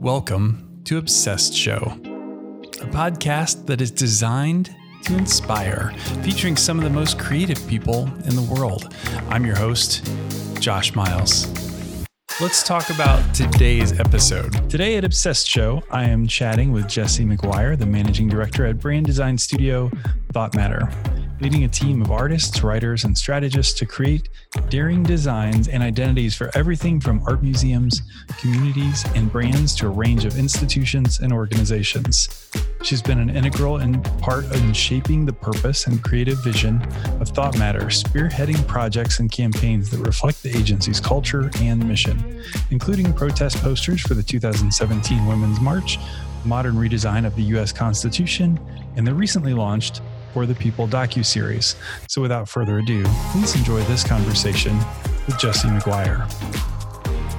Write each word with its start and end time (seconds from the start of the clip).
Welcome 0.00 0.82
to 0.84 0.98
Obsessed 0.98 1.54
Show, 1.54 1.78
a 1.78 2.86
podcast 2.86 3.66
that 3.66 3.80
is 3.80 3.90
designed 3.90 4.74
to 5.04 5.16
inspire, 5.16 5.92
featuring 6.22 6.56
some 6.56 6.76
of 6.76 6.84
the 6.84 6.90
most 6.90 7.18
creative 7.18 7.66
people 7.66 8.04
in 8.26 8.36
the 8.36 8.46
world. 8.54 8.94
I'm 9.30 9.46
your 9.46 9.56
host, 9.56 10.08
Josh 10.60 10.94
Miles. 10.94 11.48
Let's 12.42 12.62
talk 12.62 12.90
about 12.90 13.34
today's 13.34 13.98
episode. 13.98 14.68
Today 14.68 14.96
at 14.98 15.04
Obsessed 15.04 15.48
Show, 15.48 15.82
I 15.90 16.04
am 16.04 16.26
chatting 16.26 16.72
with 16.72 16.86
Jesse 16.88 17.24
McGuire, 17.24 17.78
the 17.78 17.86
managing 17.86 18.28
director 18.28 18.66
at 18.66 18.78
brand 18.78 19.06
design 19.06 19.38
studio 19.38 19.90
Thought 20.32 20.54
Matter 20.54 20.90
leading 21.40 21.64
a 21.64 21.68
team 21.68 22.00
of 22.00 22.10
artists, 22.10 22.62
writers, 22.62 23.04
and 23.04 23.16
strategists 23.16 23.74
to 23.74 23.86
create 23.86 24.28
daring 24.70 25.02
designs 25.02 25.68
and 25.68 25.82
identities 25.82 26.34
for 26.34 26.50
everything 26.54 27.00
from 27.00 27.22
art 27.26 27.42
museums, 27.42 28.02
communities, 28.38 29.04
and 29.14 29.30
brands 29.30 29.74
to 29.74 29.86
a 29.86 29.90
range 29.90 30.24
of 30.24 30.38
institutions 30.38 31.20
and 31.20 31.32
organizations. 31.32 32.50
She's 32.82 33.02
been 33.02 33.18
an 33.18 33.30
integral 33.30 33.78
and 33.78 34.02
part 34.20 34.44
in 34.56 34.72
shaping 34.72 35.26
the 35.26 35.32
purpose 35.32 35.86
and 35.86 36.02
creative 36.02 36.42
vision 36.42 36.80
of 37.20 37.28
Thought 37.28 37.58
Matter, 37.58 37.86
spearheading 37.86 38.66
projects 38.66 39.18
and 39.18 39.30
campaigns 39.30 39.90
that 39.90 39.98
reflect 39.98 40.42
the 40.42 40.56
agency's 40.56 41.00
culture 41.00 41.50
and 41.60 41.86
mission, 41.86 42.42
including 42.70 43.12
protest 43.12 43.58
posters 43.58 44.00
for 44.00 44.14
the 44.14 44.22
2017 44.22 45.26
Women's 45.26 45.60
March, 45.60 45.98
modern 46.44 46.76
redesign 46.76 47.26
of 47.26 47.34
the 47.34 47.42
U.S. 47.42 47.72
Constitution, 47.72 48.58
and 48.96 49.06
the 49.06 49.12
recently 49.12 49.52
launched 49.52 50.00
for 50.36 50.44
the 50.44 50.54
People 50.54 50.86
docu-series. 50.86 51.76
So 52.08 52.20
without 52.20 52.46
further 52.46 52.80
ado, 52.80 53.02
please 53.32 53.56
enjoy 53.56 53.80
this 53.84 54.04
conversation 54.04 54.76
with 55.24 55.38
Jesse 55.38 55.66
McGuire. 55.68 56.26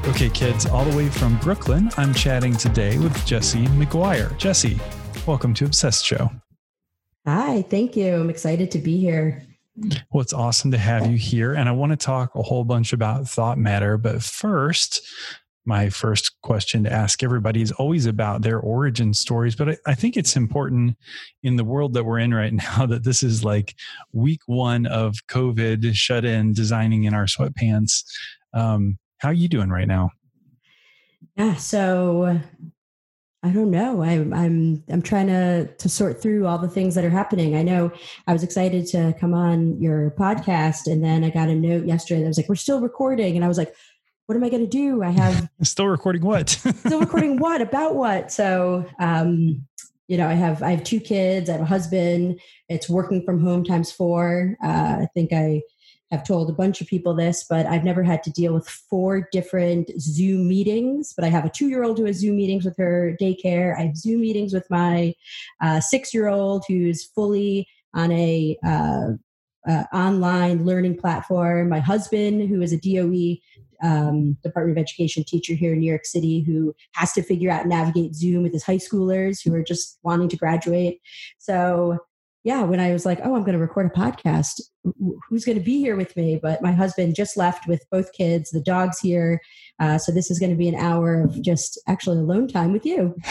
Okay, 0.07 0.29
kids, 0.31 0.65
all 0.65 0.83
the 0.83 0.97
way 0.97 1.07
from 1.07 1.37
Brooklyn, 1.37 1.91
I'm 1.95 2.11
chatting 2.11 2.53
today 2.53 2.97
with 2.97 3.23
Jesse 3.23 3.65
McGuire. 3.65 4.35
Jesse, 4.39 4.79
welcome 5.27 5.53
to 5.53 5.65
Obsessed 5.65 6.03
Show. 6.03 6.31
Hi, 7.27 7.61
thank 7.61 7.95
you. 7.95 8.15
I'm 8.15 8.31
excited 8.31 8.71
to 8.71 8.79
be 8.79 8.97
here. 8.97 9.43
Well, 10.11 10.23
it's 10.23 10.33
awesome 10.33 10.71
to 10.71 10.79
have 10.79 11.05
you 11.05 11.17
here. 11.17 11.53
And 11.53 11.69
I 11.69 11.73
want 11.73 11.91
to 11.91 11.97
talk 11.97 12.33
a 12.33 12.41
whole 12.41 12.63
bunch 12.63 12.93
about 12.93 13.29
thought 13.29 13.59
matter. 13.59 13.99
But 13.99 14.23
first, 14.23 15.07
my 15.67 15.89
first 15.89 16.39
question 16.41 16.83
to 16.85 16.91
ask 16.91 17.21
everybody 17.21 17.61
is 17.61 17.73
always 17.73 18.05
about 18.05 18.41
their 18.41 18.59
origin 18.59 19.13
stories. 19.13 19.55
But 19.55 19.69
I, 19.69 19.77
I, 19.87 19.93
think 19.95 20.15
it's 20.15 20.37
important 20.37 20.97
in 21.43 21.57
the 21.57 21.65
world 21.65 21.93
that 21.93 22.05
we're 22.05 22.19
in 22.19 22.33
right 22.33 22.53
now 22.77 22.85
that 22.85 23.03
this 23.03 23.21
is 23.21 23.43
like 23.43 23.75
week 24.13 24.39
one 24.45 24.85
of 24.85 25.15
COVID 25.27 25.93
shut 25.93 26.23
in, 26.23 26.53
designing 26.53 27.03
in 27.03 27.13
our 27.13 27.25
sweatpants. 27.25 28.03
Um, 28.53 28.97
how 29.19 29.29
are 29.29 29.33
you 29.33 29.49
doing 29.49 29.69
right 29.69 29.87
now? 29.87 30.11
Yeah, 31.35 31.55
so 31.55 32.39
I 33.43 33.49
don't 33.49 33.69
know. 33.69 34.01
I'm 34.03 34.33
I'm 34.33 34.83
I'm 34.89 35.01
trying 35.01 35.27
to 35.27 35.67
to 35.67 35.89
sort 35.89 36.21
through 36.21 36.47
all 36.47 36.57
the 36.57 36.69
things 36.69 36.95
that 36.95 37.05
are 37.05 37.09
happening. 37.09 37.55
I 37.55 37.61
know 37.61 37.91
I 38.25 38.33
was 38.33 38.43
excited 38.43 38.87
to 38.87 39.13
come 39.19 39.33
on 39.33 39.79
your 39.81 40.11
podcast, 40.17 40.91
and 40.91 41.03
then 41.03 41.23
I 41.23 41.29
got 41.29 41.49
a 41.49 41.55
note 41.55 41.85
yesterday 41.85 42.21
that 42.21 42.27
was 42.27 42.37
like, 42.37 42.49
"We're 42.49 42.55
still 42.55 42.81
recording," 42.81 43.35
and 43.35 43.45
I 43.45 43.47
was 43.47 43.57
like, 43.57 43.73
what 44.27 44.35
am 44.35 44.43
I 44.43 44.49
going 44.49 44.63
to 44.63 44.69
do? 44.69 45.03
I 45.03 45.09
have 45.09 45.49
still 45.63 45.87
recording 45.87 46.21
what? 46.21 46.49
still 46.49 46.99
recording 46.99 47.37
what 47.39 47.61
about 47.61 47.95
what? 47.95 48.31
So, 48.31 48.85
um, 48.99 49.65
you 50.07 50.17
know, 50.17 50.27
I 50.27 50.33
have 50.33 50.61
I 50.61 50.71
have 50.71 50.83
two 50.83 50.99
kids. 50.99 51.49
I 51.49 51.53
have 51.53 51.61
a 51.61 51.65
husband. 51.65 52.39
It's 52.69 52.89
working 52.89 53.23
from 53.23 53.41
home 53.41 53.63
times 53.63 53.91
four. 53.91 54.57
Uh, 54.63 54.97
I 55.01 55.07
think 55.13 55.33
I 55.33 55.61
have 56.11 56.25
told 56.25 56.49
a 56.49 56.53
bunch 56.53 56.79
of 56.79 56.87
people 56.87 57.13
this, 57.13 57.45
but 57.49 57.65
I've 57.65 57.83
never 57.83 58.03
had 58.03 58.23
to 58.23 58.31
deal 58.31 58.53
with 58.53 58.67
four 58.67 59.27
different 59.31 59.91
Zoom 59.99 60.47
meetings. 60.47 61.13
But 61.15 61.25
I 61.25 61.29
have 61.29 61.45
a 61.45 61.49
two 61.49 61.69
year 61.69 61.83
old 61.83 61.97
who 61.97 62.05
has 62.05 62.17
Zoom 62.17 62.35
meetings 62.35 62.65
with 62.65 62.77
her 62.77 63.17
daycare. 63.19 63.77
I 63.77 63.83
have 63.83 63.97
Zoom 63.97 64.21
meetings 64.21 64.53
with 64.53 64.69
my 64.69 65.13
uh, 65.61 65.79
six 65.79 66.13
year 66.13 66.27
old 66.27 66.63
who's 66.67 67.05
fully 67.05 67.67
on 67.93 68.11
a 68.11 68.57
uh, 68.65 69.11
uh, 69.67 69.83
online 69.93 70.65
learning 70.65 70.97
platform. 70.97 71.69
My 71.69 71.79
husband, 71.79 72.47
who 72.49 72.61
is 72.61 72.73
a 72.73 72.77
DOE 72.77 73.37
um, 73.83 74.37
Department 74.43 74.77
of 74.77 74.81
Education 74.81 75.23
teacher 75.25 75.53
here 75.53 75.73
in 75.73 75.79
New 75.79 75.89
York 75.89 76.05
City 76.05 76.41
who 76.41 76.73
has 76.93 77.13
to 77.13 77.21
figure 77.21 77.51
out 77.51 77.67
navigate 77.67 78.15
Zoom 78.15 78.43
with 78.43 78.53
his 78.53 78.63
high 78.63 78.77
schoolers 78.77 79.39
who 79.43 79.53
are 79.53 79.63
just 79.63 79.99
wanting 80.03 80.29
to 80.29 80.37
graduate. 80.37 80.99
So 81.37 81.99
yeah, 82.47 82.63
when 82.63 82.79
I 82.79 82.93
was 82.93 83.05
like, 83.05 83.19
oh, 83.23 83.35
I'm 83.35 83.41
going 83.41 83.57
to 83.57 83.59
record 83.59 83.87
a 83.87 83.99
podcast, 83.99 84.61
who's 85.27 85.43
going 85.43 85.57
to 85.57 85.63
be 85.63 85.79
here 85.79 85.97
with 85.97 86.15
me? 86.15 86.39
But 86.41 86.61
my 86.61 86.71
husband 86.71 87.13
just 87.13 87.35
left 87.35 87.67
with 87.67 87.83
both 87.91 88.13
kids, 88.13 88.51
the 88.51 88.61
dog's 88.61 88.99
here. 88.99 89.41
Uh, 89.81 89.97
so 89.97 90.13
this 90.13 90.31
is 90.31 90.39
going 90.39 90.51
to 90.51 90.55
be 90.55 90.69
an 90.69 90.75
hour 90.75 91.23
of 91.23 91.41
just 91.41 91.77
actually 91.87 92.19
alone 92.19 92.47
time 92.47 92.71
with 92.71 92.85
you. 92.85 93.13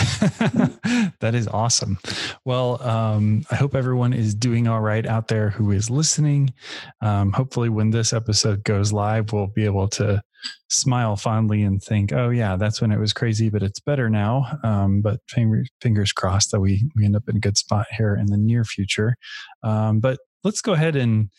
that 1.21 1.33
is 1.33 1.49
awesome. 1.49 1.99
Well, 2.45 2.83
um, 2.83 3.45
I 3.51 3.55
hope 3.55 3.75
everyone 3.75 4.13
is 4.13 4.35
doing 4.35 4.69
all 4.69 4.83
right 4.83 5.07
out 5.07 5.29
there 5.29 5.49
who 5.49 5.71
is 5.71 5.89
listening. 5.89 6.53
Um, 7.01 7.33
hopefully, 7.33 7.71
when 7.71 7.93
this 7.93 8.13
episode 8.13 8.65
goes 8.65 8.93
live, 8.93 9.33
we'll 9.33 9.47
be 9.47 9.65
able 9.65 9.89
to 9.89 10.23
smile 10.69 11.17
fondly 11.17 11.63
and 11.63 11.83
think, 11.83 12.13
"Oh 12.13 12.31
yeah, 12.31 12.57
that's 12.57 12.81
when 12.81 12.93
it 12.93 12.99
was 12.99 13.13
crazy, 13.13 13.49
but 13.49 13.63
it's 13.63 13.81
better 13.81 14.11
now." 14.11 14.59
Um, 14.63 15.01
but 15.01 15.21
fingers, 15.29 15.69
fingers 15.81 16.13
crossed 16.13 16.51
that 16.53 16.61
we 16.61 16.89
we 16.97 17.05
end 17.05 17.17
up 17.17 17.29
in 17.29 17.37
a 17.37 17.41
good 17.41 17.57
spot 17.57 17.87
here 17.97 18.17
in 18.17 18.27
the 18.27 18.37
near 18.37 18.65
future. 18.65 19.17
Um, 19.63 20.01
but 20.01 20.19
let's 20.45 20.61
go 20.61 20.73
ahead 20.73 20.97
and 20.97 21.31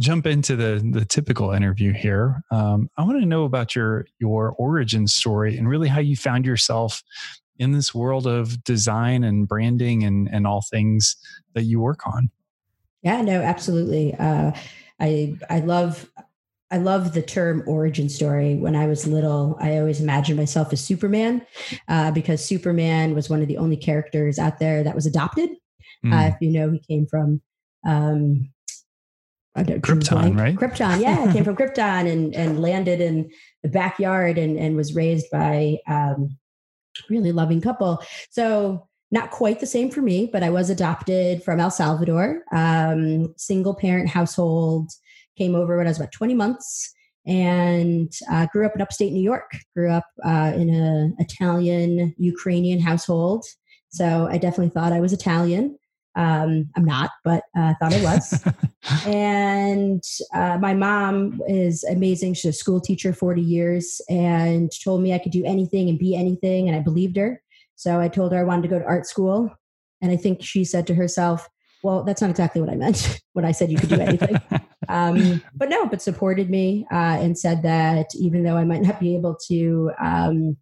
jump 0.00 0.26
into 0.26 0.56
the 0.56 0.82
the 0.92 1.04
typical 1.04 1.52
interview 1.52 1.92
here. 1.92 2.42
Um, 2.50 2.88
I 2.96 3.02
want 3.02 3.20
to 3.20 3.26
know 3.26 3.44
about 3.44 3.74
your 3.74 4.06
your 4.18 4.54
origin 4.58 5.06
story 5.06 5.56
and 5.56 5.68
really 5.68 5.88
how 5.88 6.00
you 6.00 6.16
found 6.16 6.46
yourself 6.46 7.02
in 7.58 7.72
this 7.72 7.94
world 7.94 8.26
of 8.26 8.62
design 8.64 9.24
and 9.24 9.46
branding 9.46 10.02
and 10.02 10.28
and 10.32 10.46
all 10.46 10.62
things 10.70 11.16
that 11.54 11.64
you 11.64 11.80
work 11.80 12.06
on. 12.06 12.30
Yeah, 13.02 13.20
no, 13.20 13.42
absolutely. 13.42 14.14
Uh, 14.14 14.52
I 14.98 15.36
I 15.50 15.60
love 15.60 16.10
I 16.70 16.78
love 16.78 17.12
the 17.12 17.22
term 17.22 17.62
origin 17.66 18.08
story. 18.08 18.56
When 18.56 18.74
I 18.74 18.86
was 18.86 19.06
little, 19.06 19.56
I 19.60 19.78
always 19.78 20.00
imagined 20.00 20.38
myself 20.38 20.72
as 20.72 20.80
Superman 20.80 21.46
uh, 21.88 22.10
because 22.10 22.44
Superman 22.44 23.14
was 23.14 23.30
one 23.30 23.42
of 23.42 23.48
the 23.48 23.58
only 23.58 23.76
characters 23.76 24.38
out 24.38 24.58
there 24.58 24.82
that 24.82 24.94
was 24.94 25.06
adopted. 25.06 25.50
Mm. 26.04 26.12
Uh, 26.12 26.28
if 26.28 26.36
you 26.40 26.50
know, 26.50 26.70
he 26.70 26.80
came 26.80 27.06
from 27.06 27.40
um, 27.86 28.50
Krypton, 29.56 30.38
right? 30.38 30.56
Krypton, 30.56 31.00
yeah, 31.00 31.32
came 31.32 31.44
from 31.44 31.56
Krypton 31.56 32.10
and 32.10 32.34
and 32.34 32.60
landed 32.60 33.00
in 33.00 33.30
the 33.62 33.68
backyard 33.68 34.36
and 34.36 34.58
and 34.58 34.76
was 34.76 34.94
raised 34.94 35.26
by 35.30 35.76
um, 35.86 36.36
really 37.08 37.32
loving 37.32 37.60
couple. 37.60 38.02
So 38.30 38.88
not 39.10 39.30
quite 39.30 39.60
the 39.60 39.66
same 39.66 39.90
for 39.90 40.02
me, 40.02 40.28
but 40.32 40.42
I 40.42 40.50
was 40.50 40.70
adopted 40.70 41.44
from 41.44 41.60
El 41.60 41.70
Salvador, 41.70 42.42
um, 42.50 43.32
single 43.36 43.74
parent 43.74 44.08
household 44.08 44.90
came 45.36 45.54
over 45.54 45.76
when 45.76 45.86
I 45.86 45.90
was 45.90 45.98
about 45.98 46.12
20 46.12 46.34
months 46.34 46.94
and 47.26 48.12
uh, 48.30 48.46
grew 48.52 48.66
up 48.66 48.74
in 48.74 48.82
upstate 48.82 49.12
New 49.12 49.22
York. 49.22 49.50
Grew 49.74 49.90
up 49.90 50.06
uh, 50.24 50.52
in 50.54 50.68
an 50.68 51.16
Italian 51.18 52.14
Ukrainian 52.18 52.80
household, 52.80 53.44
so 53.88 54.28
I 54.30 54.38
definitely 54.38 54.70
thought 54.70 54.92
I 54.92 55.00
was 55.00 55.12
Italian. 55.12 55.78
Um, 56.16 56.70
I'm 56.76 56.84
not, 56.84 57.10
but 57.24 57.42
I 57.56 57.70
uh, 57.70 57.74
thought 57.80 57.94
I 57.94 58.02
was. 58.02 58.44
and 59.06 60.02
uh, 60.32 60.58
my 60.58 60.74
mom 60.74 61.40
is 61.48 61.82
amazing. 61.84 62.34
She's 62.34 62.50
a 62.50 62.52
school 62.52 62.80
teacher, 62.80 63.12
40 63.12 63.42
years, 63.42 64.00
and 64.08 64.70
told 64.84 65.02
me 65.02 65.12
I 65.12 65.18
could 65.18 65.32
do 65.32 65.44
anything 65.44 65.88
and 65.88 65.98
be 65.98 66.14
anything, 66.14 66.68
and 66.68 66.76
I 66.76 66.80
believed 66.80 67.16
her. 67.16 67.42
So 67.74 68.00
I 68.00 68.08
told 68.08 68.32
her 68.32 68.38
I 68.38 68.44
wanted 68.44 68.62
to 68.62 68.68
go 68.68 68.78
to 68.78 68.84
art 68.84 69.06
school, 69.06 69.50
and 70.00 70.12
I 70.12 70.16
think 70.16 70.42
she 70.42 70.64
said 70.64 70.86
to 70.86 70.94
herself, 70.94 71.48
well, 71.84 72.02
that's 72.02 72.22
not 72.22 72.30
exactly 72.30 72.62
what 72.62 72.70
I 72.70 72.76
meant 72.76 73.20
when 73.34 73.44
I 73.44 73.52
said 73.52 73.70
you 73.70 73.76
could 73.76 73.90
do 73.90 74.00
anything. 74.00 74.36
um, 74.88 75.42
but 75.54 75.68
no, 75.68 75.86
but 75.86 76.00
supported 76.00 76.48
me 76.50 76.86
uh, 76.90 77.18
and 77.20 77.38
said 77.38 77.62
that 77.62 78.06
even 78.18 78.42
though 78.42 78.56
I 78.56 78.64
might 78.64 78.80
not 78.80 78.98
be 78.98 79.14
able 79.14 79.36
to, 79.48 79.92
um, 80.00 80.56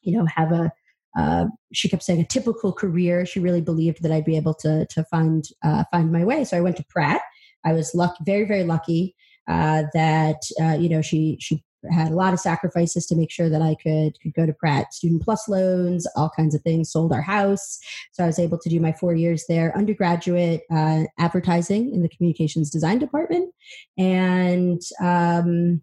you 0.00 0.16
know, 0.16 0.26
have 0.34 0.50
a, 0.50 0.72
uh, 1.16 1.44
she 1.74 1.90
kept 1.90 2.02
saying 2.02 2.20
a 2.20 2.24
typical 2.24 2.72
career. 2.72 3.26
She 3.26 3.38
really 3.38 3.60
believed 3.60 4.02
that 4.02 4.10
I'd 4.10 4.24
be 4.24 4.36
able 4.36 4.54
to 4.54 4.86
to 4.86 5.04
find 5.04 5.44
uh, 5.62 5.84
find 5.92 6.10
my 6.10 6.24
way. 6.24 6.42
So 6.44 6.56
I 6.56 6.62
went 6.62 6.78
to 6.78 6.84
Pratt. 6.88 7.20
I 7.66 7.74
was 7.74 7.94
lucky, 7.94 8.24
very 8.24 8.44
very 8.46 8.64
lucky 8.64 9.14
uh, 9.46 9.82
that 9.92 10.40
uh, 10.58 10.78
you 10.80 10.88
know 10.88 11.02
she 11.02 11.36
she 11.38 11.62
had 11.90 12.12
a 12.12 12.14
lot 12.14 12.32
of 12.32 12.40
sacrifices 12.40 13.06
to 13.06 13.16
make 13.16 13.30
sure 13.30 13.48
that 13.48 13.62
I 13.62 13.76
could 13.82 14.20
could 14.20 14.34
go 14.34 14.46
to 14.46 14.52
Pratt. 14.52 14.94
Student 14.94 15.22
plus 15.22 15.48
loans, 15.48 16.06
all 16.16 16.30
kinds 16.36 16.54
of 16.54 16.62
things. 16.62 16.90
Sold 16.90 17.12
our 17.12 17.22
house, 17.22 17.78
so 18.12 18.24
I 18.24 18.26
was 18.26 18.38
able 18.38 18.58
to 18.58 18.68
do 18.68 18.80
my 18.80 18.92
four 18.92 19.14
years 19.14 19.44
there. 19.48 19.76
Undergraduate 19.76 20.62
uh, 20.70 21.04
advertising 21.18 21.92
in 21.92 22.02
the 22.02 22.08
communications 22.08 22.70
design 22.70 22.98
department, 22.98 23.52
and 23.98 24.80
um, 25.00 25.82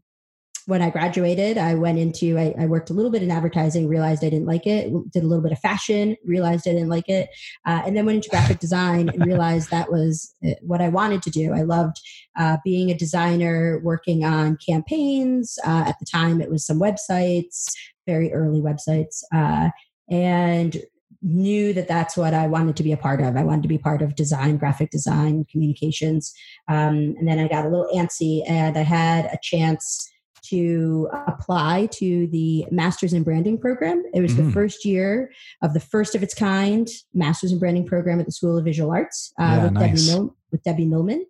when 0.69 0.83
I 0.83 0.92
graduated, 0.92 1.57
I 1.57 1.74
went 1.74 1.98
into, 1.98 2.38
I, 2.38 2.54
I, 2.60 2.68
worked 2.68 2.92
a 2.92 2.94
little 2.94 3.10
bit 3.10 3.24
in 3.24 3.31
advertising, 3.31 3.88
realized 3.88 4.24
I 4.24 4.30
didn't 4.30 4.45
like 4.45 4.68
it, 4.68 4.92
did 5.12 5.24
a 5.24 5.25
little 5.25 5.42
bit 5.42 5.51
of 5.51 5.57
fashion, 5.57 6.16
realized 6.24 6.68
I 6.68 6.74
didn't 6.74 6.89
like 6.89 7.10
it, 7.10 7.27
uh, 7.66 7.81
and 7.83 7.98
then 7.98 8.06
went 8.06 8.18
into 8.18 8.30
graphic 8.30 8.60
design 8.60 9.10
and 9.10 9.25
realized 9.25 9.71
that 9.71 9.92
was 9.92 10.31
uh, 10.45 10.51
what 10.62 10.80
I 10.80 10.89
wanted 10.89 11.24
to 11.24 11.31
do. 11.31 11.54
I 11.54 11.63
loved 11.63 12.00
uh, 12.38 12.57
being 12.63 12.92
a 12.92 12.98
designer, 12.98 13.80
working 13.83 14.24
on 14.24 14.60
campaigns. 14.63 15.57
Uh, 15.66 15.86
at 15.88 15.98
the 15.98 16.06
time, 16.06 16.39
it 16.39 16.51
was 16.51 16.68
some 16.68 16.80
websites, 16.80 17.74
very 18.06 18.31
early 18.31 18.62
websites. 18.62 19.24
Uh, 19.33 19.71
and 20.07 20.77
knew 21.24 21.74
that 21.74 21.88
that's 21.88 22.16
what 22.16 22.33
I 22.36 22.45
wanted 22.45 22.77
to 22.77 22.83
be 22.83 22.92
a 22.92 22.98
part 22.98 23.21
of. 23.21 23.36
I 23.36 23.44
wanted 23.44 23.63
to 23.63 23.68
be 23.68 23.80
part 23.80 24.04
of 24.04 24.16
design, 24.16 24.57
graphic 24.57 24.92
design, 24.92 25.45
communications. 25.51 26.31
Um, 26.68 27.16
and 27.18 27.27
then 27.27 27.39
I 27.39 27.48
got 27.48 27.66
a 27.66 27.69
little 27.69 27.89
antsy 27.94 28.44
and 28.48 28.77
I 28.77 28.83
had 28.83 29.25
a 29.25 29.39
chance 29.42 30.09
to 30.50 31.10
apply 31.28 31.88
to 31.94 32.28
the 32.28 32.66
Masters 32.72 33.13
in 33.13 33.24
Branding 33.24 33.57
program. 33.57 34.04
It 34.13 34.22
was 34.22 34.34
mm-hmm. 34.34 34.48
the 34.48 34.51
first 34.51 34.86
year 34.86 35.31
of 35.62 35.74
the 35.74 35.80
first 35.80 36.16
of 36.16 36.24
its 36.24 36.34
kind 36.34 36.88
Masters 37.13 37.51
in 37.51 37.60
Branding 37.60 37.86
program 37.86 38.19
at 38.19 38.25
the 38.25 38.31
School 38.31 38.57
of 38.57 38.66
Visual 38.66 38.92
Arts 38.92 39.34
uh, 39.40 39.44
yeah, 39.44 39.63
with, 39.63 39.74
nice. 39.74 40.06
Debbie 40.06 40.19
Mil- 40.19 40.36
with 40.51 40.63
Debbie 40.63 40.86
Millman. 40.86 41.25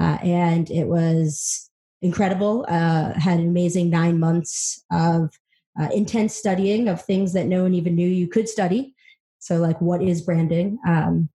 Uh, 0.00 0.18
and 0.22 0.70
it 0.70 0.86
was 0.86 1.70
incredible. 2.02 2.66
Uh, 2.68 3.12
had 3.14 3.38
an 3.38 3.48
amazing 3.48 3.90
nine 3.90 4.18
months 4.18 4.84
of 4.92 5.30
uh, 5.80 5.88
intense 5.92 6.34
studying 6.34 6.88
of 6.88 7.02
things 7.02 7.32
that 7.32 7.46
no 7.46 7.62
one 7.62 7.74
even 7.74 7.94
knew 7.94 8.08
you 8.08 8.28
could 8.28 8.48
study. 8.48 8.94
So, 9.38 9.56
like, 9.56 9.80
what 9.80 10.02
is 10.02 10.22
branding? 10.22 10.78
Um, 10.86 11.28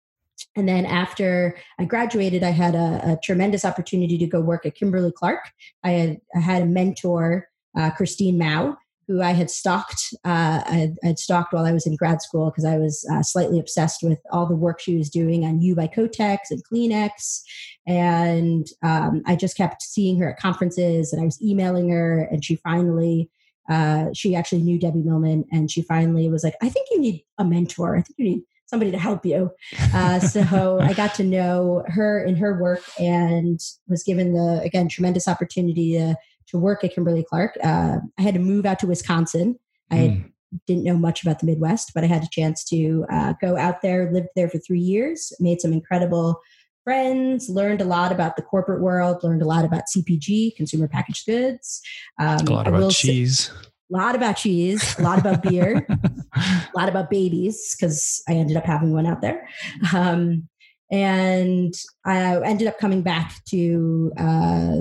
and 0.56 0.68
then 0.68 0.86
after 0.86 1.58
I 1.80 1.86
graduated, 1.86 2.44
I 2.44 2.50
had 2.50 2.76
a, 2.76 3.12
a, 3.12 3.20
tremendous 3.24 3.66
opportunity 3.66 4.18
to 4.18 4.28
go 4.28 4.42
work 4.42 4.66
at 4.66 4.76
Kimberly 4.76 5.12
Clark. 5.12 5.40
I 5.84 5.92
had, 5.92 6.18
I 6.36 6.40
had 6.40 6.64
a 6.64 6.66
mentor, 6.66 7.48
uh, 7.78 7.92
Christine 7.92 8.38
Mau, 8.38 8.76
who 9.08 9.22
I 9.22 9.32
had 9.32 9.50
stalked. 9.50 10.14
Uh, 10.26 10.62
I, 10.66 10.94
had, 11.02 11.18
stalked 11.18 11.54
while 11.54 11.66
I 11.66 11.72
was 11.72 11.88
in 11.88 11.96
grad 11.96 12.22
school 12.22 12.50
because 12.50 12.66
I 12.66 12.78
was 12.78 13.08
uh, 13.12 13.24
slightly 13.24 13.60
obsessed 13.60 14.04
with 14.04 14.20
all 14.32 14.46
the 14.46 14.56
work 14.56 14.80
she 14.80 14.98
was 14.98 15.10
doing 15.10 15.46
on 15.46 15.62
U 15.62 15.76
by 15.76 15.88
Kotex 15.88 16.38
and 16.50 16.62
Kleenex. 16.66 17.42
And 17.88 18.68
um, 18.84 19.24
I 19.26 19.36
just 19.36 19.56
kept 19.56 19.82
seeing 19.82 20.20
her 20.20 20.32
at 20.32 20.40
conferences 20.40 21.14
and 21.14 21.22
I 21.22 21.26
was 21.26 21.42
emailing 21.42 21.90
her. 21.90 22.24
And 22.24 22.44
she 22.44 22.58
finally, 22.58 23.30
uh, 23.70 24.08
she 24.14 24.36
actually 24.36 24.62
knew 24.62 24.78
Debbie 24.78 25.04
Millman. 25.04 25.46
And 25.52 25.72
she 25.72 25.82
finally 25.84 26.30
was 26.30 26.44
like, 26.44 26.56
I 26.62 26.68
think 26.68 26.88
you 26.92 27.00
need 27.00 27.24
a 27.38 27.46
mentor. 27.46 27.96
I 27.96 28.02
think 28.02 28.16
you 28.18 28.26
need 28.26 28.44
somebody 28.68 28.92
to 28.92 28.98
help 28.98 29.26
you. 29.26 29.52
Uh, 29.94 30.20
so 30.20 30.80
I 30.80 30.94
got 30.94 31.16
to 31.16 31.24
know 31.24 31.84
her 31.88 32.24
in 32.24 32.36
her 32.36 32.62
work 32.62 32.84
and 33.00 33.60
was 33.88 34.04
given 34.04 34.34
the, 34.34 34.62
again, 34.64 34.88
tremendous 34.88 35.28
opportunity 35.28 35.94
to, 35.94 36.16
to 36.50 36.58
work 36.58 36.84
at 36.84 36.94
Kimberly 36.94 37.26
Clark. 37.28 37.58
Uh, 37.64 37.98
I 38.18 38.22
had 38.22 38.36
to 38.36 38.40
move 38.40 38.66
out 38.66 38.80
to 38.80 38.88
Wisconsin. 38.88 39.58
I 39.90 39.96
mm. 39.96 40.32
didn't 40.68 40.84
know 40.84 40.98
much 40.98 41.24
about 41.24 41.40
the 41.40 41.46
Midwest, 41.46 41.92
but 41.96 42.04
I 42.04 42.08
had 42.08 42.24
a 42.24 42.30
chance 42.32 42.64
to 42.66 43.06
uh, 43.10 43.34
go 43.42 43.58
out 43.58 43.82
there, 43.82 44.12
lived 44.12 44.30
there 44.36 44.50
for 44.50 44.60
three 44.60 44.80
years, 44.80 45.32
made 45.40 45.62
some 45.62 45.74
incredible 45.74 46.42
friends, 46.84 47.50
learned 47.50 47.82
a 47.82 47.86
lot 47.86 48.12
about 48.14 48.38
the 48.38 48.42
corporate 48.42 48.82
world, 48.82 49.22
learned 49.24 49.42
a 49.42 49.46
lot 49.46 49.66
about 49.66 49.84
CPG, 49.94 50.56
consumer 50.56 50.88
packaged 50.88 51.26
goods. 51.26 51.82
Um, 52.20 52.38
a 52.48 52.52
lot 52.52 52.68
about 52.68 52.92
cheese. 52.92 53.50
Say, 53.50 53.54
a 53.92 53.98
lot 53.98 54.16
about 54.16 54.38
cheese, 54.38 54.98
a 55.00 55.02
lot 55.02 55.20
about 55.20 55.44
beer, 55.44 55.86
a 55.90 56.70
lot 56.76 56.90
about 56.90 57.10
babies 57.10 57.76
because 57.78 58.22
I 58.28 58.34
ended 58.34 58.58
up 58.58 58.66
having 58.66 58.94
one 58.94 59.06
out 59.06 59.22
there. 59.22 59.48
Um, 59.94 60.48
and 60.92 61.74
I 62.06 62.40
ended 62.44 62.68
up 62.68 62.80
coming 62.80 63.02
back 63.02 63.34
to 63.50 64.12
uh, 64.18 64.78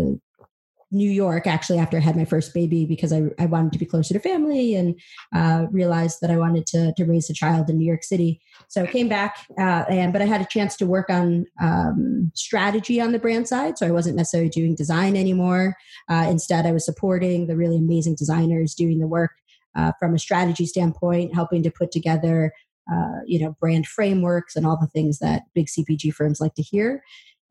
New 0.93 1.11
York 1.11 1.47
actually 1.47 1.79
after 1.79 1.97
I 1.97 2.01
had 2.01 2.17
my 2.17 2.25
first 2.25 2.55
baby 2.55 2.87
because 2.87 3.13
I, 3.13 3.23
I 3.39 3.47
wanted 3.47 3.73
to 3.73 3.79
be 3.79 3.87
closer 3.87 4.15
to 4.15 4.21
family 4.21 4.75
and 4.75 4.99
uh, 5.35 5.67
realized 5.71 6.19
that 6.21 6.31
I 6.31 6.37
wanted 6.37 6.67
to, 6.69 6.93
to 6.97 7.05
raise 7.05 7.29
a 7.29 7.35
child 7.35 7.69
in 7.69 7.77
New 7.77 7.87
York 7.87 8.05
City. 8.05 8.41
So 8.69 8.85
I 8.85 8.87
came 8.87 9.09
back 9.09 9.37
uh, 9.59 9.85
and 9.89 10.13
but 10.13 10.23
I 10.23 10.27
had 10.27 10.41
a 10.41 10.47
chance 10.47 10.77
to 10.77 10.87
work 10.87 11.11
on 11.11 11.47
um, 11.61 12.31
strategy 12.35 13.01
on 13.01 13.13
the 13.13 13.19
brand 13.19 13.49
side. 13.49 13.79
So 13.79 13.87
I 13.87 13.91
wasn't 13.91 14.17
necessarily 14.17 14.49
doing 14.49 14.77
design 14.77 15.17
anymore. 15.17 15.77
Uh, 16.09 16.27
instead, 16.29 16.67
I 16.67 16.73
was 16.73 16.85
supporting 16.85 17.49
the 17.49 17.57
really 17.57 17.79
amazing 17.79 18.15
designers 18.15 18.75
doing 18.75 19.01
the 19.01 19.09
work 19.09 19.33
uh, 19.75 19.93
from 19.99 20.15
a 20.15 20.19
strategy 20.19 20.67
standpoint, 20.67 21.35
helping 21.35 21.63
to 21.65 21.71
put 21.71 21.91
together 21.91 22.53
uh, 22.91 23.21
you 23.27 23.41
know 23.41 23.57
brand 23.59 23.87
frameworks 23.87 24.55
and 24.55 24.65
all 24.65 24.79
the 24.81 24.87
things 24.87 25.19
that 25.19 25.43
big 25.53 25.67
CPG 25.67 26.15
firms 26.15 26.41
like 26.41 26.55
to 26.55 26.63
hear. 26.63 27.03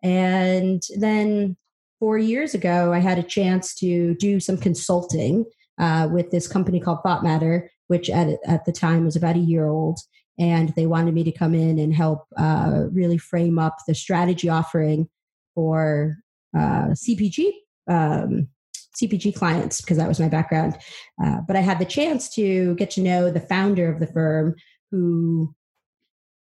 And 0.02 0.82
then 0.98 1.58
four 2.00 2.18
years 2.18 2.53
ago, 2.53 2.94
I 2.94 3.00
had 3.00 3.18
a 3.18 3.24
chance 3.24 3.75
to 3.75 4.15
do 4.15 4.39
some 4.39 4.57
consulting 4.57 5.45
uh, 5.80 6.07
with 6.12 6.31
this 6.31 6.47
company 6.47 6.80
called 6.80 7.00
Thought 7.03 7.24
Matter, 7.24 7.69
which 7.88 8.09
at, 8.09 8.38
at 8.45 8.65
the 8.65 8.71
time 8.71 9.06
was 9.06 9.15
about 9.15 9.36
a 9.36 9.39
year 9.39 9.68
old. 9.68 10.00
And 10.38 10.69
they 10.75 10.86
wanted 10.86 11.13
me 11.13 11.24
to 11.24 11.31
come 11.31 11.56
in 11.56 11.80
and 11.80 11.94
help 11.94 12.25
uh, 12.38 12.86
really 12.92 13.18
frame 13.18 13.57
up 13.57 13.77
the 13.88 13.95
strategy 13.95 14.50
offering 14.50 15.07
for 15.53 16.18
uh, 16.56 16.89
CPG. 16.89 17.51
Um, 17.88 18.50
CPG 18.95 19.36
clients 19.36 19.81
because 19.81 19.98
that 19.98 20.07
was 20.07 20.19
my 20.19 20.30
background. 20.30 20.77
Uh, 21.21 21.41
but 21.48 21.56
I 21.56 21.59
had 21.59 21.80
the 21.80 21.86
chance 21.86 22.30
to 22.36 22.75
get 22.75 22.89
to 22.91 23.01
know 23.01 23.30
the 23.30 23.41
founder 23.41 23.91
of 23.91 24.00
the 24.00 24.07
firm 24.07 24.56
who 24.91 25.53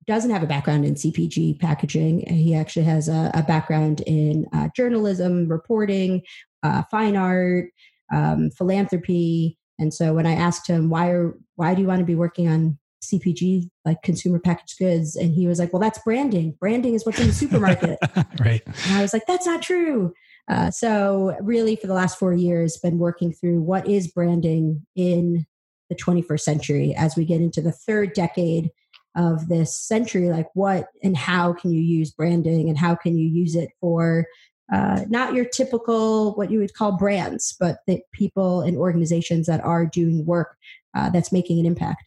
doesn't 0.05 0.31
have 0.31 0.43
a 0.43 0.47
background 0.47 0.85
in 0.85 0.95
CPG 0.95 1.59
packaging. 1.59 2.25
He 2.27 2.55
actually 2.55 2.85
has 2.85 3.07
a, 3.07 3.31
a 3.33 3.43
background 3.43 4.01
in 4.01 4.45
uh, 4.53 4.69
journalism, 4.75 5.47
reporting, 5.47 6.21
uh, 6.63 6.83
fine 6.89 7.15
art, 7.15 7.69
um, 8.13 8.51
philanthropy. 8.51 9.57
And 9.79 9.93
so 9.93 10.13
when 10.13 10.25
I 10.25 10.33
asked 10.33 10.67
him 10.67 10.89
why 10.89 11.09
are 11.09 11.33
why 11.55 11.73
do 11.73 11.81
you 11.81 11.87
want 11.87 11.99
to 11.99 12.05
be 12.05 12.15
working 12.15 12.47
on 12.47 12.77
CPG 13.03 13.69
like 13.85 14.01
consumer 14.01 14.39
packaged 14.39 14.79
goods, 14.79 15.15
and 15.15 15.33
he 15.33 15.45
was 15.45 15.59
like, 15.59 15.73
"Well, 15.73 15.81
that's 15.81 15.99
branding. 15.99 16.55
Branding 16.59 16.93
is 16.93 17.05
what's 17.05 17.19
in 17.19 17.27
the 17.27 17.33
supermarket." 17.33 17.99
right. 18.39 18.61
And 18.65 18.97
I 18.97 19.01
was 19.01 19.13
like, 19.13 19.25
"That's 19.27 19.45
not 19.45 19.61
true." 19.61 20.13
Uh, 20.49 20.71
so 20.71 21.35
really, 21.41 21.75
for 21.75 21.87
the 21.87 21.93
last 21.93 22.17
four 22.17 22.33
years, 22.33 22.77
been 22.77 22.97
working 22.97 23.33
through 23.33 23.61
what 23.61 23.87
is 23.87 24.07
branding 24.07 24.85
in 24.95 25.45
the 25.89 25.95
21st 25.95 26.39
century 26.39 26.95
as 26.95 27.15
we 27.15 27.25
get 27.25 27.41
into 27.41 27.61
the 27.61 27.71
third 27.71 28.13
decade 28.13 28.71
of 29.15 29.47
this 29.47 29.77
century 29.77 30.29
like 30.29 30.49
what 30.53 30.87
and 31.03 31.15
how 31.15 31.53
can 31.53 31.71
you 31.71 31.81
use 31.81 32.11
branding 32.11 32.69
and 32.69 32.77
how 32.77 32.95
can 32.95 33.17
you 33.17 33.27
use 33.27 33.55
it 33.55 33.69
for 33.79 34.25
uh, 34.73 35.01
not 35.07 35.33
your 35.33 35.45
typical 35.45 36.33
what 36.35 36.49
you 36.49 36.59
would 36.59 36.73
call 36.73 36.93
brands 36.93 37.55
but 37.59 37.79
the 37.85 38.01
people 38.11 38.61
and 38.61 38.77
organizations 38.77 39.45
that 39.45 39.61
are 39.61 39.85
doing 39.85 40.25
work 40.25 40.57
uh, 40.95 41.09
that's 41.09 41.31
making 41.31 41.59
an 41.59 41.65
impact? 41.65 42.03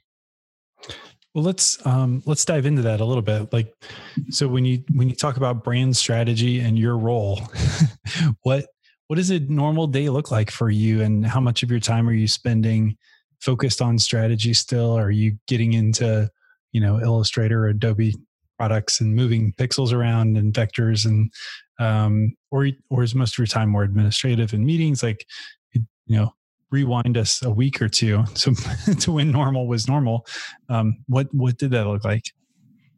Well 1.35 1.45
let's 1.45 1.85
um, 1.87 2.23
let's 2.27 2.45
dive 2.45 2.67
into 2.67 2.83
that 2.83 3.01
a 3.01 3.05
little 3.05 3.23
bit. 3.23 3.53
Like 3.53 3.73
so 4.31 4.49
when 4.49 4.65
you 4.65 4.83
when 4.95 5.09
you 5.09 5.15
talk 5.15 5.37
about 5.37 5.63
brand 5.63 5.97
strategy 5.97 6.61
and 6.61 6.79
your 6.79 6.97
role 6.97 7.41
what 8.43 8.67
what 9.09 9.17
does 9.17 9.31
a 9.31 9.39
normal 9.41 9.87
day 9.87 10.09
look 10.09 10.31
like 10.31 10.51
for 10.51 10.71
you? 10.71 11.03
And 11.03 11.25
how 11.25 11.41
much 11.41 11.63
of 11.63 11.71
your 11.71 11.81
time 11.81 12.09
are 12.09 12.13
you 12.13 12.27
spending 12.27 12.97
focused 13.41 13.81
on 13.81 13.99
strategy 13.99 14.53
still? 14.53 14.99
Are 14.99 15.11
you 15.11 15.39
getting 15.47 15.75
into 15.75 16.31
you 16.77 16.83
know 16.83 17.01
illustrator 17.01 17.69
adobe 17.69 18.15
products 18.59 19.01
and 19.01 19.17
moving 19.17 19.55
pixels 19.55 19.95
around 19.95 20.37
and 20.37 20.53
vectors 20.53 21.07
and 21.07 21.33
um, 21.79 22.35
or 22.51 22.69
or 22.91 23.03
is 23.03 23.15
most 23.15 23.33
of 23.33 23.39
your 23.39 23.47
time 23.47 23.71
more 23.71 23.83
administrative 23.83 24.53
and 24.53 24.67
meetings 24.67 25.03
like 25.03 25.25
you 25.73 25.83
know 26.07 26.35
rewind 26.71 27.17
us 27.17 27.43
a 27.43 27.51
week 27.51 27.81
or 27.81 27.89
two 27.89 28.25
to 28.35 28.55
to 29.01 29.13
when 29.13 29.31
normal 29.33 29.67
was 29.67 29.89
normal. 29.89 30.27
Um, 30.69 30.99
what 31.07 31.29
what 31.33 31.57
did 31.57 31.71
that 31.71 31.87
look 31.87 32.05
like? 32.05 32.25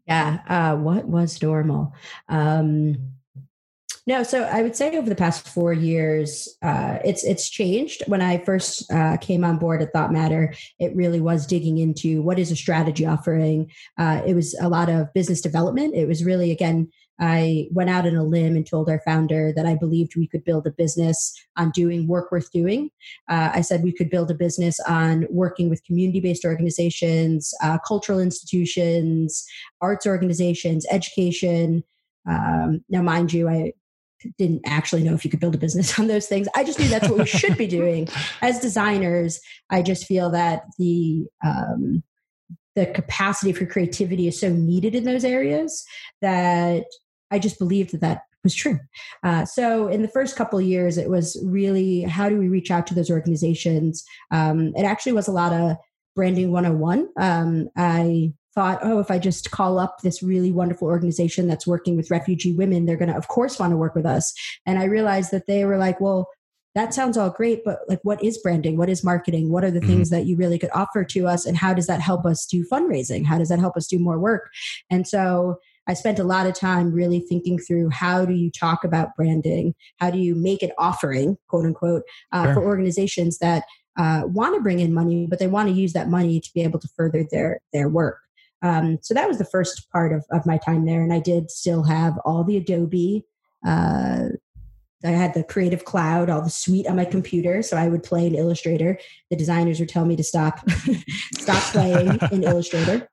Yeah 0.08 0.40
uh, 0.48 0.74
what 0.76 1.06
was 1.06 1.40
normal? 1.40 1.94
Um, 2.28 2.96
no, 4.08 4.22
so 4.22 4.44
I 4.44 4.62
would 4.62 4.74
say 4.74 4.96
over 4.96 5.06
the 5.06 5.14
past 5.14 5.46
four 5.46 5.74
years, 5.74 6.56
uh, 6.62 6.96
it's 7.04 7.22
it's 7.24 7.50
changed. 7.50 8.04
When 8.06 8.22
I 8.22 8.38
first 8.38 8.90
uh, 8.90 9.18
came 9.18 9.44
on 9.44 9.58
board 9.58 9.82
at 9.82 9.92
Thought 9.92 10.14
Matter, 10.14 10.54
it 10.78 10.96
really 10.96 11.20
was 11.20 11.46
digging 11.46 11.76
into 11.76 12.22
what 12.22 12.38
is 12.38 12.50
a 12.50 12.56
strategy 12.56 13.04
offering. 13.04 13.70
Uh, 13.98 14.22
it 14.26 14.32
was 14.32 14.56
a 14.62 14.70
lot 14.70 14.88
of 14.88 15.12
business 15.12 15.42
development. 15.42 15.94
It 15.94 16.08
was 16.08 16.24
really 16.24 16.50
again, 16.50 16.90
I 17.20 17.68
went 17.70 17.90
out 17.90 18.06
on 18.06 18.16
a 18.16 18.24
limb 18.24 18.56
and 18.56 18.66
told 18.66 18.88
our 18.88 19.02
founder 19.04 19.52
that 19.54 19.66
I 19.66 19.74
believed 19.74 20.16
we 20.16 20.26
could 20.26 20.42
build 20.42 20.66
a 20.66 20.70
business 20.70 21.34
on 21.58 21.70
doing 21.72 22.08
work 22.08 22.32
worth 22.32 22.50
doing. 22.50 22.88
Uh, 23.28 23.50
I 23.52 23.60
said 23.60 23.82
we 23.82 23.92
could 23.92 24.08
build 24.08 24.30
a 24.30 24.34
business 24.34 24.80
on 24.88 25.26
working 25.28 25.68
with 25.68 25.84
community 25.84 26.20
based 26.20 26.46
organizations, 26.46 27.52
uh, 27.62 27.76
cultural 27.86 28.20
institutions, 28.20 29.44
arts 29.82 30.06
organizations, 30.06 30.86
education. 30.90 31.84
Um, 32.26 32.84
now, 32.88 33.02
mind 33.02 33.34
you, 33.34 33.48
I 33.48 33.72
didn't 34.36 34.62
actually 34.66 35.02
know 35.02 35.14
if 35.14 35.24
you 35.24 35.30
could 35.30 35.40
build 35.40 35.54
a 35.54 35.58
business 35.58 35.98
on 35.98 36.06
those 36.06 36.26
things. 36.26 36.48
I 36.54 36.64
just 36.64 36.78
knew 36.78 36.88
that's 36.88 37.08
what 37.08 37.18
we 37.18 37.26
should 37.26 37.56
be 37.56 37.66
doing 37.66 38.08
as 38.42 38.60
designers. 38.60 39.40
I 39.70 39.82
just 39.82 40.06
feel 40.06 40.30
that 40.30 40.64
the 40.78 41.26
um, 41.44 42.02
the 42.74 42.86
capacity 42.86 43.52
for 43.52 43.66
creativity 43.66 44.28
is 44.28 44.38
so 44.38 44.50
needed 44.50 44.94
in 44.94 45.04
those 45.04 45.24
areas 45.24 45.84
that 46.22 46.84
I 47.30 47.38
just 47.38 47.58
believed 47.58 47.92
that 47.92 48.00
that 48.02 48.22
was 48.44 48.54
true. 48.54 48.78
Uh, 49.24 49.44
so 49.44 49.88
in 49.88 50.02
the 50.02 50.08
first 50.08 50.36
couple 50.36 50.58
of 50.58 50.64
years, 50.64 50.96
it 50.96 51.10
was 51.10 51.36
really 51.44 52.02
how 52.02 52.28
do 52.28 52.38
we 52.38 52.48
reach 52.48 52.70
out 52.70 52.86
to 52.86 52.94
those 52.94 53.10
organizations? 53.10 54.04
Um, 54.30 54.72
it 54.76 54.84
actually 54.84 55.12
was 55.12 55.26
a 55.26 55.32
lot 55.32 55.52
of 55.52 55.76
branding 56.14 56.52
101. 56.52 57.08
Um, 57.18 57.68
I 57.76 58.32
thought, 58.58 58.80
oh, 58.82 58.98
if 58.98 59.08
I 59.08 59.20
just 59.20 59.52
call 59.52 59.78
up 59.78 60.00
this 60.02 60.20
really 60.20 60.50
wonderful 60.50 60.88
organization 60.88 61.46
that's 61.46 61.64
working 61.64 61.96
with 61.96 62.10
refugee 62.10 62.56
women, 62.56 62.86
they're 62.86 62.96
going 62.96 63.08
to, 63.08 63.16
of 63.16 63.28
course, 63.28 63.60
want 63.60 63.70
to 63.70 63.76
work 63.76 63.94
with 63.94 64.04
us. 64.04 64.34
And 64.66 64.80
I 64.80 64.86
realized 64.86 65.30
that 65.30 65.46
they 65.46 65.64
were 65.64 65.76
like, 65.76 66.00
well, 66.00 66.28
that 66.74 66.92
sounds 66.92 67.16
all 67.16 67.30
great, 67.30 67.62
but 67.64 67.78
like, 67.88 68.00
what 68.02 68.20
is 68.20 68.36
branding? 68.38 68.76
What 68.76 68.88
is 68.88 69.04
marketing? 69.04 69.52
What 69.52 69.62
are 69.62 69.70
the 69.70 69.78
mm-hmm. 69.78 69.88
things 69.88 70.10
that 70.10 70.26
you 70.26 70.36
really 70.36 70.58
could 70.58 70.72
offer 70.74 71.04
to 71.04 71.28
us? 71.28 71.46
And 71.46 71.56
how 71.56 71.72
does 71.72 71.86
that 71.86 72.00
help 72.00 72.26
us 72.26 72.46
do 72.46 72.64
fundraising? 72.64 73.24
How 73.24 73.38
does 73.38 73.48
that 73.48 73.60
help 73.60 73.76
us 73.76 73.86
do 73.86 74.00
more 74.00 74.18
work? 74.18 74.50
And 74.90 75.06
so 75.06 75.60
I 75.86 75.94
spent 75.94 76.18
a 76.18 76.24
lot 76.24 76.48
of 76.48 76.54
time 76.54 76.90
really 76.92 77.20
thinking 77.20 77.60
through 77.60 77.90
how 77.90 78.24
do 78.24 78.34
you 78.34 78.50
talk 78.50 78.82
about 78.82 79.14
branding? 79.16 79.76
How 79.98 80.10
do 80.10 80.18
you 80.18 80.34
make 80.34 80.64
an 80.64 80.72
offering, 80.78 81.38
quote 81.46 81.64
unquote, 81.64 82.02
uh, 82.32 82.46
sure. 82.46 82.54
for 82.54 82.64
organizations 82.64 83.38
that 83.38 83.62
uh, 83.96 84.22
want 84.26 84.56
to 84.56 84.60
bring 84.60 84.80
in 84.80 84.92
money, 84.92 85.28
but 85.30 85.38
they 85.38 85.46
want 85.46 85.68
to 85.68 85.74
use 85.74 85.92
that 85.92 86.08
money 86.08 86.40
to 86.40 86.50
be 86.54 86.62
able 86.62 86.80
to 86.80 86.88
further 86.96 87.24
their 87.30 87.60
their 87.72 87.88
work. 87.88 88.18
Um, 88.62 88.98
so 89.02 89.14
that 89.14 89.28
was 89.28 89.38
the 89.38 89.44
first 89.44 89.90
part 89.90 90.12
of, 90.12 90.24
of 90.30 90.46
my 90.46 90.58
time 90.58 90.84
there, 90.84 91.02
and 91.02 91.12
I 91.12 91.20
did 91.20 91.50
still 91.50 91.84
have 91.84 92.18
all 92.24 92.44
the 92.44 92.56
Adobe 92.56 93.24
uh, 93.66 94.28
I 95.04 95.10
had 95.10 95.34
the 95.34 95.44
Creative 95.44 95.84
Cloud, 95.84 96.28
all 96.28 96.42
the 96.42 96.50
suite 96.50 96.86
on 96.88 96.96
my 96.96 97.04
computer, 97.04 97.62
so 97.62 97.76
I 97.76 97.88
would 97.88 98.02
play 98.02 98.26
in 98.26 98.34
Illustrator. 98.34 98.98
The 99.30 99.36
designers 99.36 99.78
would 99.78 99.88
tell 99.88 100.04
me 100.04 100.16
to 100.16 100.24
stop, 100.24 100.68
stop 101.34 101.62
playing 101.72 102.18
in 102.32 102.42
Illustrator. 102.42 103.08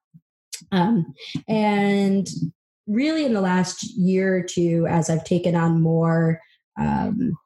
Um, 0.71 1.13
and 1.47 2.27
really, 2.87 3.25
in 3.25 3.33
the 3.33 3.41
last 3.41 3.83
year 3.83 4.35
or 4.35 4.41
two, 4.41 4.87
as 4.89 5.11
I've 5.11 5.25
taken 5.25 5.55
on 5.55 5.79
more, 5.79 6.39
um, 6.79 7.37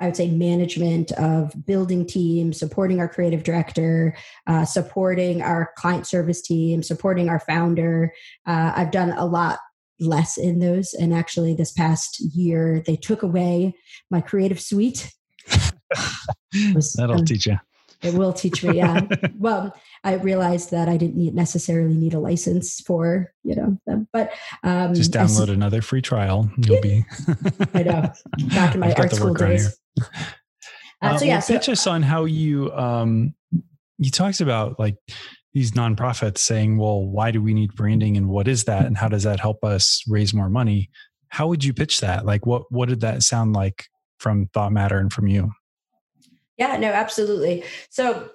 I 0.00 0.06
would 0.06 0.16
say 0.16 0.30
management 0.30 1.12
of 1.12 1.52
building 1.66 2.06
teams, 2.06 2.58
supporting 2.58 3.00
our 3.00 3.08
creative 3.08 3.42
director, 3.42 4.16
uh, 4.46 4.64
supporting 4.64 5.42
our 5.42 5.72
client 5.76 6.06
service 6.06 6.40
team, 6.40 6.82
supporting 6.82 7.28
our 7.28 7.40
founder. 7.40 8.12
Uh, 8.46 8.72
I've 8.74 8.90
done 8.90 9.12
a 9.12 9.26
lot 9.26 9.58
less 10.00 10.38
in 10.38 10.58
those. 10.58 10.94
And 10.94 11.14
actually, 11.14 11.54
this 11.54 11.72
past 11.72 12.20
year, 12.34 12.82
they 12.86 12.96
took 12.96 13.22
away 13.22 13.74
my 14.10 14.20
creative 14.20 14.60
suite. 14.60 15.12
was, 16.74 16.94
That'll 16.94 17.18
um, 17.18 17.24
teach 17.24 17.46
you. 17.46 17.58
It 18.02 18.14
will 18.14 18.32
teach 18.32 18.64
me. 18.64 18.76
Yeah. 18.76 19.00
well, 19.38 19.74
I 20.04 20.14
realized 20.14 20.70
that 20.70 20.88
I 20.88 20.96
didn't 20.96 21.16
need, 21.16 21.34
necessarily 21.34 21.94
need 21.94 22.14
a 22.14 22.18
license 22.18 22.80
for 22.80 23.32
you 23.44 23.54
know 23.54 23.78
them, 23.86 24.08
but 24.12 24.32
um, 24.62 24.94
just 24.94 25.12
download 25.12 25.50
another 25.50 25.82
free 25.82 26.02
trial. 26.02 26.50
You'll 26.56 26.80
be. 26.80 27.04
I 27.74 27.82
know. 27.82 28.12
Back 28.48 28.74
in 28.74 28.80
my 28.80 28.92
art 28.94 29.12
school 29.12 29.34
days. 29.34 29.78
Uh, 29.98 30.02
uh, 31.02 31.18
so 31.18 31.24
yeah, 31.24 31.34
well, 31.34 31.42
so, 31.42 31.54
pitch 31.54 31.68
us 31.68 31.86
on 31.86 32.02
how 32.02 32.24
you 32.24 32.72
um, 32.72 33.34
you 33.98 34.10
talked 34.10 34.40
about 34.40 34.78
like 34.78 34.96
these 35.52 35.72
nonprofits 35.72 36.38
saying, 36.38 36.78
well, 36.78 37.04
why 37.04 37.30
do 37.30 37.42
we 37.42 37.54
need 37.54 37.74
branding 37.74 38.16
and 38.16 38.28
what 38.28 38.48
is 38.48 38.64
that 38.64 38.86
and 38.86 38.96
how 38.96 39.08
does 39.08 39.24
that 39.24 39.40
help 39.40 39.64
us 39.64 40.02
raise 40.08 40.32
more 40.32 40.48
money? 40.48 40.90
How 41.28 41.48
would 41.48 41.64
you 41.64 41.74
pitch 41.74 42.00
that? 42.00 42.24
Like 42.24 42.46
what 42.46 42.62
what 42.70 42.88
did 42.88 43.00
that 43.00 43.22
sound 43.22 43.52
like 43.52 43.86
from 44.18 44.46
Thought 44.54 44.72
Matter 44.72 44.98
and 44.98 45.12
from 45.12 45.26
you? 45.26 45.52
Yeah, 46.60 46.76
no, 46.76 46.92
absolutely. 46.92 47.64
So 47.88 48.28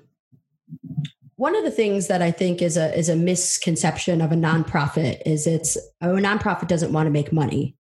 one 1.36 1.56
of 1.56 1.64
the 1.64 1.72
things 1.72 2.08
that 2.08 2.24
I 2.24 2.32
think 2.32 2.62
is 2.62 2.76
a 2.76 2.98
is 2.98 3.08
a 3.08 3.16
misconception 3.16 4.20
of 4.20 4.32
a 4.32 4.36
nonprofit 4.36 5.22
is 5.26 5.46
it's 5.46 5.78
oh, 6.02 6.18
a 6.18 6.20
nonprofit 6.20 6.68
doesn't 6.68 6.92
want 6.92 7.06
to 7.06 7.12
make 7.12 7.32
money. 7.32 7.78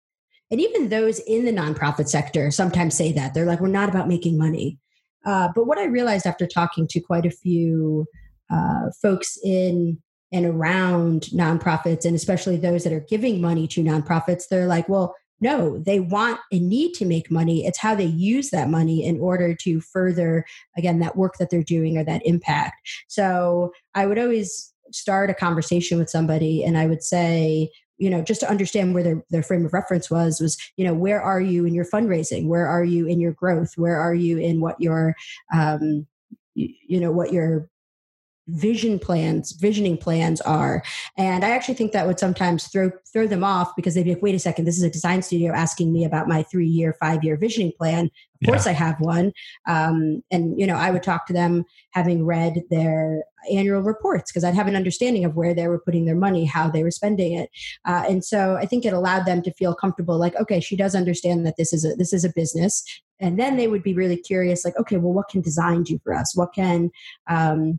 And 0.50 0.60
even 0.60 0.88
those 0.88 1.20
in 1.20 1.44
the 1.44 1.52
nonprofit 1.52 2.08
sector 2.08 2.50
sometimes 2.50 2.96
say 2.96 3.12
that. 3.12 3.34
They're 3.34 3.46
like, 3.46 3.60
we're 3.60 3.68
not 3.68 3.88
about 3.88 4.08
making 4.08 4.36
money. 4.36 4.78
Uh, 5.24 5.48
but 5.54 5.66
what 5.66 5.78
I 5.78 5.84
realized 5.84 6.26
after 6.26 6.46
talking 6.46 6.88
to 6.88 7.00
quite 7.00 7.24
a 7.24 7.30
few 7.30 8.06
uh, 8.50 8.90
folks 9.00 9.38
in 9.44 10.02
and 10.32 10.44
around 10.44 11.28
nonprofits, 11.32 12.04
and 12.04 12.16
especially 12.16 12.56
those 12.56 12.82
that 12.84 12.92
are 12.92 13.06
giving 13.08 13.40
money 13.40 13.68
to 13.68 13.82
nonprofits, 13.84 14.48
they're 14.48 14.66
like, 14.66 14.88
well, 14.88 15.14
no, 15.42 15.76
they 15.78 16.00
want 16.00 16.40
and 16.52 16.68
need 16.68 16.94
to 16.94 17.04
make 17.04 17.30
money. 17.30 17.66
It's 17.66 17.78
how 17.78 17.94
they 17.94 18.04
use 18.04 18.50
that 18.50 18.70
money 18.70 19.04
in 19.04 19.18
order 19.20 19.54
to 19.56 19.80
further, 19.80 20.46
again, 20.76 21.00
that 21.00 21.16
work 21.16 21.34
that 21.38 21.50
they're 21.50 21.64
doing 21.64 21.98
or 21.98 22.04
that 22.04 22.24
impact. 22.24 22.88
So 23.08 23.72
I 23.94 24.06
would 24.06 24.18
always 24.18 24.72
start 24.92 25.30
a 25.30 25.34
conversation 25.34 25.98
with 25.98 26.08
somebody 26.08 26.62
and 26.62 26.78
I 26.78 26.86
would 26.86 27.02
say, 27.02 27.70
you 27.98 28.10
know 28.10 28.20
just 28.20 28.40
to 28.40 28.50
understand 28.50 28.94
where 28.94 29.04
their, 29.04 29.24
their 29.30 29.42
frame 29.44 29.64
of 29.64 29.72
reference 29.72 30.10
was 30.10 30.40
was 30.40 30.58
you 30.76 30.84
know 30.84 30.94
where 30.94 31.22
are 31.22 31.40
you 31.40 31.64
in 31.66 31.72
your 31.72 31.84
fundraising 31.84 32.46
where 32.48 32.66
are 32.66 32.82
you 32.82 33.06
in 33.06 33.20
your 33.20 33.30
growth 33.30 33.74
where 33.76 33.96
are 33.96 34.14
you 34.14 34.38
in 34.38 34.60
what 34.60 34.80
your 34.80 35.14
um, 35.54 36.04
you, 36.54 36.68
you 36.88 36.98
know 36.98 37.12
what 37.12 37.32
your 37.32 37.68
vision 38.48 38.98
plans 38.98 39.52
visioning 39.52 39.96
plans 39.96 40.40
are. 40.40 40.82
And 41.16 41.44
i 41.44 41.50
actually 41.50 41.74
think 41.74 41.92
that 41.92 42.06
would 42.06 42.18
sometimes 42.18 42.66
throw 42.68 42.90
throw 43.12 43.26
them 43.26 43.44
off 43.44 43.74
because 43.76 43.94
they'd 43.94 44.04
be 44.04 44.14
like 44.14 44.22
wait 44.22 44.34
a 44.34 44.38
second 44.38 44.64
this 44.64 44.76
is 44.76 44.82
a 44.82 44.90
design 44.90 45.22
studio 45.22 45.52
asking 45.52 45.92
me 45.92 46.04
about 46.04 46.28
my 46.28 46.42
three 46.42 46.66
year 46.66 46.94
five 46.98 47.22
year 47.22 47.36
visioning 47.36 47.72
plan. 47.78 48.06
Of 48.06 48.12
yeah. 48.40 48.48
course 48.48 48.66
i 48.66 48.72
have 48.72 48.96
one. 49.00 49.32
Um, 49.68 50.22
and 50.30 50.58
you 50.58 50.66
know 50.66 50.76
i 50.76 50.90
would 50.90 51.02
talk 51.02 51.26
to 51.26 51.32
them 51.32 51.64
having 51.92 52.24
read 52.24 52.62
their 52.70 53.24
annual 53.50 53.82
reports 53.82 54.30
because 54.30 54.44
i'd 54.44 54.54
have 54.54 54.68
an 54.68 54.76
understanding 54.76 55.24
of 55.24 55.34
where 55.34 55.54
they 55.54 55.66
were 55.68 55.80
putting 55.80 56.04
their 56.04 56.16
money 56.16 56.44
how 56.44 56.68
they 56.68 56.82
were 56.82 56.90
spending 56.90 57.32
it. 57.34 57.48
Uh, 57.84 58.04
and 58.08 58.24
so 58.24 58.56
i 58.56 58.66
think 58.66 58.84
it 58.84 58.92
allowed 58.92 59.24
them 59.24 59.42
to 59.42 59.52
feel 59.52 59.74
comfortable 59.74 60.18
like 60.18 60.34
okay 60.36 60.58
she 60.58 60.76
does 60.76 60.94
understand 60.94 61.46
that 61.46 61.56
this 61.56 61.72
is 61.72 61.84
a 61.84 61.94
this 61.94 62.12
is 62.12 62.24
a 62.24 62.32
business. 62.34 62.84
And 63.20 63.38
then 63.38 63.56
they 63.56 63.68
would 63.68 63.84
be 63.84 63.94
really 63.94 64.16
curious 64.16 64.64
like 64.64 64.76
okay 64.78 64.96
well 64.96 65.12
what 65.12 65.28
can 65.28 65.42
design 65.42 65.84
do 65.84 66.00
for 66.02 66.12
us? 66.12 66.36
What 66.36 66.52
can 66.52 66.90
um, 67.28 67.78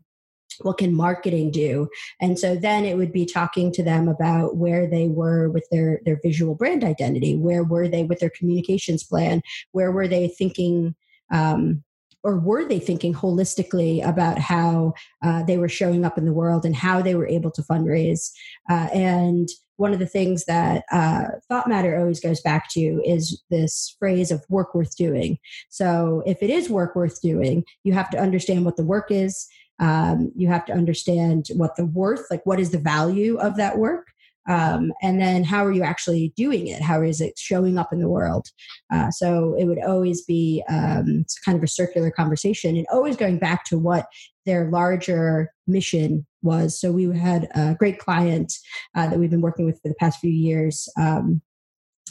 what 0.61 0.77
can 0.77 0.95
marketing 0.95 1.51
do? 1.51 1.89
And 2.21 2.37
so 2.37 2.55
then 2.55 2.85
it 2.85 2.97
would 2.97 3.11
be 3.11 3.25
talking 3.25 3.71
to 3.73 3.83
them 3.83 4.07
about 4.07 4.57
where 4.57 4.87
they 4.87 5.07
were 5.07 5.49
with 5.49 5.67
their 5.71 6.01
their 6.05 6.19
visual 6.23 6.55
brand 6.55 6.83
identity. 6.83 7.35
Where 7.35 7.63
were 7.63 7.87
they 7.87 8.03
with 8.03 8.19
their 8.19 8.29
communications 8.29 9.03
plan? 9.03 9.41
Where 9.71 9.91
were 9.91 10.07
they 10.07 10.27
thinking 10.27 10.95
um, 11.31 11.83
or 12.23 12.39
were 12.39 12.63
they 12.63 12.79
thinking 12.79 13.13
holistically 13.13 14.05
about 14.07 14.39
how 14.39 14.93
uh, 15.21 15.43
they 15.43 15.57
were 15.57 15.69
showing 15.69 16.05
up 16.05 16.17
in 16.17 16.25
the 16.25 16.33
world 16.33 16.65
and 16.65 16.75
how 16.75 17.01
they 17.01 17.15
were 17.15 17.27
able 17.27 17.51
to 17.51 17.61
fundraise? 17.61 18.31
Uh, 18.69 18.87
and 18.93 19.49
one 19.77 19.91
of 19.91 19.99
the 19.99 20.07
things 20.07 20.45
that 20.45 20.85
uh, 20.91 21.25
thought 21.49 21.67
matter 21.67 21.99
always 21.99 22.19
goes 22.19 22.39
back 22.41 22.69
to 22.69 23.01
is 23.05 23.41
this 23.49 23.95
phrase 23.99 24.31
of 24.31 24.45
work 24.47 24.73
worth 24.73 24.95
doing. 24.95 25.37
So 25.69 26.23
if 26.25 26.41
it 26.41 26.49
is 26.49 26.69
work 26.69 26.95
worth 26.95 27.21
doing 27.21 27.63
you 27.83 27.93
have 27.93 28.09
to 28.11 28.19
understand 28.19 28.65
what 28.65 28.77
the 28.77 28.85
work 28.85 29.07
is 29.09 29.47
um, 29.83 30.31
you 30.33 30.47
have 30.47 30.65
to 30.65 30.73
understand 30.73 31.47
what 31.55 31.75
the 31.75 31.85
worth, 31.85 32.25
like 32.31 32.45
what 32.45 32.59
is 32.59 32.71
the 32.71 32.77
value 32.77 33.37
of 33.37 33.57
that 33.57 33.77
work. 33.77 34.07
Um, 34.47 34.93
and 35.01 35.21
then 35.21 35.43
how 35.43 35.65
are 35.65 35.71
you 35.71 35.83
actually 35.83 36.33
doing 36.35 36.67
it? 36.67 36.81
How 36.81 37.01
is 37.01 37.21
it 37.21 37.37
showing 37.37 37.77
up 37.77 37.91
in 37.91 37.99
the 37.99 38.09
world? 38.09 38.47
Uh, 38.93 39.11
so 39.11 39.55
it 39.57 39.65
would 39.65 39.81
always 39.83 40.21
be 40.23 40.63
um, 40.69 41.25
kind 41.45 41.57
of 41.57 41.63
a 41.63 41.67
circular 41.67 42.11
conversation 42.11 42.75
and 42.75 42.85
always 42.91 43.17
going 43.17 43.39
back 43.39 43.65
to 43.65 43.77
what 43.77 44.07
their 44.45 44.69
larger 44.69 45.51
mission 45.67 46.25
was. 46.41 46.79
So 46.79 46.91
we 46.91 47.05
had 47.17 47.49
a 47.55 47.75
great 47.75 47.99
client 47.99 48.53
uh, 48.95 49.07
that 49.07 49.19
we've 49.19 49.29
been 49.29 49.41
working 49.41 49.65
with 49.65 49.81
for 49.81 49.89
the 49.89 49.95
past 49.95 50.19
few 50.19 50.31
years. 50.31 50.89
Um, 50.97 51.41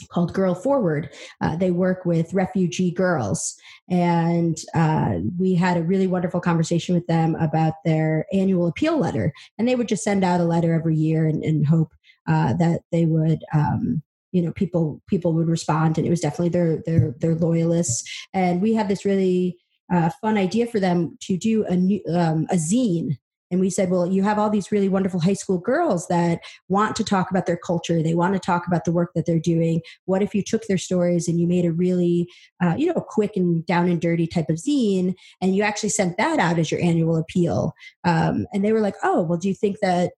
called 0.09 0.33
Girl 0.33 0.55
Forward. 0.55 1.09
Uh, 1.41 1.55
they 1.55 1.71
work 1.71 2.05
with 2.05 2.33
refugee 2.33 2.91
girls. 2.91 3.55
And 3.89 4.57
uh, 4.73 5.19
we 5.37 5.55
had 5.55 5.77
a 5.77 5.83
really 5.83 6.07
wonderful 6.07 6.39
conversation 6.39 6.95
with 6.95 7.07
them 7.07 7.35
about 7.35 7.73
their 7.85 8.25
annual 8.33 8.67
appeal 8.67 8.97
letter. 8.97 9.33
And 9.57 9.67
they 9.67 9.75
would 9.75 9.87
just 9.87 10.03
send 10.03 10.23
out 10.23 10.41
a 10.41 10.45
letter 10.45 10.73
every 10.73 10.95
year 10.95 11.25
and, 11.25 11.43
and 11.43 11.67
hope 11.67 11.93
uh, 12.27 12.53
that 12.53 12.81
they 12.91 13.05
would. 13.05 13.39
Um, 13.53 14.01
you 14.31 14.41
know, 14.41 14.51
people 14.51 14.99
people 15.07 15.33
would 15.33 15.47
respond, 15.47 15.97
and 15.97 16.07
it 16.07 16.09
was 16.09 16.19
definitely 16.19 16.49
their 16.49 16.81
their 16.87 17.15
their 17.19 17.35
loyalists. 17.35 18.03
And 18.33 18.63
we 18.63 18.73
had 18.73 18.87
this 18.87 19.05
really 19.05 19.57
uh, 19.93 20.09
fun 20.21 20.37
idea 20.37 20.65
for 20.65 20.79
them 20.79 21.17
to 21.21 21.37
do 21.37 21.65
a 21.65 21.75
new 21.75 22.01
um, 22.09 22.47
a 22.49 22.55
zine 22.55 23.17
and 23.53 23.61
we 23.61 23.69
said, 23.69 23.91
well, 23.91 24.07
you 24.07 24.23
have 24.23 24.39
all 24.39 24.49
these 24.49 24.71
really 24.71 24.89
wonderful 24.89 25.19
high 25.19 25.33
school 25.33 25.59
girls 25.59 26.07
that 26.07 26.41
want 26.69 26.95
to 26.95 27.03
talk 27.03 27.29
about 27.29 27.45
their 27.45 27.55
culture. 27.55 28.01
They 28.01 28.15
want 28.15 28.33
to 28.33 28.39
talk 28.39 28.65
about 28.65 28.83
the 28.83 28.91
work 28.91 29.11
that 29.13 29.27
they're 29.27 29.39
doing. 29.39 29.81
What 30.05 30.23
if 30.23 30.33
you 30.33 30.41
took 30.41 30.65
their 30.65 30.79
stories 30.79 31.27
and 31.27 31.39
you 31.39 31.45
made 31.45 31.63
a 31.63 31.71
really, 31.71 32.27
uh, 32.63 32.73
you 32.75 32.87
know, 32.87 32.99
quick 32.99 33.37
and 33.37 33.63
down 33.67 33.87
and 33.89 34.01
dirty 34.01 34.25
type 34.25 34.49
of 34.49 34.55
zine 34.55 35.13
and 35.39 35.55
you 35.55 35.61
actually 35.61 35.89
sent 35.89 36.17
that 36.17 36.39
out 36.39 36.57
as 36.57 36.71
your 36.71 36.81
annual 36.81 37.15
appeal? 37.15 37.75
Um, 38.03 38.47
and 38.53 38.65
they 38.65 38.73
were 38.73 38.81
like, 38.81 38.95
oh, 39.03 39.21
well, 39.21 39.37
do 39.37 39.47
you 39.47 39.53
think 39.53 39.77
that 39.83 40.13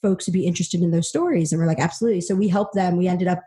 folks 0.00 0.26
would 0.26 0.32
be 0.32 0.46
interested 0.46 0.80
in 0.80 0.90
those 0.90 1.06
stories 1.06 1.52
and 1.52 1.60
we're 1.60 1.66
like 1.66 1.78
absolutely 1.78 2.22
so 2.22 2.34
we 2.34 2.48
helped 2.48 2.74
them 2.74 2.96
we 2.96 3.06
ended 3.06 3.28
up 3.28 3.42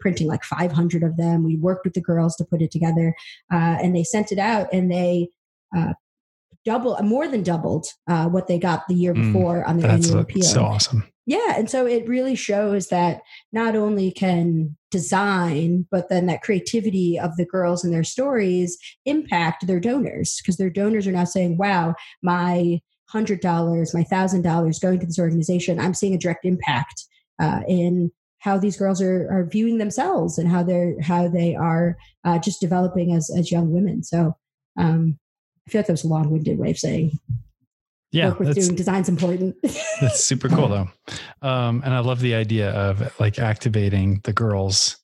printing 0.00 0.26
like 0.26 0.42
500 0.42 1.02
of 1.02 1.18
them 1.18 1.44
we 1.44 1.56
worked 1.56 1.84
with 1.84 1.92
the 1.92 2.00
girls 2.00 2.34
to 2.36 2.46
put 2.46 2.62
it 2.62 2.70
together 2.70 3.14
uh, 3.52 3.76
and 3.82 3.94
they 3.94 4.04
sent 4.04 4.32
it 4.32 4.38
out 4.38 4.68
and 4.72 4.90
they 4.90 5.28
uh, 5.76 5.92
double, 6.68 6.96
more 7.02 7.26
than 7.28 7.42
doubled 7.42 7.86
uh, 8.06 8.28
what 8.28 8.46
they 8.46 8.58
got 8.58 8.86
the 8.88 8.94
year 8.94 9.14
mm, 9.14 9.32
before 9.32 9.62
mm, 9.62 9.68
on 9.68 9.78
their 9.78 9.90
annual 9.90 10.18
appeal. 10.18 10.42
So 10.42 10.62
awesome. 10.62 11.04
Yeah, 11.26 11.54
and 11.56 11.68
so 11.68 11.86
it 11.86 12.08
really 12.08 12.34
shows 12.34 12.88
that 12.88 13.20
not 13.52 13.76
only 13.76 14.10
can 14.10 14.76
design, 14.90 15.86
but 15.90 16.08
then 16.08 16.26
that 16.26 16.42
creativity 16.42 17.18
of 17.18 17.36
the 17.36 17.44
girls 17.44 17.84
and 17.84 17.92
their 17.92 18.04
stories 18.04 18.78
impact 19.04 19.66
their 19.66 19.80
donors 19.80 20.38
because 20.40 20.56
their 20.56 20.70
donors 20.70 21.06
are 21.06 21.12
now 21.12 21.24
saying, 21.24 21.58
"Wow, 21.58 21.94
my 22.22 22.80
hundred 23.10 23.40
dollars, 23.40 23.94
my 23.94 24.04
thousand 24.04 24.42
dollars 24.42 24.78
going 24.78 25.00
to 25.00 25.06
this 25.06 25.18
organization, 25.18 25.80
I'm 25.80 25.94
seeing 25.94 26.14
a 26.14 26.18
direct 26.18 26.44
impact 26.44 27.04
uh, 27.40 27.60
in." 27.68 28.10
how 28.40 28.56
these 28.56 28.76
girls 28.76 29.02
are, 29.02 29.26
are 29.32 29.48
viewing 29.50 29.78
themselves 29.78 30.38
and 30.38 30.48
how 30.48 30.62
they're 30.62 30.94
how 31.02 31.26
they 31.26 31.56
are 31.56 31.96
uh, 32.24 32.38
just 32.38 32.60
developing 32.60 33.12
as 33.12 33.28
as 33.36 33.50
young 33.50 33.72
women 33.72 34.00
so 34.04 34.36
Um, 34.78 35.18
I 35.68 35.70
feel 35.70 35.80
like 35.80 35.86
that 35.86 35.92
was 35.92 36.04
a 36.04 36.08
long-winded 36.08 36.58
way 36.58 36.70
of 36.70 36.78
saying 36.78 37.18
yeah, 38.10 38.28
work 38.28 38.38
with 38.38 38.54
doing 38.54 38.74
design's 38.74 39.10
important. 39.10 39.54
that's 40.00 40.24
super 40.24 40.48
cool 40.48 40.68
though. 40.68 40.88
Um, 41.42 41.82
and 41.84 41.92
I 41.92 41.98
love 41.98 42.20
the 42.20 42.34
idea 42.34 42.70
of 42.70 43.20
like 43.20 43.38
activating 43.38 44.20
the 44.24 44.32
girls 44.32 44.96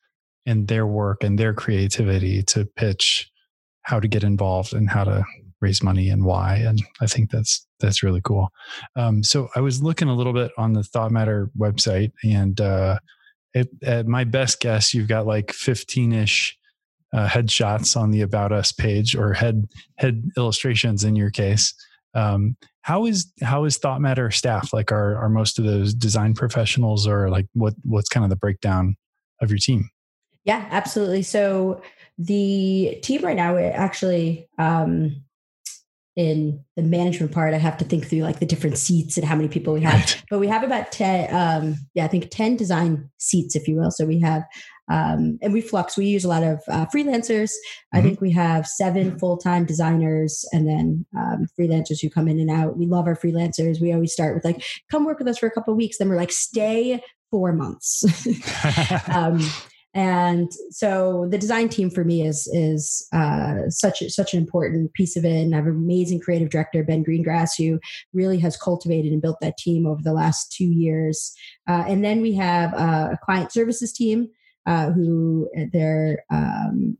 and 0.46 0.66
their 0.68 0.86
work 0.86 1.22
and 1.22 1.38
their 1.38 1.52
creativity 1.52 2.42
to 2.44 2.64
pitch 2.64 3.30
how 3.82 4.00
to 4.00 4.08
get 4.08 4.24
involved 4.24 4.72
and 4.72 4.88
how 4.88 5.04
to 5.04 5.22
raise 5.60 5.82
money 5.82 6.08
and 6.08 6.24
why. 6.24 6.56
And 6.56 6.82
I 7.02 7.06
think 7.06 7.30
that's 7.30 7.66
that's 7.78 8.02
really 8.02 8.22
cool. 8.22 8.48
Um, 8.96 9.22
so 9.22 9.50
I 9.54 9.60
was 9.60 9.82
looking 9.82 10.08
a 10.08 10.14
little 10.14 10.32
bit 10.32 10.50
on 10.56 10.72
the 10.72 10.82
Thought 10.82 11.12
Matter 11.12 11.50
website, 11.58 12.12
and 12.24 12.58
uh, 12.58 12.98
it, 13.52 13.68
at 13.82 14.06
my 14.06 14.24
best 14.24 14.60
guess, 14.60 14.94
you've 14.94 15.08
got 15.08 15.26
like 15.26 15.52
fifteen 15.52 16.14
ish 16.14 16.56
uh, 17.14 17.28
headshots 17.28 17.96
on 17.96 18.10
the 18.10 18.22
About 18.22 18.52
Us 18.52 18.72
page 18.72 19.14
or 19.14 19.32
head 19.32 19.68
head 19.96 20.30
illustrations 20.36 21.04
in 21.04 21.14
your 21.14 21.30
case. 21.30 21.72
Um, 22.14 22.56
how 22.82 23.06
is 23.06 23.32
how 23.40 23.64
is 23.64 23.78
Thought 23.78 24.00
Matter 24.00 24.30
staff? 24.30 24.72
Like, 24.72 24.92
are 24.92 25.16
are 25.16 25.28
most 25.28 25.58
of 25.58 25.64
those 25.64 25.94
design 25.94 26.34
professionals, 26.34 27.06
or 27.06 27.30
like 27.30 27.46
what 27.54 27.74
what's 27.84 28.08
kind 28.08 28.24
of 28.24 28.30
the 28.30 28.36
breakdown 28.36 28.96
of 29.40 29.50
your 29.50 29.58
team? 29.58 29.88
Yeah, 30.44 30.66
absolutely. 30.70 31.22
So 31.22 31.80
the 32.18 32.98
team 33.02 33.22
right 33.22 33.36
now, 33.36 33.56
actually, 33.56 34.48
um, 34.58 35.24
in 36.16 36.62
the 36.76 36.82
management 36.82 37.32
part, 37.32 37.54
I 37.54 37.58
have 37.58 37.76
to 37.78 37.84
think 37.84 38.06
through 38.06 38.20
like 38.20 38.38
the 38.38 38.46
different 38.46 38.78
seats 38.78 39.16
and 39.16 39.26
how 39.26 39.34
many 39.34 39.48
people 39.48 39.74
we 39.74 39.80
have. 39.80 39.94
Right. 39.94 40.22
But 40.30 40.38
we 40.38 40.46
have 40.46 40.62
about 40.62 40.92
10, 40.92 41.34
um, 41.34 41.76
yeah, 41.94 42.04
I 42.04 42.08
think 42.08 42.30
10 42.30 42.56
design 42.56 43.10
seats, 43.18 43.56
if 43.56 43.66
you 43.66 43.76
will. 43.76 43.90
So 43.90 44.04
we 44.04 44.20
have, 44.20 44.44
um, 44.90 45.38
and 45.40 45.52
we 45.52 45.60
flux, 45.60 45.96
we 45.96 46.06
use 46.06 46.24
a 46.24 46.28
lot 46.28 46.42
of 46.42 46.60
uh, 46.68 46.86
freelancers. 46.86 47.50
Mm-hmm. 47.50 47.98
I 47.98 48.02
think 48.02 48.20
we 48.20 48.30
have 48.32 48.66
seven 48.66 49.18
full 49.18 49.36
time 49.36 49.64
designers 49.64 50.44
and 50.52 50.68
then 50.68 51.06
um, 51.16 51.46
freelancers 51.58 52.00
who 52.00 52.10
come 52.10 52.28
in 52.28 52.38
and 52.38 52.50
out. 52.50 52.76
We 52.76 52.86
love 52.86 53.06
our 53.06 53.16
freelancers. 53.16 53.80
We 53.80 53.92
always 53.92 54.12
start 54.12 54.34
with 54.34 54.44
like, 54.44 54.62
come 54.90 55.04
work 55.04 55.18
with 55.18 55.28
us 55.28 55.38
for 55.38 55.46
a 55.46 55.50
couple 55.50 55.74
weeks. 55.74 55.98
Then 55.98 56.08
we're 56.08 56.16
like, 56.16 56.32
stay 56.32 57.02
four 57.30 57.52
months. 57.52 58.04
um, 59.08 59.40
and 59.96 60.50
so 60.70 61.28
the 61.30 61.38
design 61.38 61.68
team 61.68 61.88
for 61.88 62.02
me 62.02 62.26
is 62.26 62.48
is 62.52 63.06
uh, 63.12 63.68
such 63.68 64.02
such 64.08 64.34
an 64.34 64.40
important 64.40 64.92
piece 64.94 65.16
of 65.16 65.24
it. 65.24 65.30
And 65.30 65.54
I 65.54 65.58
have 65.58 65.66
an 65.66 65.72
amazing 65.72 66.18
creative 66.18 66.50
director 66.50 66.82
Ben 66.82 67.04
Greengrass 67.04 67.50
who 67.56 67.78
really 68.12 68.38
has 68.38 68.56
cultivated 68.56 69.12
and 69.12 69.22
built 69.22 69.38
that 69.40 69.56
team 69.56 69.86
over 69.86 70.02
the 70.02 70.12
last 70.12 70.52
two 70.52 70.64
years. 70.64 71.32
Uh, 71.68 71.84
and 71.86 72.04
then 72.04 72.22
we 72.22 72.34
have 72.34 72.74
uh, 72.74 73.10
a 73.12 73.18
client 73.24 73.52
services 73.52 73.92
team 73.92 74.28
uh, 74.66 74.90
who 74.90 75.48
uh, 75.58 75.64
they're 75.72 76.24
um, 76.30 76.96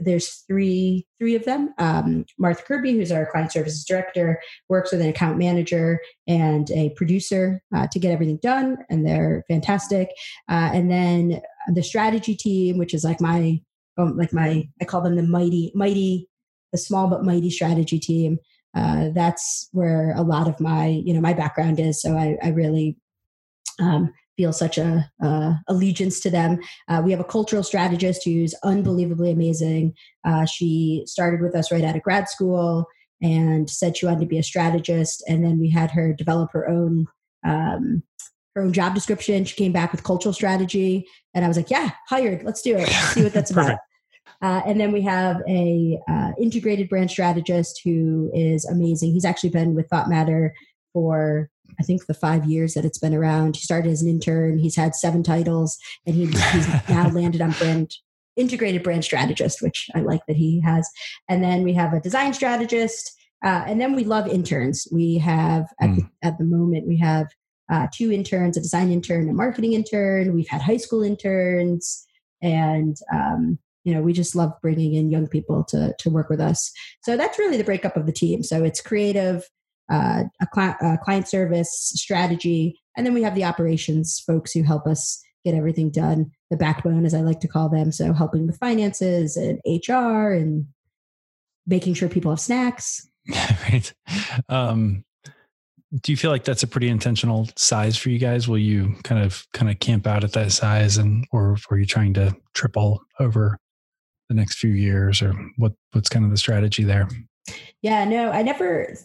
there's 0.00 0.44
three 0.46 1.06
three 1.18 1.34
of 1.34 1.44
them. 1.44 1.74
Um, 1.78 2.24
Martha 2.38 2.62
Kirby, 2.62 2.92
who's 2.92 3.12
our 3.12 3.26
client 3.30 3.52
services 3.52 3.84
director, 3.84 4.40
works 4.68 4.92
with 4.92 5.00
an 5.02 5.08
account 5.08 5.38
manager 5.38 6.00
and 6.26 6.70
a 6.70 6.90
producer 6.90 7.62
uh, 7.74 7.86
to 7.88 7.98
get 7.98 8.12
everything 8.12 8.38
done, 8.42 8.78
and 8.88 9.06
they're 9.06 9.44
fantastic. 9.48 10.08
Uh, 10.48 10.70
and 10.72 10.90
then 10.90 11.42
the 11.74 11.82
strategy 11.82 12.34
team, 12.34 12.78
which 12.78 12.94
is 12.94 13.04
like 13.04 13.20
my 13.20 13.60
um, 13.98 14.16
like 14.16 14.32
my 14.32 14.68
I 14.80 14.84
call 14.84 15.02
them 15.02 15.16
the 15.16 15.22
mighty 15.22 15.72
mighty 15.74 16.28
the 16.72 16.78
small 16.78 17.08
but 17.08 17.24
mighty 17.24 17.50
strategy 17.50 17.98
team. 17.98 18.38
Uh, 18.74 19.10
that's 19.14 19.68
where 19.72 20.12
a 20.16 20.22
lot 20.22 20.48
of 20.48 20.58
my 20.58 20.86
you 20.86 21.12
know 21.12 21.20
my 21.20 21.34
background 21.34 21.78
is. 21.78 22.00
So 22.00 22.16
I, 22.16 22.38
I 22.42 22.48
really 22.48 22.96
um, 23.78 24.12
feel 24.36 24.52
such 24.52 24.78
a, 24.78 25.10
uh, 25.22 25.54
allegiance 25.68 26.20
to 26.20 26.30
them. 26.30 26.58
Uh, 26.88 27.02
we 27.04 27.10
have 27.10 27.20
a 27.20 27.24
cultural 27.24 27.62
strategist 27.62 28.24
who's 28.24 28.54
unbelievably 28.62 29.30
amazing. 29.30 29.94
Uh, 30.24 30.44
she 30.44 31.02
started 31.06 31.40
with 31.40 31.54
us 31.54 31.70
right 31.70 31.84
out 31.84 31.96
of 31.96 32.02
grad 32.02 32.28
school 32.28 32.86
and 33.22 33.70
said 33.70 33.96
she 33.96 34.06
wanted 34.06 34.20
to 34.20 34.26
be 34.26 34.38
a 34.38 34.42
strategist, 34.42 35.24
and 35.28 35.44
then 35.44 35.58
we 35.58 35.70
had 35.70 35.90
her 35.90 36.12
develop 36.12 36.50
her 36.52 36.68
own. 36.68 37.06
Um, 37.46 38.02
her 38.54 38.62
own 38.62 38.72
job 38.72 38.94
description. 38.94 39.44
She 39.44 39.56
came 39.56 39.72
back 39.72 39.90
with 39.90 40.04
cultural 40.04 40.32
strategy, 40.32 41.08
and 41.34 41.44
I 41.44 41.48
was 41.48 41.56
like, 41.56 41.70
"Yeah, 41.70 41.90
hired. 42.08 42.44
Let's 42.44 42.62
do 42.62 42.76
it. 42.76 42.86
Let's 42.86 43.08
see 43.08 43.22
what 43.24 43.32
that's 43.32 43.50
about." 43.52 43.78
Uh, 44.42 44.62
and 44.66 44.80
then 44.80 44.92
we 44.92 45.02
have 45.02 45.42
a 45.48 45.98
uh, 46.08 46.32
integrated 46.40 46.88
brand 46.88 47.10
strategist 47.10 47.80
who 47.84 48.30
is 48.34 48.64
amazing. 48.64 49.12
He's 49.12 49.24
actually 49.24 49.50
been 49.50 49.74
with 49.74 49.88
Thought 49.88 50.08
Matter 50.08 50.54
for 50.92 51.50
I 51.78 51.82
think 51.82 52.06
the 52.06 52.14
five 52.14 52.44
years 52.44 52.74
that 52.74 52.84
it's 52.84 52.98
been 52.98 53.14
around. 53.14 53.56
He 53.56 53.62
started 53.62 53.90
as 53.90 54.02
an 54.02 54.08
intern. 54.08 54.58
He's 54.58 54.76
had 54.76 54.94
seven 54.94 55.22
titles, 55.22 55.78
and 56.06 56.14
he, 56.14 56.26
he's 56.26 56.68
now 56.88 57.08
landed 57.10 57.40
on 57.40 57.52
brand 57.52 57.94
integrated 58.36 58.82
brand 58.82 59.04
strategist, 59.04 59.62
which 59.62 59.88
I 59.94 60.00
like 60.00 60.26
that 60.26 60.36
he 60.36 60.60
has. 60.60 60.90
And 61.28 61.42
then 61.42 61.62
we 61.62 61.72
have 61.74 61.92
a 61.92 62.00
design 62.00 62.34
strategist, 62.34 63.12
uh, 63.44 63.64
and 63.66 63.80
then 63.80 63.94
we 63.94 64.04
love 64.04 64.26
interns. 64.26 64.88
We 64.90 65.18
have 65.18 65.66
at, 65.80 65.90
mm. 65.90 65.96
the, 65.96 66.26
at 66.26 66.38
the 66.38 66.44
moment 66.44 66.88
we 66.88 66.98
have 66.98 67.28
uh, 67.70 67.86
two 67.92 68.12
interns, 68.12 68.56
a 68.56 68.60
design 68.60 68.90
intern, 68.90 69.28
a 69.28 69.32
marketing 69.32 69.72
intern. 69.72 70.34
We've 70.34 70.48
had 70.48 70.62
high 70.62 70.76
school 70.76 71.02
interns, 71.02 72.06
and 72.42 72.96
um, 73.12 73.58
you 73.84 73.94
know 73.94 74.02
we 74.02 74.12
just 74.12 74.34
love 74.34 74.52
bringing 74.60 74.94
in 74.94 75.10
young 75.10 75.28
people 75.28 75.64
to 75.64 75.94
to 75.98 76.10
work 76.10 76.28
with 76.28 76.40
us. 76.40 76.72
So 77.02 77.16
that's 77.16 77.38
really 77.38 77.56
the 77.56 77.64
breakup 77.64 77.96
of 77.96 78.06
the 78.06 78.12
team. 78.12 78.42
So 78.42 78.64
it's 78.64 78.80
creative 78.80 79.48
uh, 79.90 80.24
a, 80.40 80.46
cl- 80.54 80.76
a 80.80 80.98
client 81.02 81.28
service 81.28 81.92
strategy, 81.94 82.80
and 82.96 83.06
then 83.06 83.14
we 83.14 83.22
have 83.22 83.34
the 83.34 83.44
operations 83.44 84.22
folks 84.26 84.52
who 84.52 84.62
help 84.62 84.86
us 84.86 85.22
get 85.44 85.54
everything 85.54 85.90
done. 85.90 86.30
The 86.50 86.56
backbone, 86.56 87.04
as 87.04 87.14
I 87.14 87.20
like 87.20 87.40
to 87.40 87.48
call 87.48 87.68
them, 87.68 87.92
so 87.92 88.12
helping 88.12 88.46
with 88.46 88.58
finances 88.58 89.36
and 89.36 89.60
HR 89.66 90.32
and 90.32 90.66
making 91.66 91.94
sure 91.94 92.08
people 92.08 92.30
have 92.30 92.40
snacks. 92.40 93.08
right. 93.70 93.92
Um, 94.48 95.04
do 96.02 96.12
you 96.12 96.16
feel 96.16 96.30
like 96.30 96.44
that's 96.44 96.62
a 96.62 96.68
pretty 96.68 96.88
intentional 96.88 97.48
size 97.56 97.96
for 97.96 98.10
you 98.10 98.18
guys? 98.18 98.48
Will 98.48 98.58
you 98.58 98.96
kind 99.04 99.22
of 99.22 99.46
kind 99.52 99.70
of 99.70 99.78
camp 99.78 100.06
out 100.06 100.24
at 100.24 100.32
that 100.32 100.52
size, 100.52 100.98
and 100.98 101.26
or 101.30 101.56
are 101.70 101.78
you 101.78 101.86
trying 101.86 102.14
to 102.14 102.34
triple 102.52 103.02
over 103.20 103.58
the 104.28 104.34
next 104.34 104.58
few 104.58 104.70
years, 104.70 105.22
or 105.22 105.32
what? 105.56 105.72
What's 105.92 106.08
kind 106.08 106.24
of 106.24 106.30
the 106.30 106.36
strategy 106.36 106.84
there? 106.84 107.08
Yeah, 107.82 108.04
no, 108.04 108.30
I 108.30 108.42
never 108.42 108.96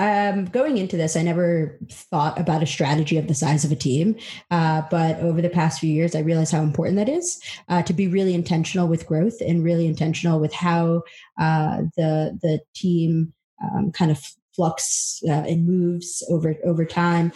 um, 0.00 0.46
going 0.46 0.78
into 0.78 0.96
this, 0.96 1.14
I 1.14 1.20
never 1.20 1.78
thought 1.90 2.38
about 2.40 2.62
a 2.62 2.66
strategy 2.66 3.18
of 3.18 3.28
the 3.28 3.34
size 3.34 3.66
of 3.66 3.70
a 3.70 3.76
team. 3.76 4.16
Uh, 4.50 4.80
but 4.90 5.18
over 5.20 5.42
the 5.42 5.50
past 5.50 5.78
few 5.78 5.92
years, 5.92 6.14
I 6.14 6.20
realized 6.20 6.52
how 6.52 6.62
important 6.62 6.96
that 6.96 7.08
is 7.10 7.38
uh, 7.68 7.82
to 7.82 7.92
be 7.92 8.08
really 8.08 8.34
intentional 8.34 8.88
with 8.88 9.06
growth 9.06 9.42
and 9.46 9.62
really 9.62 9.86
intentional 9.86 10.40
with 10.40 10.54
how 10.54 11.02
uh, 11.38 11.82
the 11.98 12.38
the 12.40 12.60
team 12.74 13.34
um, 13.62 13.92
kind 13.92 14.10
of 14.10 14.24
flux 14.56 15.20
uh, 15.28 15.32
and 15.32 15.66
moves 15.66 16.26
over 16.30 16.54
over 16.64 16.86
time. 16.86 17.30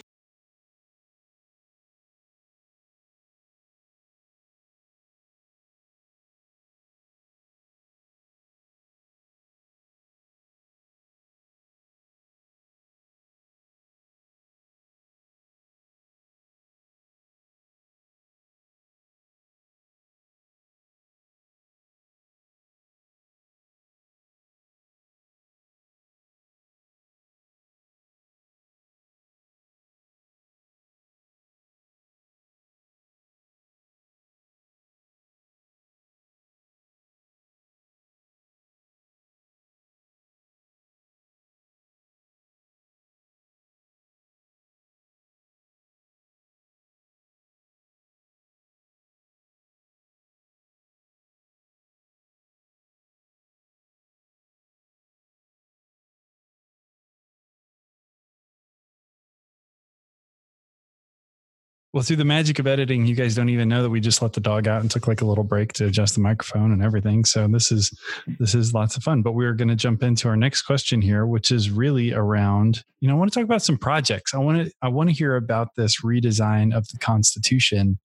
Well, 61.95 62.03
through 62.03 62.17
the 62.17 62.25
magic 62.25 62.59
of 62.59 62.67
editing, 62.67 63.05
you 63.05 63.15
guys 63.15 63.35
don't 63.35 63.47
even 63.47 63.69
know 63.69 63.81
that 63.81 63.89
we 63.89 64.01
just 64.01 64.21
let 64.21 64.33
the 64.33 64.41
dog 64.41 64.67
out 64.67 64.81
and 64.81 64.91
took 64.91 65.07
like 65.07 65.21
a 65.21 65.25
little 65.25 65.45
break 65.45 65.71
to 65.75 65.85
adjust 65.85 66.15
the 66.15 66.19
microphone 66.19 66.73
and 66.73 66.83
everything. 66.83 67.23
So 67.23 67.47
this 67.47 67.71
is 67.71 67.97
this 68.37 68.53
is 68.53 68.73
lots 68.73 68.97
of 68.97 69.03
fun. 69.03 69.21
But 69.21 69.31
we're 69.31 69.53
going 69.53 69.69
to 69.69 69.77
jump 69.77 70.03
into 70.03 70.27
our 70.27 70.35
next 70.35 70.63
question 70.63 71.01
here, 71.01 71.25
which 71.25 71.51
is 71.51 71.69
really 71.69 72.11
around. 72.11 72.83
You 72.99 73.07
know, 73.07 73.15
I 73.15 73.17
want 73.17 73.31
to 73.31 73.39
talk 73.39 73.45
about 73.45 73.61
some 73.61 73.77
projects. 73.77 74.33
I 74.33 74.39
want 74.39 74.65
to 74.65 74.71
I 74.81 74.89
want 74.89 75.07
to 75.07 75.15
hear 75.15 75.37
about 75.37 75.69
this 75.77 76.01
redesign 76.01 76.75
of 76.75 76.85
the 76.89 76.97
Constitution. 76.97 77.97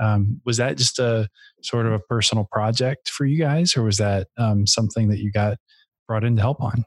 Um, 0.00 0.40
was 0.46 0.58
that 0.58 0.76
just 0.76 1.00
a 1.00 1.28
sort 1.62 1.86
of 1.86 1.94
a 1.94 1.98
personal 1.98 2.46
project 2.52 3.10
for 3.10 3.24
you 3.24 3.40
guys, 3.40 3.76
or 3.76 3.82
was 3.82 3.96
that 3.96 4.28
um, 4.38 4.68
something 4.68 5.08
that 5.08 5.18
you 5.18 5.32
got 5.32 5.58
brought 6.06 6.22
in 6.22 6.36
to 6.36 6.42
help 6.42 6.60
on? 6.60 6.84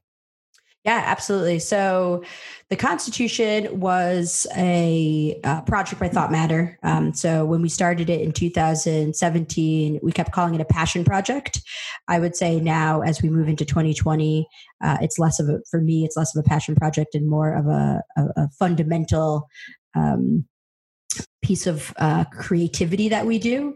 Yeah, 0.85 1.01
absolutely. 1.03 1.57
So 1.57 2.23
the 2.69 2.75
Constitution 2.75 3.79
was 3.79 4.45
a 4.55 5.39
uh, 5.43 5.61
project 5.61 5.99
by 5.99 6.09
Thought 6.09 6.31
Matter. 6.31 6.77
Um, 6.83 7.11
so 7.11 7.43
when 7.43 7.63
we 7.63 7.69
started 7.69 8.07
it 8.07 8.21
in 8.21 8.31
2017, 8.31 9.99
we 10.03 10.11
kept 10.11 10.31
calling 10.31 10.53
it 10.53 10.61
a 10.61 10.65
passion 10.65 11.03
project. 11.03 11.59
I 12.07 12.19
would 12.19 12.35
say 12.35 12.59
now, 12.59 13.01
as 13.01 13.23
we 13.23 13.31
move 13.31 13.49
into 13.49 13.65
2020, 13.65 14.47
uh, 14.83 14.97
it's 15.01 15.17
less 15.17 15.39
of 15.39 15.49
a, 15.49 15.57
for 15.71 15.81
me, 15.81 16.05
it's 16.05 16.17
less 16.17 16.35
of 16.35 16.45
a 16.45 16.47
passion 16.47 16.75
project 16.75 17.15
and 17.15 17.27
more 17.27 17.55
of 17.55 17.65
a, 17.65 18.03
a, 18.15 18.43
a 18.43 18.49
fundamental 18.59 19.47
um, 19.95 20.45
piece 21.41 21.67
of 21.67 21.93
uh, 21.97 22.23
creativity 22.25 23.09
that 23.09 23.25
we 23.25 23.37
do. 23.37 23.73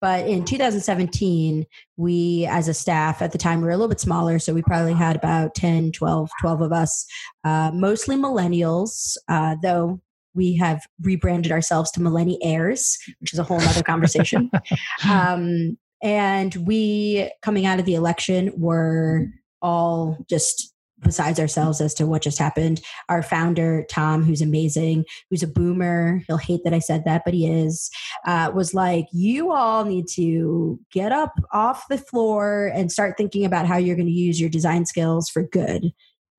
But 0.00 0.26
in 0.26 0.44
2017, 0.44 1.64
we, 1.96 2.46
as 2.50 2.68
a 2.68 2.74
staff 2.74 3.22
at 3.22 3.32
the 3.32 3.38
time, 3.38 3.60
we 3.60 3.66
were 3.66 3.70
a 3.70 3.76
little 3.76 3.88
bit 3.88 4.00
smaller. 4.00 4.38
So 4.38 4.52
we 4.52 4.62
probably 4.62 4.94
had 4.94 5.16
about 5.16 5.54
10, 5.54 5.92
12, 5.92 6.30
12 6.40 6.60
of 6.60 6.72
us, 6.72 7.06
uh, 7.44 7.70
mostly 7.72 8.16
millennials, 8.16 9.16
uh, 9.28 9.56
though 9.62 10.00
we 10.34 10.56
have 10.56 10.82
rebranded 11.00 11.52
ourselves 11.52 11.90
to 11.92 12.00
millennials, 12.00 12.96
which 13.20 13.32
is 13.32 13.38
a 13.38 13.44
whole 13.44 13.60
other 13.60 13.82
conversation. 13.82 14.50
um, 15.08 15.76
and 16.02 16.54
we, 16.56 17.30
coming 17.42 17.66
out 17.66 17.78
of 17.78 17.84
the 17.84 17.94
election, 17.94 18.52
were 18.56 19.26
all 19.60 20.18
just 20.28 20.74
besides 21.02 21.40
ourselves 21.40 21.80
as 21.80 21.94
to 21.94 22.06
what 22.06 22.22
just 22.22 22.38
happened. 22.38 22.80
Our 23.08 23.22
founder, 23.22 23.84
Tom, 23.90 24.22
who's 24.22 24.40
amazing, 24.40 25.04
who's 25.30 25.42
a 25.42 25.48
boomer, 25.48 26.22
he'll 26.26 26.36
hate 26.36 26.62
that 26.64 26.74
I 26.74 26.78
said 26.78 27.04
that, 27.04 27.22
but 27.24 27.34
he 27.34 27.48
is, 27.48 27.90
uh, 28.26 28.50
was 28.54 28.72
like, 28.72 29.06
you 29.12 29.52
all 29.52 29.84
need 29.84 30.06
to 30.14 30.78
get 30.92 31.12
up 31.12 31.34
off 31.52 31.88
the 31.88 31.98
floor 31.98 32.70
and 32.74 32.90
start 32.92 33.16
thinking 33.16 33.44
about 33.44 33.66
how 33.66 33.76
you're 33.76 33.96
going 33.96 34.06
to 34.06 34.12
use 34.12 34.40
your 34.40 34.50
design 34.50 34.86
skills 34.86 35.28
for 35.28 35.42
good. 35.42 35.92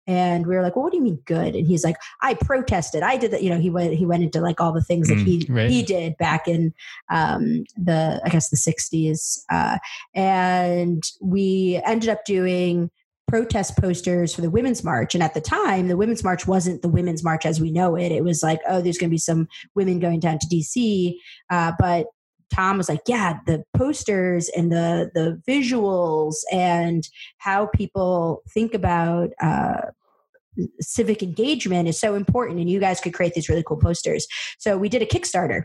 And 0.06 0.45
we 0.45 0.56
were 0.56 0.62
like, 0.62 0.76
well, 0.76 0.84
what 0.84 0.91
do 0.91 0.97
you 0.97 1.04
mean 1.04 1.21
good? 1.23 1.56
And 1.56 1.65
he's 1.65 1.86
like, 1.86 1.95
I 2.21 2.34
protested. 2.34 3.04
I 3.04 3.15
did 3.15 3.32
that. 3.32 3.41
You 3.41 3.49
know, 3.49 3.60
he 3.60 3.69
went, 3.69 3.93
he 3.93 4.06
went 4.06 4.21
into 4.21 4.41
like 4.41 4.60
all 4.60 4.73
the 4.73 4.84
things 4.84 5.08
that 5.08 5.17
he, 5.17 5.39
mm, 5.39 5.56
right. 5.56 5.69
he 5.69 5.82
did 5.82 6.17
back 6.17 6.45
in 6.45 6.73
um, 7.10 7.63
the, 7.78 8.21
I 8.26 8.28
guess 8.28 8.49
the 8.49 8.58
sixties. 8.58 9.45
Uh, 9.49 9.78
and 10.13 11.04
we 11.21 11.82
ended 11.86 12.10
up 12.10 12.26
doing 12.26 12.91
protest 13.34 13.76
posters 13.78 14.32
for 14.32 14.41
the 14.41 14.50
Women's 14.52 14.84
March. 14.84 15.15
And 15.15 15.24
at 15.24 15.34
the 15.34 15.41
time, 15.41 15.88
the 15.88 15.98
Women's 15.98 16.24
March 16.24 16.46
wasn't 16.46 16.84
the 16.84 16.88
Women's 16.88 17.24
March 17.24 17.48
as 17.48 17.60
we 17.60 17.72
know 17.72 17.96
it. 17.96 18.12
It 18.12 18.24
was 18.24 18.43
like, 18.43 18.60
oh, 18.69 18.80
there's 18.80 19.00
going 19.00 19.10
to 19.10 19.13
be 19.13 19.17
some 19.17 19.48
women 19.74 19.98
going 19.98 20.19
down 20.19 20.38
to 20.38 20.46
DC. 20.46 21.15
Uh, 21.50 21.72
but 21.80 22.06
Tom 22.54 22.78
was 22.78 22.89
like, 22.89 23.00
yeah, 23.08 23.39
the 23.48 23.63
posters 23.76 24.50
and 24.56 24.72
the 24.72 25.10
the 25.15 25.41
visuals 25.50 26.36
and 26.52 27.08
how 27.39 27.65
people 27.74 28.43
think 28.54 28.76
about 28.76 29.32
uh, 29.41 29.82
civic 30.80 31.24
engagement 31.24 31.89
is 31.89 32.00
so 32.00 32.13
important, 32.13 32.60
and 32.60 32.69
you 32.69 32.80
guys 32.80 33.02
could 33.02 33.15
create 33.15 33.34
these 33.34 33.50
really 33.50 33.63
cool 33.63 33.78
posters. 33.78 34.28
So 34.60 34.78
we 34.78 34.89
did 34.89 35.02
a 35.02 35.08
Kickstarter 35.08 35.63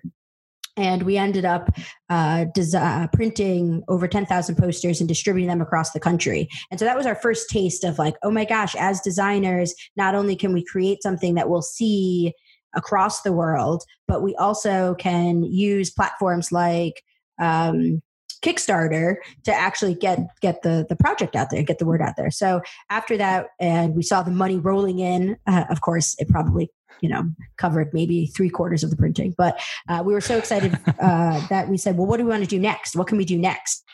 and 0.78 1.02
we 1.02 1.16
ended 1.18 1.44
up 1.44 1.70
uh, 2.08 2.46
uh, 2.74 3.06
printing 3.12 3.82
over 3.88 4.06
10,000 4.06 4.56
posters 4.56 5.00
and 5.00 5.08
distributing 5.08 5.48
them 5.48 5.60
across 5.60 5.90
the 5.90 6.00
country. 6.00 6.48
And 6.70 6.78
so 6.78 6.86
that 6.86 6.96
was 6.96 7.04
our 7.04 7.16
first 7.16 7.50
taste 7.50 7.84
of 7.84 7.98
like, 7.98 8.14
oh 8.22 8.30
my 8.30 8.44
gosh, 8.44 8.74
as 8.76 9.00
designers, 9.00 9.74
not 9.96 10.14
only 10.14 10.36
can 10.36 10.52
we 10.52 10.64
create 10.64 11.02
something 11.02 11.34
that 11.34 11.50
we'll 11.50 11.62
see 11.62 12.32
across 12.74 13.22
the 13.22 13.32
world, 13.32 13.82
but 14.06 14.22
we 14.22 14.36
also 14.36 14.94
can 14.94 15.42
use 15.42 15.90
platforms 15.90 16.52
like 16.52 17.02
um, 17.40 18.00
Kickstarter 18.42 19.16
to 19.44 19.53
actually 19.53 19.94
get 19.94 20.18
get 20.40 20.62
the 20.62 20.87
the 20.88 20.96
project 20.96 21.37
out 21.37 21.51
there, 21.51 21.62
get 21.62 21.79
the 21.79 21.87
word 21.87 22.03
out 22.03 22.16
there. 22.16 22.31
So 22.31 22.62
after 22.90 23.16
that, 23.16 23.48
and 23.61 23.94
we 23.94 24.03
saw 24.03 24.22
the 24.22 24.31
money 24.31 24.59
rolling 24.59 24.98
in. 24.98 25.37
Uh, 25.46 25.64
of 25.70 25.81
course, 25.81 26.14
it 26.18 26.29
probably 26.29 26.70
you 27.01 27.09
know 27.09 27.24
covered 27.57 27.92
maybe 27.92 28.27
three 28.27 28.51
quarters 28.51 28.83
of 28.83 28.90
the 28.90 28.96
printing 28.96 29.35
but 29.37 29.61
uh, 29.88 30.03
we 30.05 30.12
were 30.12 30.20
so 30.20 30.37
excited 30.37 30.77
uh, 31.01 31.46
that 31.48 31.68
we 31.68 31.77
said 31.77 31.96
well 31.96 32.07
what 32.07 32.16
do 32.16 32.24
we 32.24 32.31
want 32.31 32.42
to 32.42 32.48
do 32.48 32.59
next 32.59 32.96
what 32.96 33.07
can 33.07 33.18
we 33.18 33.24
do 33.24 33.38
next 33.38 33.85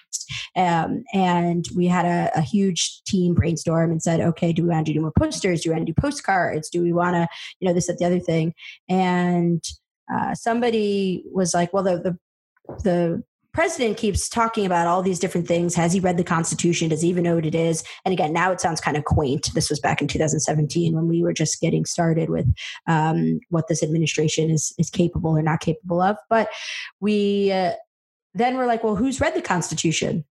um, 0.56 1.04
and 1.12 1.66
we 1.76 1.86
had 1.86 2.06
a, 2.06 2.30
a, 2.38 2.40
huge 2.40 3.02
team 3.02 3.34
brainstorm 3.34 3.90
and 3.90 4.02
said 4.02 4.20
okay 4.20 4.52
do 4.52 4.62
we 4.62 4.68
want 4.68 4.86
to 4.86 4.92
do 4.92 5.00
more 5.00 5.12
posters 5.18 5.60
do 5.60 5.70
we 5.70 5.74
want 5.74 5.86
to 5.86 5.92
do 5.92 6.00
postcards 6.00 6.70
do 6.70 6.82
we 6.82 6.92
want 6.92 7.14
to 7.14 7.26
you 7.60 7.68
know 7.68 7.74
this 7.74 7.90
at 7.90 7.98
the 7.98 8.04
other 8.04 8.20
thing 8.20 8.54
and 8.88 9.62
uh, 10.12 10.34
somebody 10.34 11.24
was 11.32 11.54
like 11.54 11.72
well 11.72 11.82
the, 11.82 11.98
the 11.98 12.18
the 12.82 13.22
president 13.54 13.96
keeps 13.96 14.28
talking 14.28 14.66
about 14.66 14.86
all 14.86 15.00
these 15.00 15.18
different 15.18 15.46
things. 15.46 15.74
Has 15.74 15.92
he 15.92 16.00
read 16.00 16.18
the 16.18 16.24
Constitution? 16.24 16.88
Does 16.88 17.00
he 17.02 17.08
even 17.08 17.22
know 17.22 17.36
what 17.36 17.46
it 17.46 17.54
is? 17.54 17.84
And 18.04 18.12
again, 18.12 18.32
now 18.32 18.50
it 18.50 18.60
sounds 18.60 18.80
kind 18.80 18.96
of 18.96 19.04
quaint. 19.04 19.50
This 19.54 19.70
was 19.70 19.80
back 19.80 20.02
in 20.02 20.08
2017 20.08 20.94
when 20.94 21.08
we 21.08 21.22
were 21.22 21.32
just 21.32 21.60
getting 21.60 21.84
started 21.84 22.28
with 22.28 22.52
um, 22.86 23.40
what 23.48 23.68
this 23.68 23.82
administration 23.82 24.50
is 24.50 24.74
is 24.76 24.90
capable 24.90 25.38
or 25.38 25.42
not 25.42 25.60
capable 25.60 26.02
of. 26.02 26.16
But 26.28 26.48
we 27.00 27.52
uh, 27.52 27.72
then 28.34 28.56
we're 28.56 28.66
like, 28.66 28.82
well, 28.82 28.96
who's 28.96 29.20
read 29.20 29.34
the 29.34 29.42
Constitution? 29.42 30.24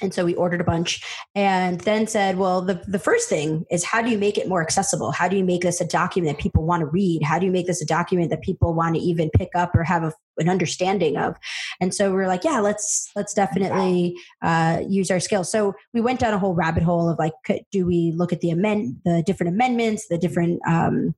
And 0.00 0.12
so 0.12 0.24
we 0.24 0.34
ordered 0.34 0.60
a 0.60 0.64
bunch 0.64 1.00
and 1.34 1.80
then 1.82 2.06
said, 2.06 2.36
well, 2.36 2.60
the, 2.62 2.82
the 2.88 2.98
first 2.98 3.28
thing 3.28 3.64
is 3.70 3.84
how 3.84 4.02
do 4.02 4.10
you 4.10 4.18
make 4.18 4.36
it 4.36 4.48
more 4.48 4.62
accessible? 4.62 5.12
How 5.12 5.28
do 5.28 5.36
you 5.36 5.44
make 5.44 5.62
this 5.62 5.80
a 5.80 5.86
document 5.86 6.36
that 6.36 6.42
people 6.42 6.64
want 6.64 6.80
to 6.80 6.86
read? 6.86 7.22
How 7.22 7.38
do 7.38 7.46
you 7.46 7.52
make 7.52 7.66
this 7.66 7.80
a 7.80 7.86
document 7.86 8.30
that 8.30 8.42
people 8.42 8.74
want 8.74 8.96
to 8.96 9.00
even 9.00 9.30
pick 9.30 9.50
up 9.54 9.74
or 9.74 9.84
have 9.84 10.02
a, 10.02 10.12
an 10.38 10.48
understanding 10.48 11.16
of? 11.16 11.36
And 11.80 11.94
so 11.94 12.12
we 12.12 12.20
are 12.22 12.26
like, 12.26 12.42
yeah, 12.42 12.58
let's, 12.58 13.10
let's 13.14 13.32
definitely 13.34 14.16
uh, 14.42 14.82
use 14.88 15.10
our 15.10 15.20
skills. 15.20 15.52
So 15.52 15.74
we 15.94 16.00
went 16.00 16.18
down 16.18 16.34
a 16.34 16.38
whole 16.38 16.54
rabbit 16.54 16.82
hole 16.82 17.08
of 17.08 17.18
like, 17.18 17.34
could, 17.44 17.60
do 17.70 17.86
we 17.86 18.12
look 18.16 18.32
at 18.32 18.40
the 18.40 18.50
amend, 18.50 18.96
the 19.04 19.22
different 19.24 19.52
amendments, 19.52 20.08
the 20.08 20.18
different 20.18 20.60
um, 20.66 21.14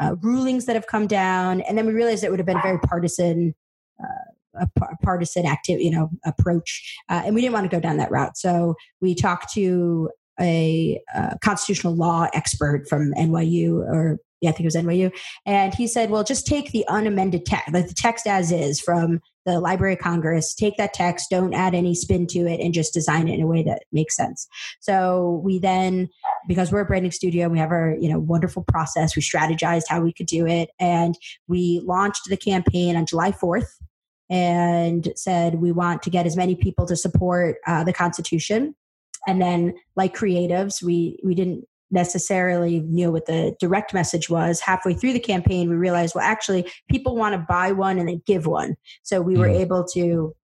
uh, 0.00 0.14
rulings 0.20 0.66
that 0.66 0.76
have 0.76 0.86
come 0.86 1.06
down? 1.08 1.62
And 1.62 1.76
then 1.76 1.86
we 1.86 1.92
realized 1.92 2.22
it 2.22 2.30
would 2.30 2.38
have 2.40 2.46
been 2.46 2.62
very 2.62 2.78
partisan 2.78 3.54
uh, 4.00 4.32
a, 4.60 4.96
partisan 5.02 5.46
active, 5.46 5.80
you 5.80 5.90
know, 5.90 6.10
approach, 6.24 6.96
uh, 7.08 7.22
and 7.24 7.34
we 7.34 7.40
didn't 7.40 7.54
want 7.54 7.70
to 7.70 7.74
go 7.74 7.80
down 7.80 7.96
that 7.98 8.10
route. 8.10 8.36
So 8.36 8.74
we 9.00 9.14
talked 9.14 9.52
to 9.54 10.10
a, 10.40 11.00
a 11.14 11.36
constitutional 11.42 11.94
law 11.94 12.28
expert 12.32 12.88
from 12.88 13.12
NYU, 13.14 13.78
or 13.78 14.18
yeah, 14.40 14.50
I 14.50 14.52
think 14.52 14.64
it 14.72 14.74
was 14.74 14.76
NYU, 14.76 15.12
and 15.46 15.74
he 15.74 15.88
said, 15.88 16.10
"Well, 16.10 16.22
just 16.22 16.46
take 16.46 16.70
the 16.70 16.86
unamended 16.88 17.44
text, 17.44 17.72
the 17.72 17.92
text 17.96 18.26
as 18.26 18.52
is 18.52 18.80
from 18.80 19.20
the 19.44 19.58
Library 19.58 19.94
of 19.94 19.98
Congress. 19.98 20.54
Take 20.54 20.76
that 20.76 20.94
text, 20.94 21.26
don't 21.30 21.54
add 21.54 21.74
any 21.74 21.94
spin 21.94 22.26
to 22.28 22.40
it, 22.40 22.60
and 22.60 22.72
just 22.72 22.94
design 22.94 23.26
it 23.26 23.34
in 23.34 23.42
a 23.42 23.46
way 23.48 23.64
that 23.64 23.82
makes 23.90 24.14
sense." 24.14 24.46
So 24.78 25.40
we 25.44 25.58
then, 25.58 26.08
because 26.46 26.70
we're 26.70 26.80
a 26.80 26.86
branding 26.86 27.10
studio, 27.10 27.48
we 27.48 27.58
have 27.58 27.72
our 27.72 27.96
you 28.00 28.08
know 28.08 28.20
wonderful 28.20 28.62
process. 28.68 29.16
We 29.16 29.22
strategized 29.22 29.88
how 29.88 30.02
we 30.02 30.12
could 30.12 30.26
do 30.26 30.46
it, 30.46 30.70
and 30.78 31.16
we 31.48 31.82
launched 31.84 32.28
the 32.28 32.36
campaign 32.36 32.94
on 32.96 33.06
July 33.06 33.32
fourth 33.32 33.76
and 34.30 35.12
said 35.16 35.56
we 35.56 35.72
want 35.72 36.02
to 36.02 36.10
get 36.10 36.26
as 36.26 36.36
many 36.36 36.54
people 36.54 36.86
to 36.86 36.96
support 36.96 37.56
uh, 37.66 37.84
the 37.84 37.92
Constitution. 37.92 38.74
And 39.26 39.40
then, 39.40 39.74
like 39.96 40.16
creatives, 40.16 40.82
we 40.82 41.18
we 41.24 41.34
didn't 41.34 41.66
necessarily 41.90 42.80
knew 42.80 43.10
what 43.10 43.26
the 43.26 43.56
direct 43.58 43.94
message 43.94 44.28
was. 44.28 44.60
Halfway 44.60 44.94
through 44.94 45.14
the 45.14 45.20
campaign, 45.20 45.68
we 45.68 45.76
realized, 45.76 46.14
well, 46.14 46.24
actually, 46.24 46.70
people 46.90 47.16
want 47.16 47.34
to 47.34 47.46
buy 47.48 47.72
one 47.72 47.98
and 47.98 48.08
then 48.08 48.22
give 48.26 48.46
one. 48.46 48.76
So 49.02 49.20
we 49.20 49.36
were 49.36 49.48
mm. 49.48 49.60
able 49.60 49.84
to 49.94 50.34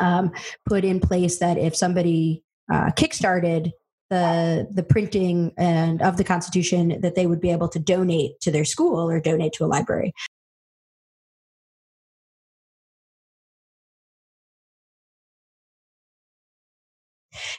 um, 0.00 0.32
put 0.66 0.84
in 0.84 1.00
place 1.00 1.38
that 1.38 1.56
if 1.58 1.76
somebody 1.76 2.42
uh, 2.72 2.90
kickstarted 2.90 3.70
the 4.10 4.68
the 4.70 4.82
printing 4.82 5.52
and 5.56 6.02
of 6.02 6.16
the 6.16 6.24
Constitution, 6.24 7.00
that 7.00 7.14
they 7.14 7.26
would 7.26 7.40
be 7.40 7.50
able 7.50 7.68
to 7.68 7.78
donate 7.78 8.40
to 8.40 8.50
their 8.50 8.64
school 8.64 9.08
or 9.08 9.20
donate 9.20 9.52
to 9.54 9.64
a 9.64 9.66
library. 9.66 10.12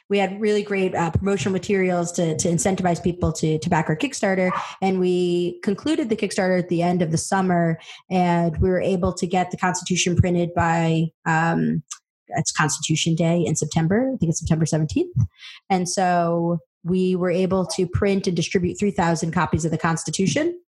We 0.09 0.17
had 0.17 0.39
really 0.39 0.63
great 0.63 0.93
uh, 0.93 1.11
promotional 1.11 1.51
materials 1.51 2.11
to, 2.13 2.37
to 2.37 2.47
incentivize 2.47 3.03
people 3.03 3.31
to, 3.33 3.57
to 3.59 3.69
back 3.69 3.89
our 3.89 3.95
Kickstarter. 3.95 4.51
And 4.81 4.99
we 4.99 5.59
concluded 5.63 6.09
the 6.09 6.15
Kickstarter 6.15 6.59
at 6.59 6.69
the 6.69 6.81
end 6.81 7.01
of 7.01 7.11
the 7.11 7.17
summer, 7.17 7.79
and 8.09 8.55
we 8.57 8.69
were 8.69 8.81
able 8.81 9.13
to 9.13 9.25
get 9.25 9.51
the 9.51 9.57
Constitution 9.57 10.15
printed 10.15 10.53
by 10.53 11.05
um, 11.25 11.83
it's 12.29 12.51
Constitution 12.51 13.15
Day 13.15 13.43
in 13.45 13.55
September. 13.55 14.11
I 14.13 14.17
think 14.17 14.29
it's 14.29 14.39
September 14.39 14.65
17th. 14.65 15.25
And 15.69 15.87
so 15.87 16.59
we 16.83 17.15
were 17.15 17.31
able 17.31 17.65
to 17.67 17.87
print 17.87 18.27
and 18.27 18.35
distribute 18.35 18.75
3,000 18.79 19.31
copies 19.31 19.65
of 19.65 19.71
the 19.71 19.77
Constitution 19.77 20.59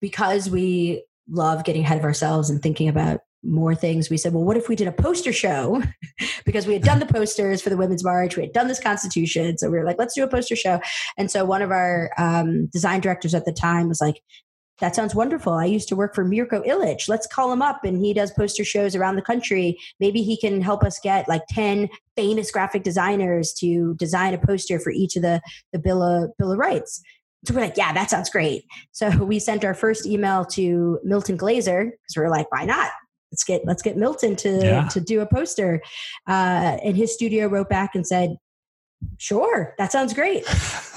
because 0.00 0.48
we 0.48 1.04
love 1.28 1.64
getting 1.64 1.82
ahead 1.82 1.98
of 1.98 2.04
ourselves 2.04 2.50
and 2.50 2.62
thinking 2.62 2.88
about 2.88 3.20
more 3.46 3.74
things. 3.74 4.10
We 4.10 4.16
said, 4.16 4.32
well, 4.32 4.44
what 4.44 4.56
if 4.56 4.68
we 4.68 4.76
did 4.76 4.88
a 4.88 4.92
poster 4.92 5.32
show? 5.32 5.82
because 6.44 6.66
we 6.66 6.72
had 6.72 6.82
done 6.82 6.98
the 6.98 7.06
posters 7.06 7.62
for 7.62 7.70
the 7.70 7.76
Women's 7.76 8.04
March, 8.04 8.36
we 8.36 8.42
had 8.42 8.52
done 8.52 8.68
this 8.68 8.80
Constitution. 8.80 9.58
So 9.58 9.70
we 9.70 9.78
were 9.78 9.84
like, 9.84 9.98
let's 9.98 10.14
do 10.14 10.24
a 10.24 10.28
poster 10.28 10.56
show. 10.56 10.80
And 11.16 11.30
so 11.30 11.44
one 11.44 11.62
of 11.62 11.70
our 11.70 12.10
um, 12.18 12.66
design 12.66 13.00
directors 13.00 13.34
at 13.34 13.44
the 13.44 13.52
time 13.52 13.88
was 13.88 14.00
like, 14.00 14.20
that 14.80 14.94
sounds 14.94 15.14
wonderful. 15.14 15.54
I 15.54 15.64
used 15.64 15.88
to 15.88 15.96
work 15.96 16.14
for 16.14 16.24
Mirko 16.24 16.62
Ilić. 16.62 17.08
Let's 17.08 17.26
call 17.26 17.50
him 17.50 17.62
up 17.62 17.82
and 17.84 17.98
he 17.98 18.12
does 18.12 18.30
poster 18.32 18.64
shows 18.64 18.94
around 18.94 19.16
the 19.16 19.22
country. 19.22 19.78
Maybe 20.00 20.22
he 20.22 20.38
can 20.38 20.60
help 20.60 20.84
us 20.84 21.00
get 21.00 21.28
like 21.28 21.42
10 21.48 21.88
famous 22.14 22.50
graphic 22.50 22.82
designers 22.82 23.54
to 23.54 23.94
design 23.94 24.34
a 24.34 24.38
poster 24.38 24.78
for 24.78 24.92
each 24.92 25.16
of 25.16 25.22
the, 25.22 25.40
the 25.72 25.78
Bill 25.78 26.02
of, 26.02 26.30
Bill 26.36 26.52
of 26.52 26.58
Rights. 26.58 27.02
So 27.46 27.54
we're 27.54 27.60
like, 27.60 27.76
yeah, 27.76 27.92
that 27.92 28.10
sounds 28.10 28.28
great. 28.28 28.64
So 28.92 29.08
we 29.24 29.38
sent 29.38 29.64
our 29.64 29.74
first 29.74 30.04
email 30.04 30.44
to 30.46 30.98
Milton 31.04 31.36
Glaser 31.36 31.84
because 31.84 32.16
we 32.16 32.22
are 32.22 32.30
like, 32.30 32.50
why 32.52 32.64
not? 32.64 32.90
Let's 33.32 33.44
get 33.44 33.62
let's 33.64 33.82
get 33.82 33.96
Milton 33.96 34.36
to 34.36 34.60
yeah. 34.62 34.88
to 34.88 35.00
do 35.00 35.20
a 35.20 35.26
poster. 35.26 35.82
Uh, 36.28 36.78
and 36.82 36.96
his 36.96 37.12
studio 37.12 37.48
wrote 37.48 37.68
back 37.68 37.94
and 37.94 38.06
said, 38.06 38.36
sure, 39.18 39.74
that 39.78 39.92
sounds 39.92 40.14
great. 40.14 40.44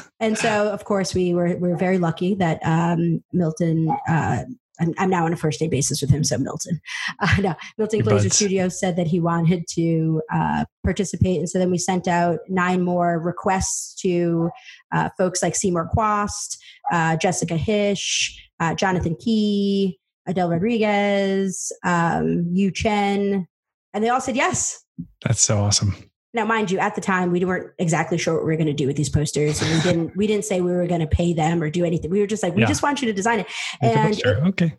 and 0.19 0.37
so, 0.37 0.71
of 0.71 0.85
course, 0.85 1.13
we 1.13 1.33
were 1.33 1.55
we 1.57 1.71
are 1.71 1.77
very 1.77 1.97
lucky 1.97 2.35
that 2.35 2.59
um, 2.63 3.23
Milton. 3.33 3.89
Uh, 4.07 4.43
I'm, 4.81 4.93
I'm, 4.97 5.09
now 5.09 5.25
on 5.25 5.33
a 5.33 5.35
first 5.35 5.59
name 5.59 5.69
basis 5.69 5.99
with 5.99 6.09
him, 6.09 6.23
so 6.23 6.37
Milton. 6.37 6.79
Uh, 7.21 7.41
no, 7.41 7.55
Milton 7.77 7.99
Glaser 7.99 8.29
Studio 8.29 8.69
said 8.69 8.95
that 8.95 9.07
he 9.07 9.19
wanted 9.19 9.65
to 9.71 10.21
uh, 10.31 10.63
participate, 10.85 11.39
and 11.39 11.49
so 11.49 11.59
then 11.59 11.69
we 11.69 11.77
sent 11.77 12.07
out 12.07 12.39
nine 12.47 12.81
more 12.81 13.19
requests 13.19 13.93
to 13.95 14.49
uh, 14.93 15.09
folks 15.17 15.43
like 15.43 15.53
Seymour 15.53 15.89
Chwast, 15.93 16.57
uh, 16.93 17.17
Jessica 17.17 17.55
Hische, 17.55 18.31
uh, 18.61 18.73
Jonathan 18.73 19.17
Key, 19.19 19.99
Edel 20.29 20.49
Rodriguez, 20.49 21.71
um, 21.83 22.45
Yu 22.51 22.71
Chen, 22.71 23.47
and 23.93 24.03
they 24.03 24.09
all 24.09 24.21
said 24.21 24.35
yes. 24.35 24.83
That's 25.25 25.41
so 25.41 25.57
awesome. 25.57 25.95
Now, 26.33 26.45
mind 26.45 26.69
you, 26.69 26.77
at 26.77 26.93
the 26.93 27.01
time 27.01 27.31
we 27.31 27.43
weren't 27.43 27.71
exactly 27.79 28.17
sure 28.17 28.35
what 28.35 28.45
we 28.45 28.51
were 28.51 28.57
going 28.57 28.67
to 28.67 28.73
do 28.73 28.85
with 28.85 28.95
these 28.95 29.09
posters, 29.09 29.61
and 29.61 29.71
we 29.71 29.81
didn't 29.81 30.17
we 30.17 30.27
didn't 30.27 30.45
say 30.45 30.61
we 30.61 30.71
were 30.71 30.85
going 30.85 31.01
to 31.01 31.07
pay 31.07 31.33
them 31.33 31.63
or 31.63 31.69
do 31.69 31.83
anything. 31.83 32.11
We 32.11 32.19
were 32.19 32.27
just 32.27 32.43
like, 32.43 32.53
we 32.53 32.61
yeah. 32.61 32.67
just 32.67 32.83
want 32.83 33.01
you 33.01 33.07
to 33.07 33.13
design 33.13 33.39
it. 33.39 33.47
Make 33.81 33.95
and 33.95 34.19
it, 34.19 34.25
okay, 34.25 34.77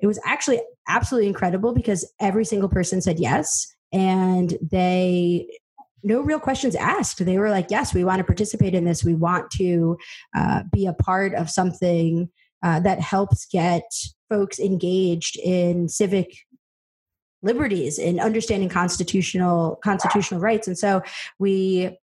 it 0.00 0.06
was 0.08 0.18
actually 0.24 0.60
absolutely 0.88 1.28
incredible 1.28 1.72
because 1.72 2.10
every 2.20 2.44
single 2.44 2.68
person 2.68 3.00
said 3.00 3.20
yes, 3.20 3.72
and 3.92 4.58
they 4.60 5.46
no 6.02 6.20
real 6.20 6.40
questions 6.40 6.74
asked. 6.74 7.24
They 7.24 7.38
were 7.38 7.50
like, 7.50 7.70
yes, 7.70 7.94
we 7.94 8.04
want 8.04 8.18
to 8.18 8.24
participate 8.24 8.74
in 8.74 8.84
this. 8.84 9.04
We 9.04 9.14
want 9.14 9.50
to 9.52 9.96
uh, 10.36 10.62
be 10.72 10.86
a 10.86 10.92
part 10.92 11.34
of 11.34 11.50
something 11.50 12.28
uh, 12.62 12.80
that 12.80 13.00
helps 13.00 13.46
get 13.46 13.82
folks 14.28 14.58
engaged 14.58 15.38
in 15.38 15.88
civic 15.88 16.34
liberties 17.42 17.98
and 17.98 18.18
understanding 18.18 18.68
constitutional 18.68 19.78
constitutional 19.82 20.40
rights 20.40 20.66
and 20.66 20.76
so 20.76 21.00
we 21.38 21.96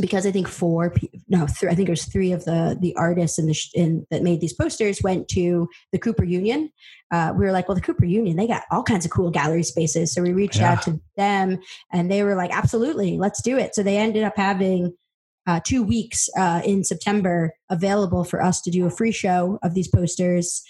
because 0.00 0.26
I 0.26 0.30
think 0.30 0.48
four, 0.48 0.94
no, 1.28 1.46
th- 1.46 1.70
I 1.70 1.74
think 1.74 1.88
it 1.88 1.92
was 1.92 2.04
three 2.04 2.32
of 2.32 2.44
the 2.44 2.76
the 2.80 2.94
artists 2.96 3.38
in 3.38 3.46
the 3.46 3.54
sh- 3.54 3.70
in, 3.74 4.06
that 4.10 4.22
made 4.22 4.40
these 4.40 4.52
posters 4.52 5.00
went 5.02 5.28
to 5.28 5.68
the 5.92 5.98
Cooper 5.98 6.24
Union. 6.24 6.70
Uh, 7.10 7.32
we 7.36 7.44
were 7.44 7.52
like, 7.52 7.68
well, 7.68 7.74
the 7.74 7.80
Cooper 7.80 8.04
Union, 8.04 8.36
they 8.36 8.46
got 8.46 8.64
all 8.70 8.82
kinds 8.82 9.04
of 9.04 9.10
cool 9.10 9.30
gallery 9.30 9.62
spaces. 9.62 10.12
So 10.12 10.22
we 10.22 10.32
reached 10.32 10.58
yeah. 10.58 10.72
out 10.72 10.82
to 10.82 11.00
them, 11.16 11.58
and 11.92 12.10
they 12.10 12.22
were 12.22 12.34
like, 12.34 12.54
absolutely, 12.54 13.18
let's 13.18 13.42
do 13.42 13.58
it. 13.58 13.74
So 13.74 13.82
they 13.82 13.96
ended 13.96 14.24
up 14.24 14.36
having 14.36 14.94
uh, 15.48 15.60
two 15.64 15.82
weeks 15.82 16.28
uh, 16.36 16.60
in 16.64 16.84
September 16.84 17.54
available 17.70 18.22
for 18.22 18.42
us 18.42 18.60
to 18.60 18.70
do 18.70 18.86
a 18.86 18.90
free 18.90 19.10
show 19.10 19.58
of 19.62 19.72
these 19.74 19.88
posters. 19.88 20.62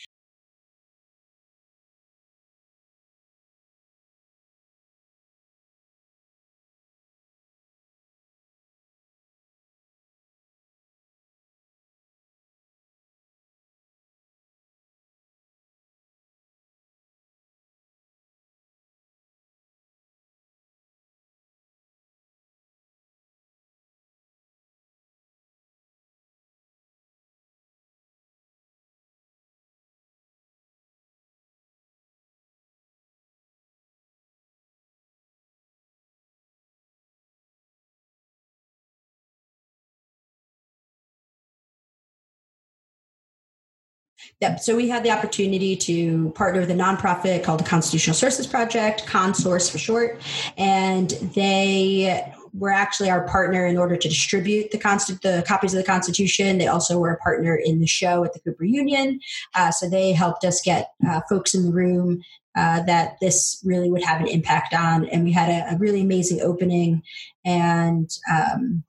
Yep. 44.40 44.60
So 44.60 44.76
we 44.76 44.88
had 44.88 45.02
the 45.02 45.10
opportunity 45.10 45.74
to 45.76 46.30
partner 46.30 46.60
with 46.60 46.70
a 46.70 46.74
nonprofit 46.74 47.42
called 47.42 47.58
the 47.58 47.64
Constitutional 47.64 48.14
Sources 48.14 48.46
Project, 48.46 49.04
ConSource 49.04 49.68
for 49.68 49.78
short, 49.78 50.20
and 50.56 51.10
they 51.34 52.32
were 52.54 52.70
actually 52.70 53.10
our 53.10 53.26
partner 53.26 53.66
in 53.66 53.76
order 53.76 53.96
to 53.96 54.08
distribute 54.08 54.70
the, 54.70 54.78
const- 54.78 55.22
the 55.22 55.44
copies 55.46 55.74
of 55.74 55.78
the 55.78 55.84
Constitution. 55.84 56.58
They 56.58 56.68
also 56.68 56.98
were 56.98 57.10
a 57.10 57.16
partner 57.16 57.56
in 57.56 57.80
the 57.80 57.86
show 57.86 58.24
at 58.24 58.32
the 58.32 58.38
Cooper 58.40 58.64
Union, 58.64 59.20
uh, 59.56 59.72
so 59.72 59.88
they 59.88 60.12
helped 60.12 60.44
us 60.44 60.60
get 60.60 60.92
uh, 61.08 61.20
folks 61.28 61.52
in 61.52 61.64
the 61.64 61.72
room 61.72 62.22
uh, 62.56 62.82
that 62.84 63.16
this 63.20 63.60
really 63.64 63.90
would 63.90 64.04
have 64.04 64.20
an 64.20 64.28
impact 64.28 64.72
on. 64.72 65.04
And 65.06 65.24
we 65.24 65.32
had 65.32 65.48
a, 65.48 65.74
a 65.74 65.78
really 65.78 66.00
amazing 66.00 66.40
opening, 66.42 67.02
and 67.44 68.08
um, 68.32 68.84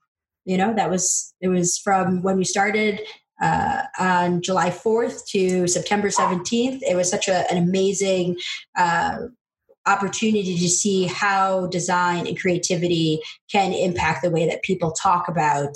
you 0.46 0.58
know 0.58 0.76
that 0.76 0.92
was 0.92 1.34
it 1.42 1.48
was 1.48 1.78
from 1.78 2.22
when 2.22 2.38
we 2.38 2.46
started 2.46 3.02
uh, 3.42 3.84
on 4.00 4.42
July 4.42 4.70
4th 4.70 5.26
to 5.30 5.68
September 5.68 6.10
17th. 6.10 6.80
It 6.82 6.96
was 6.96 7.10
such 7.10 7.28
a, 7.28 7.50
an 7.52 7.58
amazing 7.58 8.38
uh, 8.78 9.18
opportunity 9.86 10.58
to 10.58 10.70
see 10.70 11.06
how 11.06 11.68
design 11.68 12.28
and 12.28 12.40
creativity 12.40 13.20
can 13.52 13.74
impact 13.74 14.24
the 14.24 14.30
way 14.30 14.48
that 14.48 14.62
people 14.62 14.92
talk 14.92 15.28
about 15.28 15.76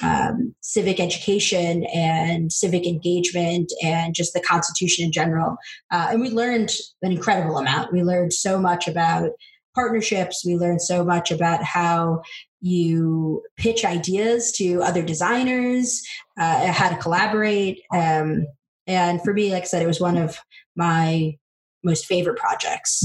um, 0.00 0.54
civic 0.60 1.00
education 1.00 1.84
and 1.92 2.52
civic 2.52 2.86
engagement 2.86 3.72
and 3.82 4.14
just 4.14 4.32
the 4.32 4.40
Constitution 4.40 5.04
in 5.06 5.12
general. 5.12 5.56
Uh, 5.90 6.08
and 6.12 6.20
we 6.20 6.30
learned 6.30 6.70
an 7.02 7.10
incredible 7.10 7.58
amount. 7.58 7.92
We 7.92 8.02
learned 8.02 8.32
so 8.32 8.60
much 8.60 8.86
about 8.86 9.30
partnerships. 9.74 10.44
We 10.44 10.56
learned 10.56 10.82
so 10.82 11.04
much 11.04 11.30
about 11.30 11.62
how 11.64 12.22
you 12.60 13.42
pitch 13.56 13.84
ideas 13.84 14.52
to 14.52 14.82
other 14.82 15.02
designers, 15.02 16.02
uh, 16.38 16.72
how 16.72 16.88
to 16.88 16.96
collaborate. 16.96 17.82
Um, 17.94 18.46
and 18.86 19.22
for 19.22 19.32
me, 19.32 19.52
like 19.52 19.62
I 19.62 19.66
said, 19.66 19.82
it 19.82 19.86
was 19.86 20.00
one 20.00 20.16
of 20.16 20.38
my 20.74 21.36
most 21.84 22.06
favorite 22.06 22.38
projects 22.38 23.04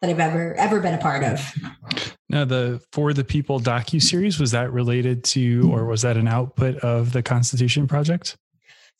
that 0.00 0.10
I've 0.10 0.20
ever 0.20 0.54
ever 0.54 0.80
been 0.80 0.94
a 0.94 0.98
part 0.98 1.24
of. 1.24 1.52
Now, 2.28 2.44
the 2.44 2.80
For 2.92 3.12
the 3.12 3.24
People 3.24 3.60
docu 3.60 4.00
series 4.00 4.38
was 4.38 4.52
that 4.52 4.72
related 4.72 5.24
to, 5.24 5.70
or 5.72 5.86
was 5.86 6.02
that 6.02 6.16
an 6.16 6.28
output 6.28 6.76
of 6.76 7.12
the 7.12 7.22
Constitution 7.22 7.88
Project? 7.88 8.36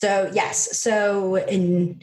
So 0.00 0.30
yes, 0.34 0.78
so 0.80 1.36
in 1.36 2.00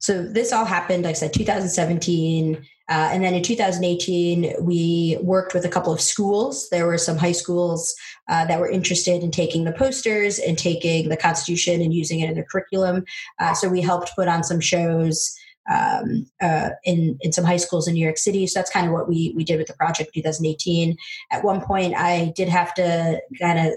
so 0.00 0.22
this 0.22 0.52
all 0.52 0.64
happened, 0.64 1.04
like 1.04 1.10
I 1.10 1.14
said, 1.14 1.34
2017. 1.34 2.56
Uh, 2.88 3.10
and 3.12 3.22
then 3.22 3.34
in 3.34 3.42
2018, 3.42 4.54
we 4.60 5.18
worked 5.22 5.54
with 5.54 5.64
a 5.64 5.68
couple 5.68 5.92
of 5.92 6.00
schools. 6.00 6.68
There 6.70 6.86
were 6.86 6.98
some 6.98 7.18
high 7.18 7.32
schools 7.32 7.94
uh, 8.28 8.46
that 8.46 8.58
were 8.58 8.68
interested 8.68 9.22
in 9.22 9.30
taking 9.30 9.64
the 9.64 9.72
posters 9.72 10.38
and 10.38 10.58
taking 10.58 11.10
the 11.10 11.16
Constitution 11.16 11.82
and 11.82 11.94
using 11.94 12.20
it 12.20 12.30
in 12.30 12.34
their 12.34 12.46
curriculum. 12.50 13.04
Uh, 13.38 13.54
so 13.54 13.68
we 13.68 13.82
helped 13.82 14.16
put 14.16 14.26
on 14.26 14.42
some 14.42 14.58
shows 14.58 15.36
um, 15.70 16.26
uh, 16.40 16.70
in 16.84 17.18
in 17.20 17.32
some 17.32 17.44
high 17.44 17.58
schools 17.58 17.86
in 17.86 17.94
New 17.94 18.02
York 18.02 18.18
City. 18.18 18.46
So 18.46 18.58
that's 18.58 18.70
kind 18.70 18.86
of 18.86 18.92
what 18.92 19.08
we 19.08 19.32
we 19.36 19.44
did 19.44 19.58
with 19.58 19.68
the 19.68 19.74
project 19.74 20.14
2018. 20.14 20.96
At 21.30 21.44
one 21.44 21.60
point, 21.60 21.94
I 21.94 22.32
did 22.34 22.48
have 22.48 22.74
to 22.74 23.20
kind 23.38 23.68
of 23.68 23.74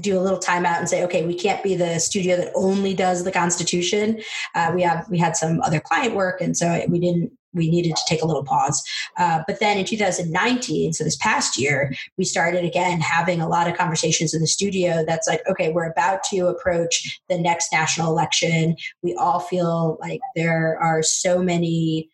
do 0.00 0.18
a 0.18 0.22
little 0.22 0.38
timeout 0.38 0.78
and 0.78 0.88
say, 0.88 1.04
okay, 1.04 1.26
we 1.26 1.34
can't 1.34 1.62
be 1.62 1.74
the 1.74 1.98
studio 1.98 2.36
that 2.36 2.52
only 2.54 2.94
does 2.94 3.24
the 3.24 3.32
Constitution. 3.32 4.20
Uh, 4.54 4.72
we 4.74 4.82
have 4.82 5.08
we 5.08 5.18
had 5.18 5.36
some 5.36 5.60
other 5.62 5.80
client 5.80 6.14
work, 6.14 6.40
and 6.40 6.56
so 6.56 6.84
we 6.88 6.98
didn't 6.98 7.32
we 7.54 7.70
needed 7.70 7.96
to 7.96 8.02
take 8.06 8.22
a 8.22 8.26
little 8.26 8.44
pause. 8.44 8.82
Uh, 9.16 9.42
but 9.46 9.60
then 9.60 9.78
in 9.78 9.84
2019, 9.84 10.92
so 10.92 11.04
this 11.04 11.16
past 11.16 11.58
year, 11.58 11.94
we 12.18 12.24
started 12.24 12.64
again 12.64 13.00
having 13.00 13.40
a 13.40 13.48
lot 13.48 13.68
of 13.68 13.76
conversations 13.76 14.34
in 14.34 14.40
the 14.40 14.46
studio 14.46 15.04
that's 15.06 15.28
like, 15.28 15.40
okay, 15.48 15.72
we're 15.72 15.90
about 15.90 16.22
to 16.24 16.48
approach 16.48 17.20
the 17.28 17.38
next 17.38 17.72
national 17.72 18.10
election. 18.10 18.76
We 19.02 19.14
all 19.14 19.40
feel 19.40 19.96
like 20.00 20.20
there 20.34 20.78
are 20.80 21.02
so 21.02 21.42
many. 21.42 22.10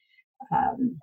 Um, 0.53 0.99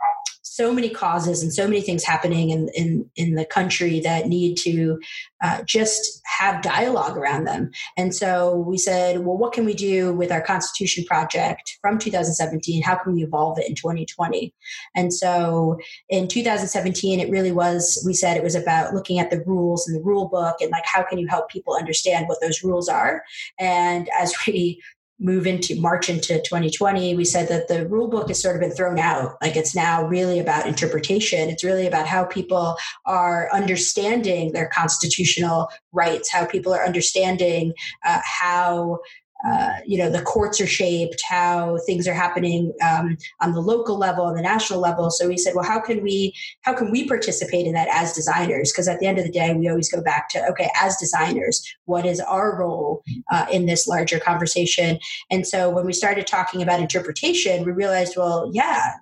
so 0.58 0.74
many 0.74 0.90
causes 0.90 1.44
and 1.44 1.54
so 1.54 1.68
many 1.68 1.82
things 1.82 2.04
happening 2.04 2.50
in 2.50 2.70
in, 2.74 3.08
in 3.16 3.36
the 3.36 3.46
country 3.46 4.00
that 4.00 4.28
need 4.28 4.58
to 4.58 5.00
uh, 5.44 5.62
just 5.64 6.20
have 6.26 6.64
dialogue 6.64 7.16
around 7.16 7.46
them. 7.46 7.70
And 7.96 8.14
so 8.14 8.56
we 8.56 8.78
said, 8.78 9.20
well, 9.20 9.38
what 9.38 9.54
can 9.54 9.66
we 9.66 9.76
do 9.76 10.14
with 10.14 10.32
our 10.32 10.42
Constitution 10.42 11.06
project 11.06 11.78
from 11.80 12.00
2017? 12.00 12.82
How 12.82 12.96
can 12.96 13.14
we 13.14 13.24
evolve 13.24 13.60
it 13.60 13.70
in 13.70 13.76
2020? 13.76 14.52
And 14.96 15.14
so 15.14 15.78
in 16.10 16.28
2017, 16.28 17.20
it 17.20 17.30
really 17.30 17.52
was. 17.52 18.04
We 18.04 18.14
said 18.14 18.36
it 18.36 18.44
was 18.44 18.56
about 18.56 18.96
looking 18.96 19.20
at 19.20 19.30
the 19.30 19.44
rules 19.46 19.88
and 19.88 19.96
the 19.96 20.04
rule 20.04 20.28
book 20.28 20.56
and 20.60 20.72
like 20.72 20.86
how 20.86 21.04
can 21.04 21.20
you 21.20 21.28
help 21.28 21.50
people 21.50 21.76
understand 21.76 22.28
what 22.28 22.42
those 22.42 22.64
rules 22.64 22.90
are. 22.90 23.24
And 23.60 24.10
as 24.20 24.34
we 24.48 24.82
move 25.20 25.48
into 25.48 25.80
March 25.80 26.10
into 26.10 26.40
2020, 26.42 27.16
we 27.16 27.26
said 27.26 27.48
that 27.50 27.68
the 27.68 27.88
rule 27.88 28.08
book 28.08 28.28
has 28.28 28.42
sort 28.42 28.56
of 28.56 28.62
been 28.62 28.72
thrown 28.72 29.00
out. 29.00 29.36
Like 29.42 29.56
it's 29.56 29.76
now 29.76 30.06
really 30.06 30.40
about 30.40 30.68
interpretation. 30.68 31.50
It's 31.50 31.64
really 31.64 31.88
about 31.88 32.08
how 32.08 32.26
people 32.26 32.76
are 33.06 33.50
understanding 33.52 34.52
their 34.52 34.70
constitutional 34.74 35.70
rights, 35.92 36.32
how 36.32 36.46
people 36.46 36.74
are 36.74 36.86
understanding 36.86 37.74
uh, 38.06 38.22
how 38.24 39.00
uh, 39.46 39.78
you 39.86 39.98
know 39.98 40.10
the 40.10 40.22
courts 40.22 40.60
are 40.60 40.68
shaped 40.68 41.22
how 41.28 41.78
things 41.86 42.08
are 42.08 42.14
happening 42.14 42.74
um, 42.82 43.18
on 43.42 43.54
the 43.54 43.60
local 43.60 43.98
level 43.98 44.26
on 44.26 44.36
the 44.36 44.42
national 44.42 44.80
level. 44.80 45.10
So 45.12 45.28
we 45.28 45.38
said 45.38 45.54
well 45.56 45.64
how 45.64 45.80
can 45.80 46.02
we 46.02 46.34
how 46.62 46.74
can 46.74 46.92
we 46.92 47.08
participate 47.08 47.68
in 47.68 47.74
that 47.74 47.88
as 47.92 48.14
designers? 48.14 48.72
Because 48.72 48.88
at 48.88 49.00
the 49.00 49.06
end 49.06 49.20
of 49.20 49.26
the 49.26 49.32
day 49.32 49.54
we 49.54 49.70
always 49.70 49.92
go 49.92 50.02
back 50.02 50.30
to 50.30 50.46
okay 50.50 50.70
as 50.82 50.98
designers 50.98 51.64
what 51.86 52.06
is 52.06 52.20
our 52.20 52.58
role 52.58 53.04
uh, 53.32 53.46
in 53.52 53.66
this 53.66 53.88
larger 53.88 54.20
conversation? 54.20 55.00
And 55.30 55.46
so 55.46 55.70
when 55.70 55.86
we 55.86 55.94
started 55.94 56.28
talking 56.28 56.62
about 56.62 56.80
interpretation 56.80 57.66
we 57.66 57.72
realized 57.72 58.16
well 58.18 58.50
yeah 58.54 58.94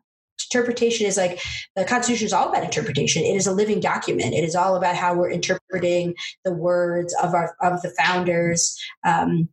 interpretation 0.54 1.08
is 1.08 1.17
like 1.17 1.41
the 1.76 1.86
constitution 1.86 2.26
is 2.26 2.34
all 2.34 2.50
about 2.50 2.63
interpretation. 2.63 3.24
It 3.24 3.36
is 3.36 3.48
a 3.48 3.52
living 3.52 3.80
document. 3.80 4.34
It 4.34 4.43
is 4.43 4.56
all 4.56 4.76
about 4.76 4.95
how 4.95 5.15
we're 5.15 5.32
interpreting 5.32 6.15
the 6.43 6.54
words 6.54 7.15
of 7.21 7.34
our 7.34 7.56
of 7.62 7.82
the 7.82 7.93
founders. 7.98 8.78
Um, 9.04 9.50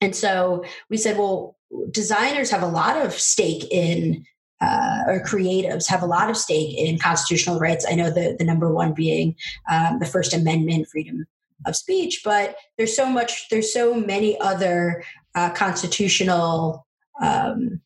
and 0.00 0.14
so 0.14 0.64
we 0.90 0.96
said, 0.96 1.18
well, 1.18 1.56
designers 1.90 2.50
have 2.50 2.62
a 2.62 2.68
lot 2.68 3.04
of 3.04 3.12
stake 3.12 3.66
in, 3.70 4.24
uh, 4.60 5.02
or 5.06 5.22
creatives 5.24 5.86
have 5.88 6.02
a 6.02 6.06
lot 6.06 6.30
of 6.30 6.36
stake 6.36 6.76
in 6.76 6.98
constitutional 6.98 7.58
rights. 7.58 7.86
I 7.88 7.94
know 7.94 8.10
the, 8.10 8.36
the 8.38 8.44
number 8.44 8.72
one 8.72 8.92
being 8.92 9.36
um, 9.70 9.98
the 9.98 10.06
First 10.06 10.32
Amendment, 10.32 10.88
freedom 10.88 11.26
of 11.66 11.76
speech, 11.76 12.22
but 12.24 12.56
there's 12.76 12.94
so 12.94 13.08
much, 13.08 13.48
there's 13.50 13.72
so 13.72 13.94
many 13.94 14.38
other 14.40 15.04
uh, 15.34 15.50
constitutional 15.50 16.86
um, 17.20 17.80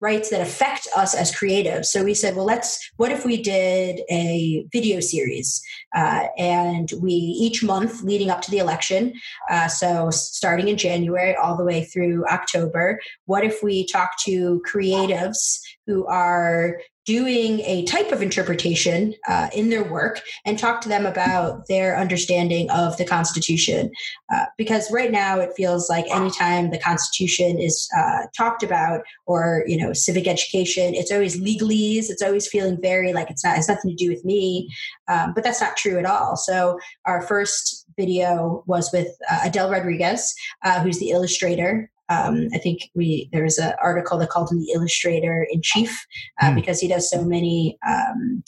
rights 0.00 0.30
that 0.30 0.40
affect 0.40 0.86
us 0.96 1.14
as 1.14 1.32
creatives. 1.32 1.86
So 1.86 2.04
we 2.04 2.14
said, 2.14 2.36
well, 2.36 2.44
let's, 2.44 2.90
what 2.96 3.12
if 3.12 3.24
we 3.24 3.42
did 3.42 4.00
a 4.10 4.66
video 4.72 5.00
series? 5.00 5.62
Uh, 5.94 6.26
and 6.36 6.92
we, 7.00 7.12
each 7.12 7.62
month 7.62 8.02
leading 8.02 8.30
up 8.30 8.42
to 8.42 8.50
the 8.50 8.58
election, 8.58 9.14
uh, 9.50 9.68
so 9.68 10.10
starting 10.10 10.68
in 10.68 10.76
January 10.76 11.34
all 11.36 11.56
the 11.56 11.64
way 11.64 11.84
through 11.84 12.26
October, 12.26 13.00
what 13.24 13.44
if 13.44 13.62
we 13.62 13.86
talk 13.86 14.10
to 14.24 14.62
creatives 14.70 15.60
who 15.86 16.06
are 16.06 16.80
doing 17.06 17.60
a 17.60 17.84
type 17.84 18.10
of 18.10 18.20
interpretation 18.20 19.14
uh, 19.28 19.48
in 19.54 19.70
their 19.70 19.84
work 19.84 20.20
and 20.44 20.58
talk 20.58 20.80
to 20.80 20.88
them 20.88 21.06
about 21.06 21.68
their 21.68 21.96
understanding 21.96 22.68
of 22.70 22.96
the 22.96 23.04
Constitution. 23.04 23.90
Uh, 24.34 24.46
because 24.58 24.90
right 24.90 25.12
now 25.12 25.38
it 25.38 25.52
feels 25.56 25.88
like 25.88 26.04
anytime 26.10 26.70
the 26.70 26.80
Constitution 26.80 27.60
is 27.60 27.88
uh, 27.96 28.22
talked 28.36 28.64
about 28.64 29.02
or, 29.26 29.62
you 29.68 29.76
know, 29.76 29.92
civic 29.92 30.26
education, 30.26 30.94
it's 30.96 31.12
always 31.12 31.40
legalese. 31.40 32.10
It's 32.10 32.22
always 32.22 32.48
feeling 32.48 32.78
very 32.82 33.12
like 33.12 33.30
it's 33.30 33.44
not, 33.44 33.52
it 33.52 33.58
has 33.58 33.68
nothing 33.68 33.96
to 33.96 34.04
do 34.04 34.10
with 34.10 34.24
me. 34.24 34.68
Um, 35.06 35.32
but 35.32 35.44
that's 35.44 35.60
not 35.60 35.76
true 35.76 36.00
at 36.00 36.06
all. 36.06 36.36
So 36.36 36.80
our 37.04 37.22
first 37.22 37.86
video 37.96 38.64
was 38.66 38.90
with 38.92 39.08
uh, 39.30 39.42
Edel 39.44 39.70
Rodriguez, 39.70 40.34
uh, 40.64 40.80
who's 40.80 40.98
the 40.98 41.10
illustrator 41.10 41.88
um, 42.08 42.48
I 42.54 42.58
think 42.58 42.90
we 42.94 43.28
there 43.32 43.44
was 43.44 43.58
an 43.58 43.72
article 43.82 44.18
that 44.18 44.30
called 44.30 44.50
him 44.50 44.60
the 44.60 44.72
illustrator 44.74 45.46
in 45.50 45.60
chief 45.62 46.06
uh, 46.40 46.50
mm. 46.50 46.54
because 46.54 46.80
he 46.80 46.88
does 46.88 47.10
so 47.10 47.24
many 47.24 47.78
um, 47.86 48.42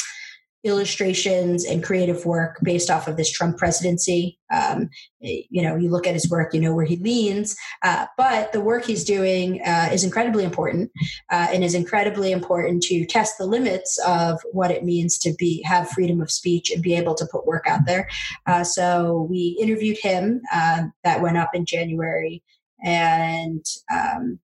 illustrations 0.64 1.64
and 1.64 1.84
creative 1.84 2.26
work 2.26 2.58
based 2.62 2.90
off 2.90 3.06
of 3.06 3.16
this 3.16 3.30
Trump 3.30 3.56
presidency. 3.56 4.38
Um, 4.52 4.90
you 5.20 5.62
know, 5.62 5.76
you 5.76 5.88
look 5.88 6.06
at 6.06 6.14
his 6.14 6.28
work, 6.28 6.52
you 6.52 6.60
know 6.60 6.74
where 6.74 6.84
he 6.84 6.96
leans, 6.96 7.56
uh, 7.82 8.06
but 8.16 8.52
the 8.52 8.60
work 8.60 8.84
he's 8.84 9.04
doing 9.04 9.60
uh, 9.64 9.90
is 9.92 10.04
incredibly 10.04 10.44
important 10.44 10.90
uh, 11.30 11.48
and 11.52 11.62
is 11.62 11.74
incredibly 11.74 12.32
important 12.32 12.82
to 12.84 13.06
test 13.06 13.38
the 13.38 13.46
limits 13.46 13.98
of 14.06 14.40
what 14.52 14.70
it 14.70 14.84
means 14.84 15.18
to 15.18 15.32
be 15.38 15.62
have 15.62 15.90
freedom 15.90 16.20
of 16.20 16.30
speech 16.30 16.70
and 16.70 16.82
be 16.82 16.94
able 16.94 17.14
to 17.14 17.26
put 17.30 17.46
work 17.46 17.66
out 17.66 17.86
there. 17.86 18.08
Uh, 18.46 18.64
so 18.64 19.26
we 19.30 19.56
interviewed 19.60 19.98
him. 19.98 20.40
Uh, 20.52 20.84
that 21.04 21.22
went 21.22 21.36
up 21.36 21.50
in 21.54 21.64
January 21.64 22.42
and 22.82 23.64
um, 23.92 24.38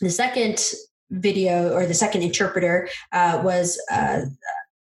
the 0.00 0.10
second 0.10 0.58
video 1.10 1.72
or 1.72 1.86
the 1.86 1.94
second 1.94 2.22
interpreter 2.22 2.88
uh, 3.12 3.40
was 3.44 3.80
uh, 3.90 4.22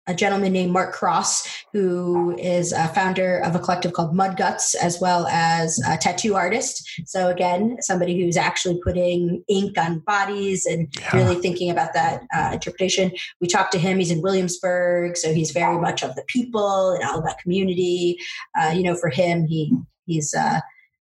a 0.05 0.13
gentleman 0.13 0.51
named 0.51 0.71
Mark 0.71 0.93
Cross, 0.93 1.47
who 1.71 2.35
is 2.37 2.73
a 2.73 2.89
founder 2.89 3.37
of 3.39 3.55
a 3.55 3.59
collective 3.59 3.93
called 3.93 4.13
Mud 4.13 4.35
Guts, 4.35 4.75
as 4.75 4.99
well 4.99 5.27
as 5.27 5.79
a 5.87 5.97
tattoo 5.97 6.35
artist. 6.35 7.01
So, 7.05 7.29
again, 7.29 7.77
somebody 7.79 8.21
who's 8.21 8.35
actually 8.35 8.81
putting 8.83 9.43
ink 9.47 9.77
on 9.77 9.99
bodies 9.99 10.65
and 10.65 10.93
yeah. 10.99 11.15
really 11.15 11.35
thinking 11.35 11.69
about 11.69 11.93
that 11.93 12.23
uh, 12.35 12.49
interpretation. 12.53 13.11
We 13.39 13.47
talked 13.47 13.71
to 13.73 13.79
him. 13.79 13.97
He's 13.97 14.11
in 14.11 14.21
Williamsburg, 14.21 15.15
so 15.15 15.33
he's 15.33 15.51
very 15.51 15.79
much 15.79 16.03
of 16.03 16.15
the 16.15 16.23
people 16.27 16.91
and 16.91 17.03
all 17.03 17.19
about 17.19 17.39
community. 17.39 18.17
Uh, 18.59 18.73
you 18.75 18.83
know, 18.83 18.95
for 18.95 19.09
him, 19.09 19.45
he 19.45 19.73
he's 20.05 20.33
uh, 20.33 20.59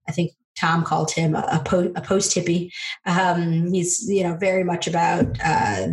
I 0.08 0.12
think 0.12 0.32
Tom 0.62 0.84
called 0.84 1.10
him 1.10 1.34
a, 1.34 1.60
po- 1.64 1.92
a 1.96 2.00
post 2.00 2.36
hippie. 2.36 2.72
Um, 3.04 3.72
he's 3.72 4.08
you 4.08 4.22
know 4.22 4.36
very 4.36 4.62
much 4.62 4.86
about 4.86 5.26
uh, 5.44 5.88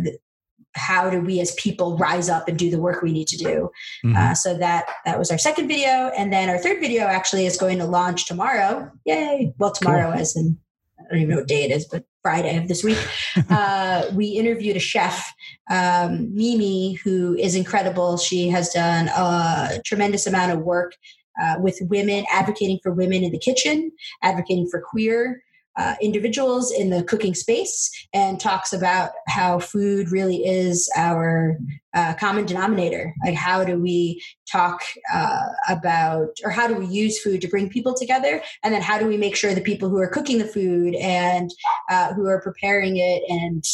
how 0.76 1.10
do 1.10 1.20
we 1.20 1.40
as 1.40 1.52
people 1.56 1.98
rise 1.98 2.28
up 2.28 2.46
and 2.48 2.56
do 2.56 2.70
the 2.70 2.78
work 2.78 3.02
we 3.02 3.12
need 3.12 3.26
to 3.28 3.36
do. 3.36 3.70
Mm-hmm. 4.04 4.16
Uh, 4.16 4.34
so 4.34 4.56
that 4.56 4.86
that 5.04 5.18
was 5.18 5.30
our 5.30 5.38
second 5.38 5.66
video, 5.66 6.12
and 6.16 6.32
then 6.32 6.48
our 6.48 6.58
third 6.58 6.80
video 6.80 7.04
actually 7.04 7.46
is 7.46 7.56
going 7.56 7.78
to 7.78 7.84
launch 7.84 8.26
tomorrow. 8.26 8.90
Yay! 9.04 9.52
Well, 9.58 9.72
tomorrow 9.72 10.12
cool. 10.12 10.20
as 10.20 10.36
in 10.36 10.58
I 10.98 11.14
don't 11.14 11.22
even 11.22 11.30
know 11.30 11.36
what 11.40 11.48
day 11.48 11.64
it 11.64 11.72
is, 11.72 11.86
but 11.86 12.04
Friday 12.22 12.56
of 12.56 12.68
this 12.68 12.84
week. 12.84 12.98
uh, 13.50 14.04
we 14.14 14.26
interviewed 14.26 14.76
a 14.76 14.80
chef, 14.80 15.32
um, 15.70 16.32
Mimi, 16.34 16.92
who 16.94 17.34
is 17.36 17.54
incredible. 17.54 18.16
She 18.18 18.48
has 18.50 18.70
done 18.70 19.08
a 19.08 19.80
tremendous 19.84 20.26
amount 20.26 20.52
of 20.52 20.60
work 20.60 20.94
uh, 21.40 21.56
with 21.58 21.78
women, 21.82 22.24
advocating 22.30 22.78
for 22.82 22.92
women 22.92 23.22
in 23.22 23.32
the 23.32 23.38
kitchen, 23.38 23.90
advocating 24.22 24.68
for 24.68 24.80
queer 24.80 25.42
uh, 25.76 25.94
individuals 26.02 26.72
in 26.72 26.90
the 26.90 27.02
cooking 27.04 27.34
space, 27.34 27.90
and 28.12 28.40
talks 28.40 28.72
about 28.72 29.12
how 29.28 29.58
food 29.58 30.10
really 30.10 30.44
is 30.44 30.90
our 30.96 31.56
uh, 31.94 32.12
common 32.14 32.44
denominator. 32.44 33.14
Like, 33.24 33.34
how 33.34 33.64
do 33.64 33.78
we 33.78 34.22
talk 34.50 34.82
uh, 35.14 35.46
about, 35.68 36.30
or 36.44 36.50
how 36.50 36.66
do 36.66 36.74
we 36.74 36.86
use 36.86 37.20
food 37.20 37.40
to 37.40 37.48
bring 37.48 37.70
people 37.70 37.94
together? 37.94 38.42
And 38.64 38.74
then, 38.74 38.82
how 38.82 38.98
do 38.98 39.06
we 39.06 39.16
make 39.16 39.36
sure 39.36 39.54
the 39.54 39.60
people 39.60 39.88
who 39.88 39.98
are 39.98 40.08
cooking 40.08 40.38
the 40.38 40.44
food 40.44 40.96
and 40.96 41.50
uh, 41.88 42.14
who 42.14 42.26
are 42.26 42.40
preparing 42.40 42.96
it 42.96 43.22
and 43.28 43.64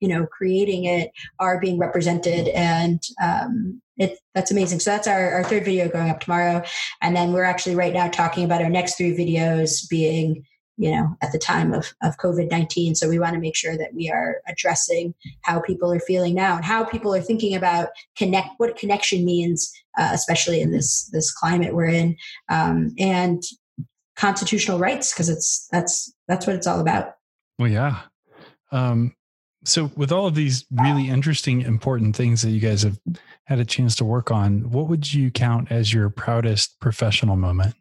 you 0.00 0.08
know 0.08 0.26
creating 0.26 0.84
it 0.84 1.10
are 1.38 1.60
being 1.60 1.78
represented 1.78 2.48
and 2.48 3.02
um, 3.22 3.81
it, 4.02 4.18
that's 4.34 4.50
amazing. 4.50 4.80
So 4.80 4.90
that's 4.90 5.06
our, 5.06 5.32
our 5.32 5.44
third 5.44 5.64
video 5.64 5.88
going 5.88 6.10
up 6.10 6.20
tomorrow. 6.20 6.62
And 7.00 7.16
then 7.16 7.32
we're 7.32 7.44
actually 7.44 7.76
right 7.76 7.92
now 7.92 8.08
talking 8.08 8.44
about 8.44 8.62
our 8.62 8.70
next 8.70 8.96
three 8.96 9.16
videos 9.16 9.88
being 9.88 10.44
you 10.78 10.90
know 10.90 11.14
at 11.20 11.30
the 11.32 11.38
time 11.38 11.74
of, 11.74 11.92
of 12.02 12.16
covid-19 12.16 12.96
so 12.96 13.06
we 13.06 13.18
want 13.18 13.34
to 13.34 13.38
make 13.38 13.54
sure 13.54 13.76
that 13.76 13.92
we 13.92 14.10
are 14.10 14.40
addressing 14.48 15.12
how 15.42 15.60
people 15.60 15.92
are 15.92 16.00
feeling 16.00 16.34
now 16.34 16.56
and 16.56 16.64
how 16.64 16.82
people 16.82 17.14
are 17.14 17.20
thinking 17.20 17.54
about 17.54 17.90
connect 18.16 18.48
what 18.56 18.74
connection 18.74 19.22
means 19.22 19.70
uh, 19.98 20.08
especially 20.14 20.62
in 20.62 20.72
this 20.72 21.10
this 21.12 21.30
climate 21.30 21.74
we're 21.74 21.84
in 21.84 22.16
um, 22.48 22.94
and 22.98 23.42
constitutional 24.16 24.78
rights 24.78 25.12
because 25.12 25.28
it's 25.28 25.66
that's 25.70 26.12
that's 26.28 26.46
what 26.46 26.56
it's 26.56 26.66
all 26.66 26.80
about. 26.80 27.14
Well 27.58 27.68
yeah. 27.68 28.00
Um, 28.70 29.14
so 29.64 29.90
with 29.96 30.10
all 30.10 30.26
of 30.26 30.34
these 30.34 30.64
really 30.70 31.08
interesting 31.08 31.62
important 31.62 32.16
things 32.16 32.42
that 32.42 32.50
you 32.50 32.60
guys 32.60 32.82
have 32.82 32.98
had 33.44 33.60
a 33.60 33.64
chance 33.64 33.94
to 33.96 34.04
work 34.04 34.30
on 34.30 34.70
what 34.70 34.88
would 34.88 35.12
you 35.12 35.30
count 35.30 35.70
as 35.70 35.92
your 35.92 36.10
proudest 36.10 36.80
professional 36.80 37.36
moment? 37.36 37.74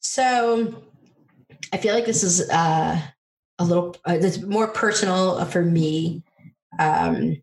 So 0.00 0.82
i 1.72 1.76
feel 1.76 1.94
like 1.94 2.06
this 2.06 2.22
is 2.22 2.48
uh, 2.50 3.00
a 3.58 3.64
little 3.64 3.96
uh, 4.04 4.18
more 4.46 4.68
personal 4.68 5.44
for 5.46 5.62
me. 5.62 6.22
Um, 6.78 7.42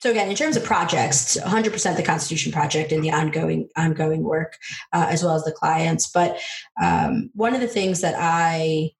so 0.00 0.10
again 0.10 0.30
in 0.30 0.36
terms 0.36 0.56
of 0.56 0.64
projects 0.64 1.36
100% 1.36 1.96
the 1.96 2.02
constitution 2.02 2.52
project 2.52 2.92
and 2.92 3.02
the 3.02 3.10
ongoing 3.10 3.68
ongoing 3.76 4.22
work 4.22 4.56
uh, 4.92 5.06
as 5.10 5.22
well 5.22 5.34
as 5.34 5.44
the 5.44 5.52
clients. 5.52 6.08
But 6.08 6.40
um, 6.82 7.30
one 7.34 7.54
of 7.54 7.60
the 7.60 7.68
things 7.68 8.00
that 8.00 8.14
i 8.16 8.90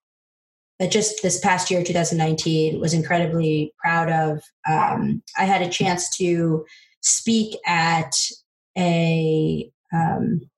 that 0.78 0.90
just 0.90 1.22
this 1.22 1.40
past 1.40 1.70
year, 1.70 1.82
2019, 1.82 2.80
was 2.80 2.94
incredibly 2.94 3.72
proud 3.78 4.10
of. 4.10 4.42
Um, 4.68 5.22
I 5.36 5.44
had 5.44 5.62
a 5.62 5.68
chance 5.68 6.16
to 6.18 6.64
speak 7.00 7.56
at 7.66 8.14
a 8.76 9.70
um, 9.92 10.48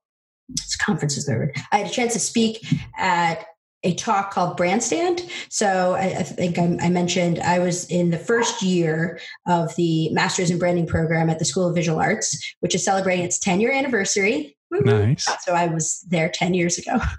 conference 0.80 1.16
is 1.16 1.26
the 1.26 1.32
word. 1.32 1.56
I 1.72 1.78
had 1.78 1.86
a 1.86 1.90
chance 1.90 2.12
to 2.14 2.18
speak 2.18 2.66
at 2.98 3.46
a 3.82 3.94
talk 3.94 4.30
called 4.30 4.58
Brandstand. 4.58 5.30
So 5.48 5.94
I, 5.94 6.18
I 6.18 6.22
think 6.22 6.58
I, 6.58 6.76
I, 6.82 6.90
mentioned 6.90 7.38
I 7.38 7.60
was 7.60 7.86
in 7.86 8.10
the 8.10 8.18
first 8.18 8.62
year 8.62 9.18
of 9.46 9.74
the 9.76 10.10
Masters 10.10 10.50
in 10.50 10.58
Branding 10.58 10.86
program 10.86 11.30
at 11.30 11.38
the 11.38 11.46
School 11.46 11.68
of 11.68 11.74
Visual 11.74 11.98
Arts, 11.98 12.54
which 12.60 12.74
is 12.74 12.84
celebrating 12.84 13.24
its 13.24 13.38
10 13.38 13.60
year 13.60 13.72
anniversary. 13.72 14.56
Nice. 14.70 15.26
So 15.42 15.54
I 15.54 15.66
was 15.66 16.04
there 16.08 16.28
10 16.28 16.54
years 16.54 16.78
ago. 16.78 16.98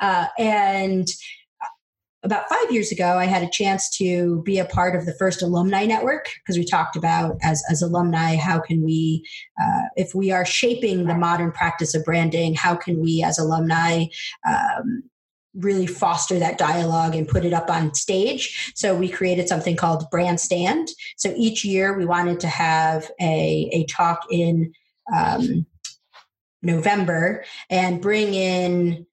Uh, 0.00 0.28
and 0.38 1.08
about 2.28 2.46
five 2.50 2.70
years 2.70 2.92
ago, 2.92 3.16
I 3.16 3.24
had 3.24 3.42
a 3.42 3.48
chance 3.48 3.88
to 3.96 4.42
be 4.42 4.58
a 4.58 4.66
part 4.66 4.94
of 4.94 5.06
the 5.06 5.14
first 5.14 5.40
alumni 5.40 5.86
network 5.86 6.28
because 6.44 6.58
we 6.58 6.64
talked 6.64 6.94
about 6.94 7.36
as, 7.42 7.62
as 7.70 7.80
alumni, 7.80 8.36
how 8.36 8.60
can 8.60 8.84
we, 8.84 9.24
uh, 9.58 9.84
if 9.96 10.14
we 10.14 10.30
are 10.30 10.44
shaping 10.44 11.06
the 11.06 11.14
modern 11.14 11.52
practice 11.52 11.94
of 11.94 12.04
branding, 12.04 12.54
how 12.54 12.76
can 12.76 13.00
we 13.00 13.22
as 13.22 13.38
alumni 13.38 14.04
um, 14.46 15.04
really 15.54 15.86
foster 15.86 16.38
that 16.38 16.58
dialogue 16.58 17.14
and 17.14 17.26
put 17.26 17.46
it 17.46 17.54
up 17.54 17.70
on 17.70 17.94
stage. 17.94 18.72
So 18.74 18.94
we 18.94 19.08
created 19.08 19.48
something 19.48 19.74
called 19.74 20.04
Brand 20.10 20.38
Stand. 20.38 20.88
So 21.16 21.32
each 21.34 21.64
year 21.64 21.96
we 21.96 22.04
wanted 22.04 22.40
to 22.40 22.48
have 22.48 23.10
a, 23.18 23.70
a 23.72 23.86
talk 23.86 24.20
in 24.30 24.74
um, 25.16 25.64
November 26.60 27.42
and 27.70 28.02
bring 28.02 28.34
in 28.34 29.06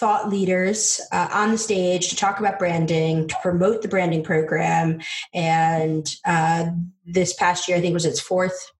thought 0.00 0.30
leaders 0.30 0.98
uh, 1.12 1.28
on 1.30 1.50
the 1.50 1.58
stage 1.58 2.08
to 2.08 2.16
talk 2.16 2.40
about 2.40 2.58
branding, 2.58 3.28
to 3.28 3.36
promote 3.42 3.82
the 3.82 3.88
branding 3.88 4.24
program. 4.24 5.00
And 5.34 6.08
uh, 6.24 6.70
this 7.04 7.34
past 7.34 7.68
year, 7.68 7.76
I 7.76 7.82
think 7.82 7.92
was 7.92 8.06
its 8.06 8.20
fourth 8.20 8.72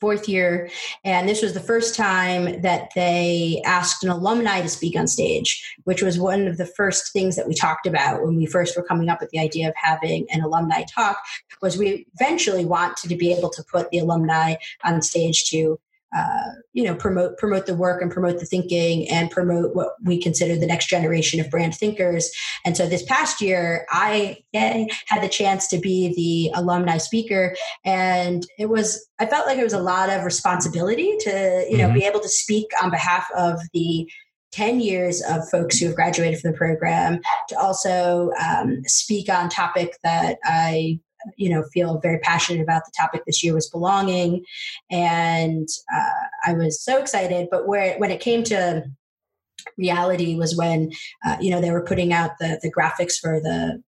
fourth 0.00 0.28
year 0.28 0.68
and 1.04 1.26
this 1.26 1.40
was 1.40 1.54
the 1.54 1.60
first 1.60 1.94
time 1.94 2.60
that 2.60 2.90
they 2.94 3.62
asked 3.64 4.04
an 4.04 4.10
alumni 4.10 4.60
to 4.60 4.68
speak 4.68 4.94
on 4.94 5.06
stage 5.06 5.74
which 5.84 6.02
was 6.02 6.18
one 6.18 6.46
of 6.46 6.58
the 6.58 6.66
first 6.66 7.12
things 7.12 7.34
that 7.34 7.46
we 7.46 7.54
talked 7.54 7.86
about 7.86 8.22
when 8.22 8.36
we 8.36 8.44
first 8.44 8.76
were 8.76 8.82
coming 8.82 9.08
up 9.08 9.20
with 9.20 9.30
the 9.30 9.38
idea 9.38 9.68
of 9.68 9.74
having 9.74 10.26
an 10.30 10.42
alumni 10.42 10.82
talk 10.82 11.16
was 11.62 11.78
we 11.78 12.06
eventually 12.20 12.64
wanted 12.64 13.08
to 13.08 13.16
be 13.16 13.32
able 13.32 13.48
to 13.48 13.64
put 13.64 13.88
the 13.90 13.98
alumni 13.98 14.54
on 14.84 15.00
stage 15.00 15.48
to 15.48 15.78
uh, 16.14 16.50
you 16.72 16.84
know 16.84 16.94
promote 16.94 17.36
promote 17.36 17.66
the 17.66 17.74
work 17.74 18.00
and 18.00 18.12
promote 18.12 18.38
the 18.38 18.46
thinking 18.46 19.08
and 19.10 19.30
promote 19.30 19.74
what 19.74 19.94
we 20.04 20.20
consider 20.20 20.56
the 20.56 20.66
next 20.66 20.86
generation 20.86 21.40
of 21.40 21.50
brand 21.50 21.74
thinkers 21.74 22.30
and 22.64 22.76
so 22.76 22.86
this 22.86 23.02
past 23.02 23.40
year 23.40 23.86
i 23.90 24.36
yay, 24.52 24.86
had 25.06 25.22
the 25.22 25.28
chance 25.28 25.66
to 25.66 25.78
be 25.78 26.14
the 26.14 26.58
alumni 26.58 26.96
speaker 26.96 27.56
and 27.84 28.46
it 28.58 28.66
was 28.66 29.08
i 29.18 29.26
felt 29.26 29.46
like 29.46 29.58
it 29.58 29.64
was 29.64 29.72
a 29.72 29.80
lot 29.80 30.08
of 30.08 30.24
responsibility 30.24 31.16
to 31.18 31.66
you 31.68 31.76
know 31.76 31.86
mm-hmm. 31.86 31.94
be 31.94 32.04
able 32.04 32.20
to 32.20 32.28
speak 32.28 32.66
on 32.82 32.90
behalf 32.90 33.26
of 33.36 33.58
the 33.74 34.08
10 34.52 34.80
years 34.80 35.22
of 35.28 35.46
folks 35.50 35.78
who 35.78 35.86
have 35.86 35.96
graduated 35.96 36.38
from 36.40 36.52
the 36.52 36.56
program 36.56 37.20
to 37.48 37.58
also 37.58 38.30
um, 38.40 38.80
speak 38.84 39.28
on 39.28 39.48
topic 39.48 39.96
that 40.04 40.38
i 40.44 40.98
you 41.36 41.50
know 41.50 41.64
feel 41.72 41.98
very 41.98 42.18
passionate 42.20 42.62
about 42.62 42.84
the 42.84 42.92
topic 42.96 43.22
this 43.26 43.42
year 43.42 43.54
was 43.54 43.70
belonging. 43.70 44.44
And 44.90 45.68
uh, 45.94 46.26
i 46.46 46.52
was 46.54 46.82
so 46.82 46.98
excited. 46.98 47.48
But 47.50 47.66
where 47.66 47.98
when 47.98 48.10
it 48.10 48.20
came 48.20 48.44
to 48.44 48.84
reality 49.76 50.36
was 50.36 50.56
when 50.56 50.92
uh, 51.24 51.36
you 51.40 51.50
know 51.50 51.60
they 51.60 51.70
were 51.70 51.84
putting 51.84 52.12
out 52.12 52.32
the 52.38 52.58
the 52.62 52.72
graphics 52.72 53.16
for 53.20 53.40
the 53.40 53.82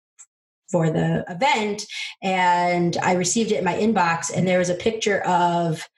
for 0.70 0.91
the 0.91 1.24
event. 1.28 1.84
And 2.22 2.97
i 2.99 3.14
received 3.14 3.53
it 3.53 3.59
in 3.59 3.64
my 3.64 3.74
inbox 3.74 4.30
and 4.34 4.47
there 4.47 4.59
was 4.59 4.70
a 4.70 4.74
picture 4.74 5.20
of 5.20 5.89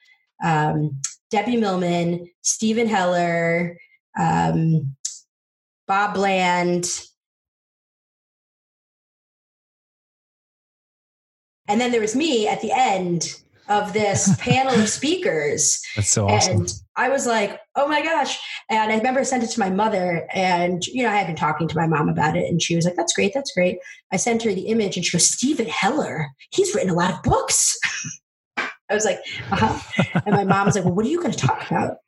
um, 0.43 0.99
debbie 1.29 1.57
millman 1.57 2.27
steven 2.41 2.87
heller 2.87 3.77
um, 4.19 4.95
bob 5.87 6.13
bland 6.13 6.85
And 11.71 11.79
then 11.79 11.93
there 11.93 12.01
was 12.01 12.17
me 12.17 12.49
at 12.49 12.59
the 12.59 12.73
end 12.73 13.33
of 13.69 13.93
this 13.93 14.35
panel 14.39 14.73
of 14.73 14.89
speakers. 14.89 15.81
That's 15.95 16.09
so 16.09 16.27
awesome. 16.27 16.57
And 16.57 16.73
I 16.97 17.07
was 17.07 17.25
like, 17.25 17.61
oh 17.77 17.87
my 17.87 18.01
gosh. 18.01 18.37
And 18.69 18.91
I 18.91 18.97
remember 18.97 19.21
I 19.21 19.23
sent 19.23 19.43
it 19.43 19.51
to 19.51 19.59
my 19.61 19.69
mother 19.69 20.27
and, 20.33 20.85
you 20.87 21.03
know, 21.03 21.09
I 21.09 21.15
had 21.15 21.27
been 21.27 21.37
talking 21.37 21.69
to 21.69 21.77
my 21.77 21.87
mom 21.87 22.09
about 22.09 22.35
it 22.35 22.49
and 22.49 22.61
she 22.61 22.75
was 22.75 22.83
like, 22.83 22.95
that's 22.97 23.13
great. 23.13 23.33
That's 23.33 23.53
great. 23.53 23.77
I 24.11 24.17
sent 24.17 24.43
her 24.43 24.53
the 24.53 24.67
image 24.67 24.97
and 24.97 25.05
she 25.05 25.15
goes, 25.15 25.29
Steven 25.29 25.67
Heller, 25.67 26.27
he's 26.49 26.75
written 26.75 26.89
a 26.89 26.95
lot 26.95 27.13
of 27.13 27.23
books. 27.23 27.79
I 28.57 28.93
was 28.93 29.05
like, 29.05 29.19
uh-huh. 29.49 30.21
And 30.25 30.35
my 30.35 30.43
mom 30.43 30.65
was 30.65 30.75
like, 30.75 30.83
well, 30.83 30.93
what 30.93 31.05
are 31.05 31.09
you 31.09 31.21
going 31.21 31.31
to 31.31 31.37
talk 31.37 31.71
about? 31.71 31.99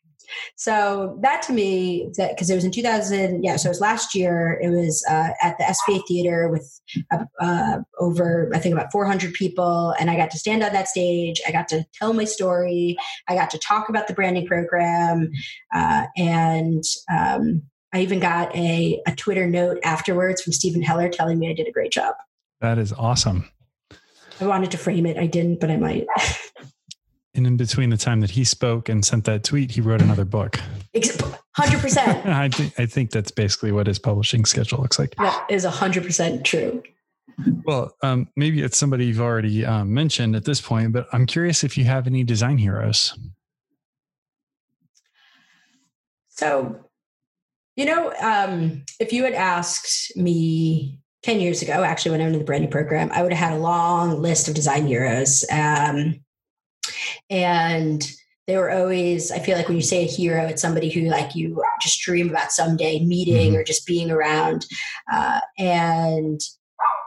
So 0.55 1.17
that 1.21 1.41
to 1.43 1.53
me, 1.53 2.11
because 2.17 2.49
it 2.49 2.55
was 2.55 2.63
in 2.63 2.71
2000, 2.71 3.43
yeah, 3.43 3.55
so 3.55 3.67
it 3.67 3.71
was 3.71 3.81
last 3.81 4.15
year. 4.15 4.59
It 4.61 4.69
was 4.69 5.03
uh, 5.09 5.29
at 5.41 5.57
the 5.57 5.63
SVA 5.63 6.01
Theater 6.07 6.49
with 6.49 6.79
uh, 7.11 7.25
uh, 7.39 7.79
over, 7.99 8.51
I 8.53 8.59
think, 8.59 8.73
about 8.73 8.91
400 8.91 9.34
people, 9.34 9.93
and 9.99 10.09
I 10.09 10.15
got 10.15 10.31
to 10.31 10.39
stand 10.39 10.63
on 10.63 10.73
that 10.73 10.88
stage. 10.88 11.41
I 11.47 11.51
got 11.51 11.67
to 11.69 11.86
tell 11.93 12.13
my 12.13 12.25
story. 12.25 12.97
I 13.27 13.36
got 13.36 13.49
to 13.51 13.59
talk 13.59 13.89
about 13.89 14.07
the 14.07 14.13
branding 14.13 14.47
program, 14.47 15.29
uh, 15.73 16.05
and 16.17 16.84
um, 17.11 17.63
I 17.93 18.01
even 18.01 18.19
got 18.19 18.55
a, 18.55 19.01
a 19.05 19.15
Twitter 19.15 19.47
note 19.47 19.79
afterwards 19.84 20.41
from 20.41 20.53
Steven 20.53 20.81
Heller 20.81 21.09
telling 21.09 21.39
me 21.39 21.49
I 21.49 21.53
did 21.53 21.67
a 21.67 21.71
great 21.71 21.91
job. 21.91 22.15
That 22.59 22.77
is 22.77 22.91
awesome. 22.93 23.49
I 24.41 24.47
wanted 24.47 24.71
to 24.71 24.77
frame 24.77 25.05
it. 25.05 25.17
I 25.17 25.27
didn't, 25.27 25.59
but 25.59 25.69
I 25.69 25.77
might. 25.77 26.07
And 27.36 27.47
in 27.47 27.57
between 27.57 27.89
the 27.89 27.97
time 27.97 28.21
that 28.21 28.29
he 28.29 28.43
spoke 28.43 28.89
and 28.89 29.03
sent 29.03 29.25
that 29.25 29.43
tweet, 29.43 29.71
he 29.71 29.81
wrote 29.81 30.01
another 30.01 30.25
book. 30.25 30.59
Hundred 31.55 31.79
percent. 31.81 32.25
I 32.27 32.49
think 32.49 32.79
I 32.79 32.86
think 32.86 33.11
that's 33.11 33.31
basically 33.31 33.71
what 33.71 33.88
his 33.88 33.99
publishing 33.99 34.45
schedule 34.45 34.79
looks 34.79 34.99
like. 34.99 35.15
That 35.15 35.45
is 35.49 35.65
hundred 35.65 36.03
percent 36.03 36.45
true. 36.45 36.84
Well, 37.65 37.95
um, 38.03 38.27
maybe 38.36 38.61
it's 38.61 38.77
somebody 38.77 39.05
you've 39.05 39.21
already 39.21 39.65
um, 39.65 39.93
mentioned 39.93 40.36
at 40.36 40.45
this 40.45 40.61
point, 40.61 40.93
but 40.93 41.07
I'm 41.11 41.25
curious 41.25 41.63
if 41.63 41.77
you 41.77 41.84
have 41.86 42.05
any 42.05 42.23
design 42.23 42.57
heroes. 42.57 43.17
So, 46.29 46.89
you 47.75 47.86
know, 47.86 48.13
um, 48.21 48.84
if 48.99 49.13
you 49.13 49.23
had 49.23 49.34
asked 49.34 50.15
me 50.15 50.99
10 51.23 51.39
years 51.39 51.61
ago, 51.61 51.84
actually, 51.84 52.11
when 52.11 52.21
I 52.21 52.25
went 52.25 52.36
into 52.36 52.39
the 52.39 52.45
branding 52.45 52.71
program, 52.71 53.09
I 53.13 53.23
would 53.23 53.34
have 53.34 53.51
had 53.51 53.57
a 53.57 53.61
long 53.61 54.21
list 54.21 54.47
of 54.47 54.53
design 54.53 54.86
heroes. 54.86 55.45
Um, 55.51 56.19
and 57.34 58.11
they 58.47 58.57
were 58.57 58.71
always 58.71 59.31
i 59.31 59.39
feel 59.39 59.57
like 59.57 59.67
when 59.67 59.77
you 59.77 59.84
say 59.84 60.03
a 60.03 60.07
hero 60.07 60.45
it's 60.45 60.61
somebody 60.61 60.89
who 60.89 61.01
like 61.01 61.36
you 61.36 61.61
just 61.81 62.01
dream 62.01 62.29
about 62.29 62.51
someday 62.51 63.03
meeting 63.03 63.51
mm-hmm. 63.51 63.57
or 63.57 63.63
just 63.63 63.86
being 63.86 64.11
around. 64.11 64.65
Uh, 65.11 65.41
and 65.57 66.39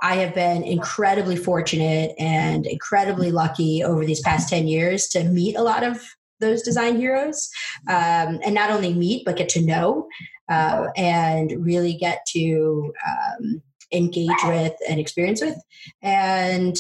i 0.03 0.17
have 0.17 0.35
been 0.35 0.63
incredibly 0.63 1.37
fortunate 1.37 2.15
and 2.19 2.67
incredibly 2.67 3.31
lucky 3.31 3.83
over 3.83 4.05
these 4.05 4.21
past 4.21 4.49
10 4.49 4.67
years 4.67 5.09
to 5.09 5.25
meet 5.25 5.57
a 5.57 5.63
lot 5.63 5.83
of 5.83 6.03
those 6.39 6.63
design 6.63 6.99
heroes. 6.99 7.49
Um, 7.89 8.41
and 8.45 8.55
not 8.55 8.71
only 8.71 8.93
meet 8.93 9.25
but 9.25 9.37
get 9.37 9.49
to 9.51 9.65
know 9.65 10.07
uh, 10.51 10.89
and 10.97 11.65
really 11.65 11.95
get 11.95 12.27
to 12.29 12.93
um, 13.09 13.63
engage 13.91 14.43
with 14.45 14.75
and 14.89 15.01
experience 15.01 15.41
with. 15.41 15.57
And 16.03 16.77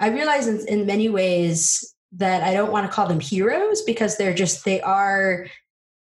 i 0.00 0.08
realize 0.08 0.48
in, 0.48 0.66
in 0.66 0.86
many 0.86 1.08
ways 1.08 1.93
that 2.16 2.42
I 2.42 2.52
don't 2.52 2.72
want 2.72 2.86
to 2.86 2.92
call 2.92 3.08
them 3.08 3.20
heroes 3.20 3.82
because 3.82 4.16
they're 4.16 4.34
just 4.34 4.64
they 4.64 4.80
are 4.80 5.46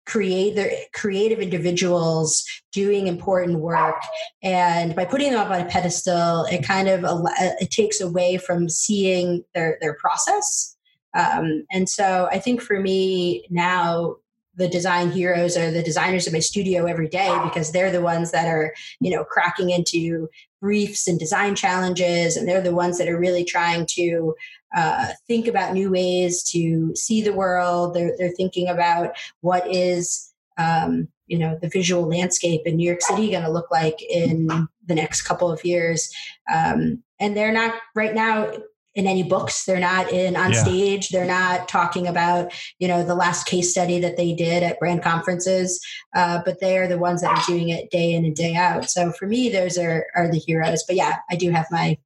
create 0.06 0.56
creative 0.92 1.40
individuals 1.40 2.44
doing 2.72 3.08
important 3.08 3.58
work. 3.58 4.00
And 4.42 4.94
by 4.94 5.04
putting 5.04 5.32
them 5.32 5.40
up 5.40 5.50
on 5.50 5.60
a 5.60 5.64
pedestal 5.64 6.44
it 6.44 6.62
kind 6.64 6.88
of 6.88 7.04
uh, 7.04 7.24
it 7.60 7.70
takes 7.70 8.00
away 8.00 8.38
from 8.38 8.68
seeing 8.68 9.44
their 9.54 9.78
their 9.80 9.94
process. 9.94 10.76
Um, 11.14 11.64
and 11.72 11.88
so 11.88 12.28
i 12.30 12.38
think 12.38 12.60
for 12.60 12.78
me 12.78 13.46
now 13.48 14.16
the 14.56 14.68
design 14.68 15.10
heroes 15.10 15.56
are 15.56 15.70
the 15.70 15.82
designers 15.82 16.26
of 16.26 16.32
my 16.32 16.38
studio 16.40 16.86
every 16.86 17.08
day 17.08 17.34
because 17.44 17.72
they're 17.72 17.92
the 17.92 18.00
ones 18.00 18.32
that 18.32 18.48
are 18.48 18.74
you 19.00 19.10
know 19.10 19.24
cracking 19.24 19.70
into 19.70 20.28
briefs 20.60 21.06
and 21.06 21.18
design 21.18 21.54
challenges 21.54 22.36
and 22.36 22.48
they're 22.48 22.60
the 22.60 22.74
ones 22.74 22.98
that 22.98 23.08
are 23.08 23.18
really 23.18 23.44
trying 23.44 23.86
to 23.86 24.34
uh, 24.76 25.08
think 25.26 25.46
about 25.46 25.72
new 25.72 25.90
ways 25.90 26.42
to 26.42 26.94
see 26.94 27.22
the 27.22 27.32
world. 27.32 27.94
They're, 27.94 28.14
they're 28.18 28.32
thinking 28.32 28.68
about 28.68 29.16
what 29.40 29.66
is, 29.72 30.32
um, 30.58 31.08
you 31.26 31.38
know, 31.38 31.58
the 31.60 31.68
visual 31.68 32.08
landscape 32.08 32.62
in 32.66 32.76
New 32.76 32.86
York 32.86 33.02
City 33.02 33.30
going 33.30 33.42
to 33.42 33.50
look 33.50 33.70
like 33.70 34.00
in 34.02 34.48
the 34.86 34.94
next 34.94 35.22
couple 35.22 35.50
of 35.50 35.64
years. 35.64 36.10
Um, 36.52 37.02
and 37.18 37.36
they're 37.36 37.52
not 37.52 37.74
right 37.94 38.14
now 38.14 38.52
in 38.96 39.06
any 39.06 39.22
books. 39.22 39.64
They're 39.64 39.78
not 39.78 40.10
in 40.10 40.34
on 40.34 40.52
yeah. 40.52 40.62
stage. 40.64 41.10
They're 41.10 41.24
not 41.26 41.68
talking 41.68 42.08
about, 42.08 42.52
you 42.80 42.88
know, 42.88 43.04
the 43.04 43.14
last 43.14 43.46
case 43.46 43.70
study 43.70 44.00
that 44.00 44.16
they 44.16 44.32
did 44.34 44.62
at 44.62 44.80
brand 44.80 45.02
conferences. 45.02 45.80
Uh, 46.14 46.40
but 46.44 46.60
they 46.60 46.78
are 46.78 46.88
the 46.88 46.98
ones 46.98 47.20
that 47.20 47.30
are 47.30 47.46
doing 47.46 47.68
it 47.68 47.90
day 47.90 48.14
in 48.14 48.24
and 48.24 48.34
day 48.34 48.56
out. 48.56 48.90
So 48.90 49.12
for 49.12 49.26
me, 49.26 49.50
those 49.50 49.78
are 49.78 50.06
are 50.16 50.28
the 50.28 50.38
heroes. 50.38 50.82
But 50.84 50.96
yeah, 50.96 51.18
I 51.30 51.36
do 51.36 51.50
have 51.50 51.66
my 51.70 51.98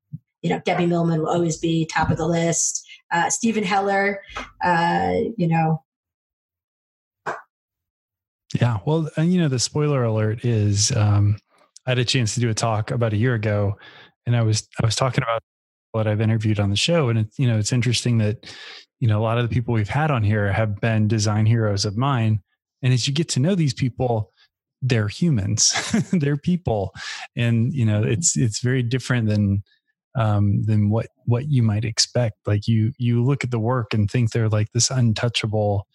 you 0.43 0.51
know, 0.51 0.61
Debbie 0.65 0.87
Millman 0.87 1.21
will 1.21 1.29
always 1.29 1.59
be 1.59 1.87
top 1.87 2.11
of 2.11 2.17
the 2.17 2.27
list. 2.27 2.87
Uh, 3.13 3.29
Steven 3.29 3.65
Heller, 3.65 4.23
uh, 4.63 5.13
you 5.37 5.49
know. 5.49 5.83
Yeah, 8.61 8.79
well, 8.85 9.09
and 9.17 9.33
you 9.33 9.41
know, 9.41 9.49
the 9.49 9.59
spoiler 9.59 10.03
alert 10.03 10.45
is 10.45 10.91
um, 10.97 11.39
I 11.87 11.91
had 11.91 11.99
a 11.99 12.05
chance 12.05 12.35
to 12.35 12.41
do 12.41 12.49
a 12.49 12.55
talk 12.55 12.91
about 12.91 13.13
a 13.13 13.17
year 13.17 13.35
ago, 13.35 13.77
and 14.27 14.35
I 14.35 14.43
was 14.43 14.67
I 14.83 14.87
was 14.87 14.97
talking 14.97 15.23
about 15.23 15.43
what 15.93 16.07
I've 16.07 16.21
interviewed 16.21 16.61
on 16.61 16.71
the 16.71 16.77
show, 16.77 17.09
and 17.09 17.19
it's 17.19 17.39
you 17.39 17.47
know 17.47 17.59
it's 17.59 17.73
interesting 17.73 18.19
that 18.19 18.53
you 19.01 19.09
know 19.09 19.21
a 19.21 19.23
lot 19.23 19.39
of 19.39 19.49
the 19.49 19.55
people 19.55 19.75
we've 19.75 19.89
had 19.89 20.11
on 20.11 20.23
here 20.23 20.53
have 20.53 20.81
been 20.81 21.09
design 21.09 21.47
heroes 21.47 21.85
of 21.85 21.97
mine, 21.97 22.41
and 22.83 22.93
as 22.93 23.07
you 23.07 23.15
get 23.15 23.29
to 23.31 23.41
know 23.41 23.55
these 23.55 23.75
people, 23.75 24.33
they're 24.83 25.09
humans 25.09 25.75
they're 26.13 26.37
people 26.39 26.95
and 27.37 27.75
you 27.75 27.85
know 27.85 28.03
it's 28.03 28.37
it's 28.37 28.61
very 28.61 28.83
different 28.83 29.29
than 29.29 29.63
um 30.15 30.63
than 30.65 30.91
what 30.91 31.09
what 31.27 31.49
you 31.49 31.63
might 31.63 31.85
expect. 31.85 32.37
Like 32.47 32.67
you 32.67 32.93
you 32.99 33.23
look 33.25 33.45
at 33.45 33.51
the 33.51 33.59
work 33.59 33.95
and 33.95 34.11
think 34.11 34.31
they're 34.31 34.49
like 34.49 34.73
this 34.73 34.91
untouchable 34.91 35.87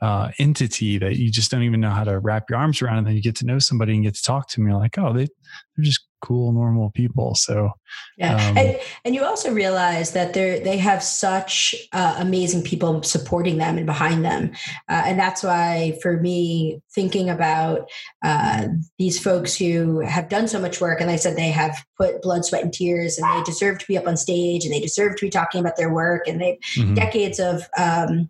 uh, 0.00 0.30
entity 0.38 0.98
that 0.98 1.16
you 1.16 1.30
just 1.30 1.50
don't 1.50 1.62
even 1.62 1.80
know 1.80 1.90
how 1.90 2.04
to 2.04 2.18
wrap 2.18 2.48
your 2.48 2.58
arms 2.58 2.80
around. 2.80 2.98
And 2.98 3.06
then 3.06 3.16
you 3.16 3.22
get 3.22 3.36
to 3.36 3.46
know 3.46 3.58
somebody 3.58 3.94
and 3.94 4.04
get 4.04 4.14
to 4.14 4.22
talk 4.22 4.48
to 4.48 4.56
them. 4.56 4.68
You're 4.68 4.78
like, 4.78 4.96
oh, 4.98 5.12
they, 5.12 5.28
they're 5.76 5.84
just 5.84 6.06
cool, 6.22 6.52
normal 6.52 6.90
people. 6.90 7.34
So, 7.34 7.72
yeah. 8.18 8.34
Um, 8.34 8.58
and, 8.58 8.80
and 9.04 9.14
you 9.14 9.24
also 9.24 9.52
realize 9.52 10.12
that 10.12 10.34
they're, 10.34 10.60
they 10.60 10.76
have 10.76 11.02
such 11.02 11.74
uh, 11.92 12.16
amazing 12.18 12.62
people 12.62 13.02
supporting 13.02 13.56
them 13.56 13.78
and 13.78 13.86
behind 13.86 14.24
them. 14.24 14.52
Uh, 14.88 15.02
and 15.06 15.18
that's 15.18 15.42
why, 15.42 15.98
for 16.02 16.20
me, 16.20 16.82
thinking 16.94 17.30
about 17.30 17.88
uh, 18.22 18.68
these 18.98 19.18
folks 19.18 19.54
who 19.54 20.00
have 20.00 20.28
done 20.28 20.46
so 20.46 20.60
much 20.60 20.80
work, 20.80 21.00
and 21.00 21.10
I 21.10 21.16
said 21.16 21.36
they 21.36 21.50
have 21.50 21.76
put 21.96 22.22
blood, 22.22 22.44
sweat, 22.44 22.64
and 22.64 22.72
tears, 22.72 23.18
and 23.18 23.26
they 23.26 23.42
deserve 23.44 23.78
to 23.78 23.86
be 23.86 23.96
up 23.96 24.06
on 24.06 24.16
stage 24.16 24.64
and 24.64 24.74
they 24.74 24.80
deserve 24.80 25.16
to 25.16 25.26
be 25.26 25.30
talking 25.30 25.60
about 25.60 25.76
their 25.76 25.92
work, 25.92 26.28
and 26.28 26.40
they 26.40 26.58
mm-hmm. 26.76 26.94
decades 26.94 27.40
of, 27.40 27.66
um, 27.78 28.28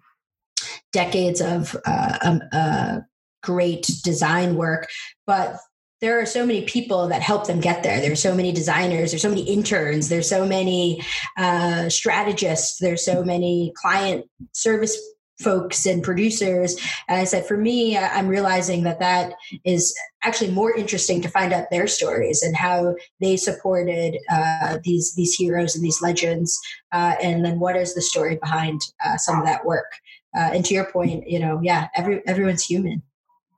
decades 0.92 1.40
of 1.40 1.76
uh, 1.86 2.18
um, 2.22 2.42
uh, 2.52 3.00
great 3.42 3.90
design 4.02 4.56
work, 4.56 4.88
but 5.26 5.56
there 6.00 6.20
are 6.20 6.26
so 6.26 6.46
many 6.46 6.62
people 6.62 7.08
that 7.08 7.20
help 7.20 7.46
them 7.46 7.60
get 7.60 7.82
there. 7.82 8.00
There's 8.00 8.22
so 8.22 8.34
many 8.34 8.52
designers. 8.52 9.10
There's 9.10 9.22
so 9.22 9.28
many 9.28 9.42
interns. 9.42 10.08
There's 10.08 10.28
so 10.28 10.46
many 10.46 11.02
uh, 11.36 11.90
strategists. 11.90 12.78
There's 12.78 13.04
so 13.04 13.22
many 13.22 13.72
client 13.76 14.24
service 14.52 14.96
folks 15.40 15.86
and 15.86 16.02
producers. 16.02 16.76
And 17.08 17.18
I 17.18 17.24
said, 17.24 17.46
for 17.46 17.56
me, 17.56 17.96
I'm 17.96 18.28
realizing 18.28 18.82
that 18.84 19.00
that 19.00 19.34
is 19.64 19.94
actually 20.22 20.50
more 20.50 20.74
interesting 20.76 21.22
to 21.22 21.28
find 21.28 21.52
out 21.52 21.70
their 21.70 21.86
stories 21.86 22.42
and 22.42 22.54
how 22.54 22.94
they 23.20 23.36
supported 23.36 24.18
uh, 24.30 24.78
these 24.84 25.14
these 25.14 25.34
heroes 25.34 25.74
and 25.74 25.84
these 25.84 26.02
legends, 26.02 26.58
uh, 26.92 27.14
and 27.22 27.44
then 27.44 27.58
what 27.58 27.76
is 27.76 27.94
the 27.94 28.02
story 28.02 28.36
behind 28.36 28.80
uh, 29.04 29.16
some 29.16 29.38
of 29.38 29.46
that 29.46 29.64
work 29.64 29.90
uh, 30.36 30.50
and 30.52 30.64
to 30.64 30.74
your 30.74 30.90
point, 30.90 31.28
you 31.28 31.38
know, 31.38 31.60
yeah, 31.62 31.88
every 31.94 32.26
everyone's 32.26 32.64
human. 32.64 33.02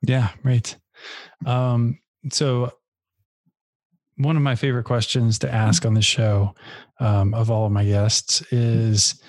Yeah, 0.03 0.31
right. 0.43 0.75
Um, 1.47 1.99
so 2.31 2.73
one 4.17 4.37
of 4.37 4.43
my 4.43 4.55
favorite 4.55 4.85
questions 4.85 5.39
to 5.41 5.53
ask 5.53 5.85
on 5.85 5.95
the 5.95 6.03
show 6.03 6.55
um, 7.01 7.35
of 7.35 7.51
all 7.51 7.67
of 7.67 7.73
my 7.73 7.85
guests 7.85 8.43
is 8.53 9.21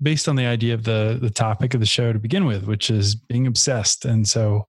based 0.00 0.28
on 0.28 0.36
the 0.36 0.46
idea 0.46 0.74
of 0.74 0.84
the 0.84 1.18
the 1.20 1.30
topic 1.30 1.74
of 1.74 1.80
the 1.80 1.86
show 1.86 2.12
to 2.12 2.18
begin 2.18 2.46
with, 2.46 2.64
which 2.64 2.90
is 2.90 3.14
being 3.14 3.46
obsessed. 3.46 4.04
And 4.04 4.26
so 4.26 4.66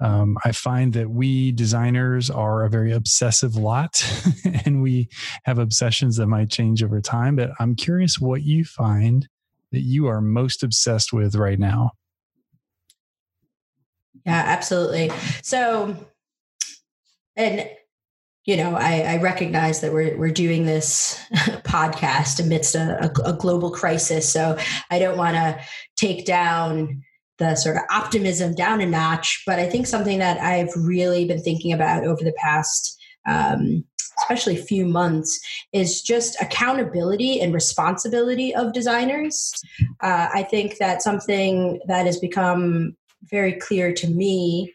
um, 0.00 0.38
I 0.44 0.52
find 0.52 0.92
that 0.94 1.10
we 1.10 1.52
designers 1.52 2.30
are 2.30 2.64
a 2.64 2.70
very 2.70 2.92
obsessive 2.92 3.56
lot, 3.56 4.04
and 4.64 4.82
we 4.82 5.08
have 5.44 5.58
obsessions 5.58 6.16
that 6.16 6.26
might 6.26 6.50
change 6.50 6.82
over 6.82 7.00
time. 7.00 7.36
But 7.36 7.50
I'm 7.58 7.74
curious 7.74 8.18
what 8.18 8.42
you 8.42 8.64
find 8.64 9.28
that 9.72 9.82
you 9.82 10.06
are 10.06 10.20
most 10.20 10.62
obsessed 10.62 11.12
with 11.12 11.34
right 11.34 11.58
now? 11.58 11.92
Yeah, 14.26 14.42
absolutely. 14.46 15.10
So, 15.42 15.96
and 17.36 17.68
you 18.44 18.56
know, 18.56 18.74
I, 18.74 19.02
I, 19.02 19.16
recognize 19.18 19.80
that 19.80 19.92
we're 19.92 20.16
we're 20.16 20.30
doing 20.30 20.64
this 20.64 21.22
podcast 21.62 22.40
amidst 22.42 22.74
a, 22.74 23.04
a, 23.04 23.30
a 23.30 23.32
global 23.34 23.70
crisis. 23.70 24.30
So 24.30 24.58
I 24.90 24.98
don't 24.98 25.18
want 25.18 25.36
to 25.36 25.60
take 25.96 26.24
down 26.24 27.02
the 27.38 27.54
sort 27.54 27.76
of 27.76 27.82
optimism 27.90 28.54
down 28.54 28.80
a 28.80 28.86
notch, 28.86 29.42
but 29.46 29.58
I 29.58 29.68
think 29.68 29.86
something 29.86 30.18
that 30.18 30.38
I've 30.40 30.72
really 30.76 31.24
been 31.24 31.42
thinking 31.42 31.72
about 31.72 32.04
over 32.04 32.22
the 32.22 32.34
past 32.34 32.98
um, 33.26 33.84
especially 34.20 34.56
few 34.56 34.86
months, 34.86 35.40
is 35.72 36.02
just 36.02 36.40
accountability 36.40 37.40
and 37.40 37.52
responsibility 37.54 38.54
of 38.54 38.72
designers. 38.72 39.52
Uh, 40.00 40.28
I 40.32 40.42
think 40.44 40.78
that 40.78 41.02
something 41.02 41.80
that 41.86 42.06
has 42.06 42.18
become 42.18 42.96
very 43.24 43.52
clear 43.52 43.92
to 43.92 44.08
me 44.08 44.72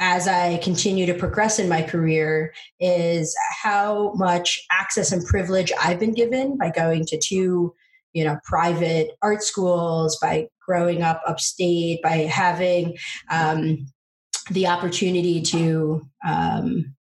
as 0.00 0.26
I 0.26 0.56
continue 0.58 1.04
to 1.06 1.14
progress 1.14 1.58
in 1.58 1.68
my 1.68 1.82
career 1.82 2.54
is 2.80 3.36
how 3.62 4.12
much 4.14 4.66
access 4.72 5.12
and 5.12 5.24
privilege 5.24 5.70
I've 5.80 6.00
been 6.00 6.14
given 6.14 6.56
by 6.56 6.70
going 6.70 7.04
to 7.06 7.18
two, 7.18 7.74
you 8.14 8.24
know, 8.24 8.38
private 8.44 9.10
art 9.20 9.42
schools, 9.42 10.18
by 10.18 10.48
growing 10.66 11.02
up 11.02 11.20
upstate, 11.26 12.00
by 12.02 12.28
having 12.32 12.96
um, 13.30 13.86
the 14.50 14.66
opportunity 14.66 15.42
to 15.42 16.08
um, 16.26 16.94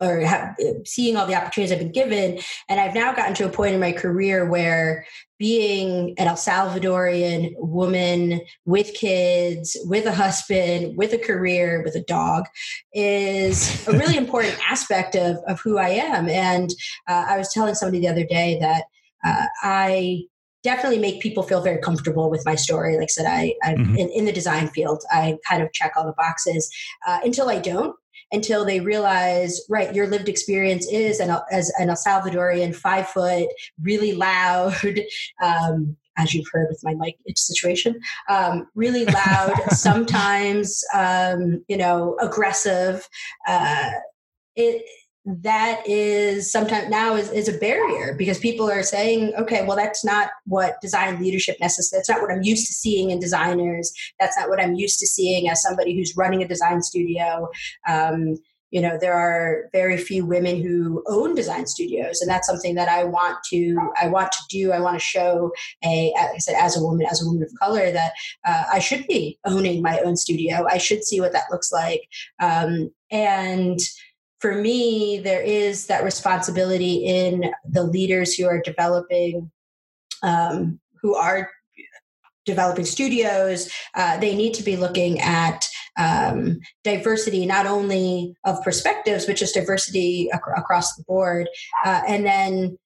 or 0.00 0.20
have, 0.20 0.56
seeing 0.84 1.16
all 1.16 1.26
the 1.26 1.34
opportunities 1.34 1.72
I've 1.72 1.78
been 1.78 1.92
given. 1.92 2.38
And 2.68 2.80
I've 2.80 2.94
now 2.94 3.12
gotten 3.12 3.34
to 3.34 3.46
a 3.46 3.50
point 3.50 3.74
in 3.74 3.80
my 3.80 3.92
career 3.92 4.48
where 4.48 5.06
being 5.38 6.14
an 6.18 6.26
El 6.26 6.36
Salvadorian 6.36 7.52
woman 7.56 8.40
with 8.64 8.92
kids, 8.94 9.76
with 9.84 10.06
a 10.06 10.12
husband, 10.12 10.96
with 10.96 11.12
a 11.12 11.18
career, 11.18 11.82
with 11.84 11.94
a 11.94 12.02
dog 12.02 12.44
is 12.92 13.86
a 13.88 13.92
really 13.92 14.16
important 14.18 14.56
aspect 14.68 15.14
of, 15.14 15.36
of 15.46 15.60
who 15.60 15.78
I 15.78 15.90
am. 15.90 16.28
And 16.28 16.70
uh, 17.08 17.26
I 17.28 17.38
was 17.38 17.52
telling 17.52 17.74
somebody 17.74 18.00
the 18.00 18.08
other 18.08 18.24
day 18.24 18.58
that 18.60 18.84
uh, 19.24 19.46
I 19.62 20.22
definitely 20.62 20.98
make 20.98 21.22
people 21.22 21.42
feel 21.42 21.62
very 21.62 21.80
comfortable 21.80 22.30
with 22.30 22.44
my 22.44 22.54
story. 22.54 22.96
Like 22.96 23.04
I 23.04 23.06
said, 23.06 23.26
I, 23.26 23.54
I'm 23.64 23.76
mm-hmm. 23.76 23.96
in, 23.96 24.08
in, 24.10 24.24
the 24.26 24.32
design 24.32 24.68
field. 24.68 25.02
I 25.10 25.38
kind 25.48 25.62
of 25.62 25.72
check 25.72 25.92
all 25.96 26.04
the 26.04 26.12
boxes 26.12 26.70
uh, 27.06 27.20
until 27.24 27.48
I 27.48 27.58
don't 27.58 27.96
until 28.32 28.64
they 28.64 28.80
realize, 28.80 29.60
right, 29.68 29.94
your 29.94 30.06
lived 30.06 30.28
experience 30.28 30.86
is 30.88 31.20
an, 31.20 31.36
as 31.50 31.72
an 31.78 31.90
El 31.90 31.96
Salvadorian, 31.96 32.74
five 32.74 33.08
foot, 33.08 33.48
really 33.82 34.12
loud, 34.12 34.74
um, 35.42 35.96
as 36.16 36.34
you've 36.34 36.48
heard 36.52 36.68
with 36.68 36.80
my 36.82 36.94
mic 36.94 37.16
situation, 37.36 37.98
um, 38.28 38.68
really 38.74 39.04
loud, 39.06 39.54
sometimes, 39.70 40.82
um, 40.94 41.64
you 41.68 41.76
know, 41.76 42.16
aggressive. 42.20 43.08
Uh, 43.46 43.90
it, 44.56 44.84
that 45.42 45.82
is 45.86 46.50
sometimes 46.50 46.88
now 46.88 47.14
is, 47.14 47.30
is 47.30 47.48
a 47.48 47.58
barrier 47.58 48.14
because 48.16 48.38
people 48.38 48.70
are 48.70 48.82
saying 48.82 49.32
okay 49.38 49.64
well 49.64 49.76
that's 49.76 50.04
not 50.04 50.30
what 50.46 50.80
design 50.80 51.20
leadership 51.20 51.56
necessary 51.60 51.98
that's 51.98 52.08
not 52.08 52.20
what 52.20 52.30
i'm 52.30 52.42
used 52.42 52.66
to 52.66 52.72
seeing 52.72 53.10
in 53.10 53.20
designers. 53.20 53.92
That's 54.18 54.36
not 54.36 54.48
what 54.48 54.60
i'm 54.60 54.74
used 54.74 54.98
to 55.00 55.06
seeing 55.06 55.48
as 55.48 55.62
somebody 55.62 55.96
who's 55.96 56.16
running 56.16 56.42
a 56.42 56.48
design 56.48 56.82
studio. 56.82 57.48
Um, 57.88 58.36
you 58.70 58.80
know 58.80 58.96
there 59.00 59.14
are 59.14 59.68
very 59.72 59.96
few 59.96 60.24
women 60.24 60.62
who 60.62 61.02
own 61.08 61.34
design 61.34 61.66
studios 61.66 62.20
and 62.20 62.30
that's 62.30 62.46
something 62.46 62.76
that 62.76 62.88
i 62.88 63.02
want 63.02 63.36
to 63.50 63.76
i 64.00 64.06
want 64.06 64.30
to 64.30 64.38
do. 64.48 64.70
I 64.70 64.78
want 64.78 64.94
to 64.94 65.04
show 65.04 65.50
a 65.84 66.14
i 66.16 66.38
said 66.38 66.54
as 66.54 66.76
a 66.76 66.82
woman 66.82 67.06
as 67.10 67.20
a 67.20 67.26
woman 67.26 67.42
of 67.42 67.50
color 67.58 67.90
that 67.90 68.12
uh, 68.46 68.64
i 68.72 68.78
should 68.78 69.06
be 69.08 69.38
owning 69.44 69.82
my 69.82 69.98
own 70.00 70.16
studio. 70.16 70.66
I 70.70 70.78
should 70.78 71.04
see 71.04 71.20
what 71.20 71.32
that 71.32 71.50
looks 71.50 71.72
like. 71.72 72.02
Um, 72.40 72.92
and 73.10 73.80
for 74.40 74.54
me, 74.54 75.20
there 75.20 75.42
is 75.42 75.86
that 75.86 76.02
responsibility 76.02 77.04
in 77.04 77.52
the 77.68 77.84
leaders 77.84 78.34
who 78.34 78.46
are 78.46 78.60
developing, 78.60 79.50
um, 80.22 80.80
who 81.00 81.14
are 81.14 81.50
developing 82.46 82.86
studios. 82.86 83.70
Uh, 83.94 84.18
they 84.18 84.34
need 84.34 84.54
to 84.54 84.62
be 84.62 84.76
looking 84.76 85.20
at 85.20 85.66
um, 85.98 86.58
diversity, 86.84 87.44
not 87.44 87.66
only 87.66 88.34
of 88.44 88.62
perspectives, 88.62 89.26
but 89.26 89.36
just 89.36 89.54
diversity 89.54 90.28
ac- 90.32 90.40
across 90.56 90.96
the 90.96 91.04
board. 91.04 91.48
Uh, 91.84 92.00
and 92.08 92.24
then 92.24 92.78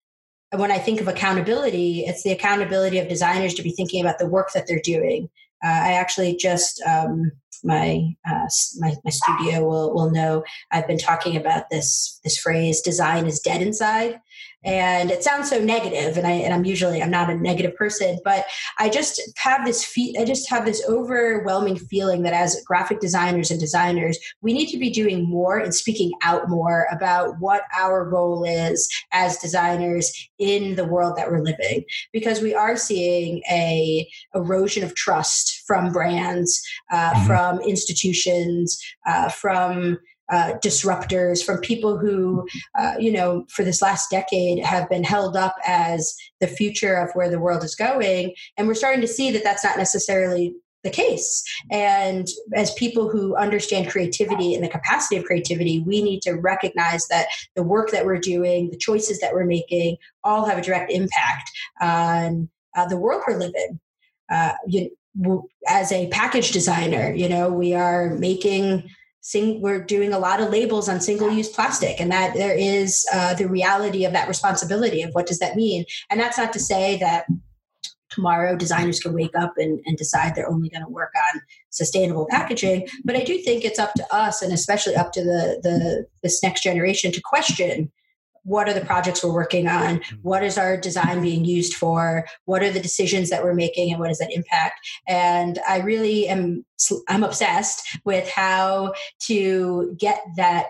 when 0.57 0.73
I 0.73 0.79
think 0.79 1.01
of 1.01 1.09
accountability, 1.09 2.01
it's 2.01 2.25
the 2.25 2.33
accountability 2.33 2.99
of 2.99 3.09
designers 3.09 3.55
to 3.55 3.63
be 3.63 3.71
thinking 3.71 4.01
about 4.01 4.19
the 4.19 4.29
work 4.29 4.53
that 4.55 4.67
they're 4.67 4.81
doing. 4.81 5.29
Uh, 5.65 5.69
I 5.69 5.93
actually 5.93 6.37
just 6.37 6.83
um, 6.83 7.31
my, 7.65 8.15
uh, 8.29 8.47
my 8.79 8.95
my 9.05 9.11
studio 9.11 9.65
will 9.65 9.95
will 9.95 10.11
know. 10.11 10.45
I've 10.71 10.87
been 10.87 10.99
talking 10.99 11.37
about 11.37 11.71
this 11.71 12.21
this 12.23 12.39
phrase 12.39 12.81
design 12.81 13.27
is 13.27 13.41
dead 13.41 13.63
inside 13.63 14.21
and 14.65 15.11
it 15.11 15.23
sounds 15.23 15.49
so 15.49 15.59
negative 15.59 16.17
and 16.17 16.27
i 16.27 16.31
and 16.31 16.55
i'm 16.55 16.65
usually 16.65 17.03
i'm 17.03 17.11
not 17.11 17.31
a 17.31 17.35
negative 17.35 17.75
person 17.77 18.19
but 18.25 18.47
i 18.79 18.89
just 18.89 19.21
have 19.37 19.65
this 19.65 19.85
fe- 19.85 20.15
i 20.19 20.25
just 20.25 20.49
have 20.49 20.65
this 20.65 20.83
overwhelming 20.89 21.77
feeling 21.77 22.23
that 22.23 22.33
as 22.33 22.63
graphic 22.67 23.01
designers 23.01 23.51
and 23.51 23.61
designers 23.61 24.19
we 24.41 24.53
need 24.53 24.69
to 24.69 24.79
be 24.79 24.91
doing 24.91 25.29
more 25.29 25.59
and 25.59 25.75
speaking 25.75 26.13
out 26.23 26.49
more 26.49 26.87
about 26.91 27.39
what 27.41 27.63
our 27.77 28.09
role 28.09 28.45
is 28.45 28.89
as 29.13 29.39
designers 29.39 30.13
in 30.39 30.75
the 30.77 30.85
world 30.85 31.17
that 31.17 31.31
we're 31.31 31.43
living 31.43 31.85
because 32.13 32.41
we 32.41 32.55
are 32.55 32.77
seeing 32.77 33.43
a 33.51 34.09
erosion 34.35 34.83
of 34.83 34.95
trust 34.95 35.63
from 35.67 35.93
brands 35.93 36.63
uh, 36.91 37.13
mm-hmm. 37.13 37.27
from 37.27 37.61
institutions 37.61 38.81
uh, 39.07 39.29
from 39.29 39.99
uh, 40.33 40.55
disruptors, 40.65 41.45
from 41.45 41.59
people 41.59 41.99
who, 41.99 42.47
uh, 42.79 42.95
you 42.99 43.13
know, 43.13 43.45
for 43.51 43.63
this 43.63 43.83
last 43.83 44.11
decade 44.11 44.65
have 44.65 44.89
been 44.89 45.05
held 45.05 45.37
up 45.37 45.55
as 45.67 46.15
the 46.41 46.47
future 46.47 46.95
of 46.97 47.11
where 47.15 47.31
the 47.31 47.39
world 47.39 47.63
is 47.63 47.75
going. 47.75 48.35
And 48.57 48.67
we're 48.67 48.75
starting 48.75 49.03
to 49.03 49.09
see 49.09 49.31
that 49.33 49.45
that's 49.45 49.65
not 49.65 49.77
necessarily 49.77 50.55
the 50.83 50.91
case. 50.91 51.43
And 51.71 52.29
as 52.55 52.73
people 52.75 53.09
who 53.09 53.35
understand 53.37 53.91
creativity 53.91 54.55
and 54.55 54.63
the 54.63 54.69
capacity 54.69 55.17
of 55.17 55.25
creativity, 55.25 55.81
we 55.81 56.03
need 56.03 56.21
to 56.23 56.35
recognize 56.35 57.07
that 57.09 57.29
the 57.57 57.63
work 57.63 57.91
that 57.91 58.05
we're 58.05 58.19
doing, 58.19 58.71
the 58.71 58.77
choices 58.77 59.19
that 59.21 59.33
we're 59.33 59.47
making, 59.47 59.97
all 60.23 60.45
have 60.45 60.59
a 60.59 60.63
direct 60.63 60.93
impact 60.93 61.51
on 61.81 62.49
uh, 62.77 62.87
the 62.87 62.99
world 62.99 63.23
we're 63.27 63.39
living. 63.39 63.81
Uh, 64.31 64.53
you, 64.67 64.91
as 65.69 65.93
a 65.93 66.09
package 66.09 66.51
designer, 66.51 67.13
you 67.13 67.29
know, 67.29 67.49
we 67.49 67.73
are 67.73 68.11
making 68.11 68.91
sing, 69.25 69.63
we're 69.63 69.83
doing 69.83 70.13
a 70.13 70.19
lot 70.19 70.39
of 70.43 70.51
labels 70.51 70.87
on 70.87 71.01
single-use 71.01 71.49
plastic, 71.49 71.99
and 71.99 72.13
that 72.13 72.35
there 72.35 72.55
is 72.55 73.07
uh, 73.11 73.33
the 73.33 73.49
reality 73.49 74.05
of 74.05 74.13
that 74.13 74.29
responsibility 74.29 75.01
of 75.01 75.15
what 75.15 75.27
does 75.27 75.39
that 75.39 75.57
mean. 75.57 75.87
And 76.11 76.21
that's 76.21 76.37
not 76.37 76.53
to 76.53 76.61
say 76.61 76.99
that 76.99 77.25
tomorrow 78.11 78.55
designers 78.55 79.01
can 79.01 79.15
wake 79.15 79.35
up 79.35 79.55
and, 79.57 79.81
and 79.87 79.97
decide 79.97 80.35
they're 80.35 80.49
only 80.49 80.69
going 80.69 80.85
to 80.85 80.91
work 80.91 81.11
on 81.33 81.41
sustainable 81.71 82.29
packaging 82.31 82.87
but 83.05 83.17
i 83.17 83.25
do 83.25 83.39
think 83.39 83.65
it's 83.65 83.81
up 83.81 83.93
to 83.95 84.07
us 84.15 84.41
and 84.41 84.53
especially 84.53 84.95
up 84.95 85.11
to 85.11 85.25
the, 85.25 85.59
the 85.65 86.07
this 86.23 86.41
next 86.41 86.63
generation 86.63 87.11
to 87.11 87.21
question 87.25 87.91
what 88.45 88.69
are 88.69 88.75
the 88.75 88.85
projects 88.85 89.25
we're 89.25 89.33
working 89.33 89.67
on? 89.67 89.99
Mm-hmm. 89.99 90.17
what 90.23 90.43
is 90.43 90.57
our 90.59 90.77
design 90.77 91.23
being 91.23 91.45
used 91.45 91.75
for? 91.75 92.27
What 92.45 92.63
are 92.63 92.71
the 92.71 92.81
decisions 92.81 93.31
that 93.31 93.43
we're 93.43 93.55
making 93.55 93.91
and 93.91 94.01
what 94.01 94.09
does 94.09 94.19
that 94.19 94.33
impact? 94.33 94.87
And 95.09 95.59
i 95.69 95.79
really 95.81 96.29
am 96.29 96.65
i'm 97.09 97.25
obsessed 97.25 97.99
with 98.05 98.29
how 98.29 98.93
to 99.21 99.97
get 99.99 100.21
that 100.37 100.67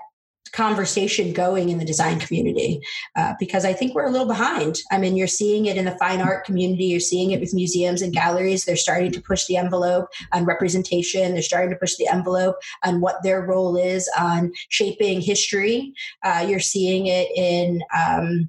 conversation 0.55 1.33
going 1.33 1.69
in 1.69 1.79
the 1.79 1.85
design 1.85 2.21
community 2.21 2.81
uh, 3.17 3.35
because 3.41 3.65
I 3.65 3.73
think 3.73 3.95
we're 3.95 4.07
a 4.07 4.11
little 4.11 4.27
behind. 4.27 4.81
I 4.91 4.99
mean, 4.99 5.17
you're 5.17 5.27
seeing 5.27 5.67
it 5.67 5.77
in 5.77 5.85
the 5.85 5.99
fine 5.99 6.21
art 6.21 6.45
community, 6.45 6.85
you're 6.85 7.01
seeing 7.01 7.33
it 7.33 7.41
with 7.41 7.53
museums 7.53 8.03
and 8.03 8.13
galleries. 8.13 8.65
They're 8.65 8.77
starting 8.77 9.11
to 9.13 9.21
push 9.21 9.47
the 9.47 9.57
envelope 9.57 10.09
on 10.33 10.45
representation, 10.45 11.33
they're 11.33 11.43
starting 11.43 11.71
to 11.71 11.77
push 11.77 11.97
the 11.97 12.07
envelope 12.07 12.57
on 12.85 13.01
what 13.01 13.23
their 13.23 13.43
role 13.43 13.77
is 13.77 14.09
on 14.19 14.53
shaping 14.69 15.21
history. 15.21 15.93
Uh, 16.23 16.47
you're 16.49 16.61
seeing 16.61 17.07
it 17.07 17.29
in 17.37 17.83
um, 17.95 18.49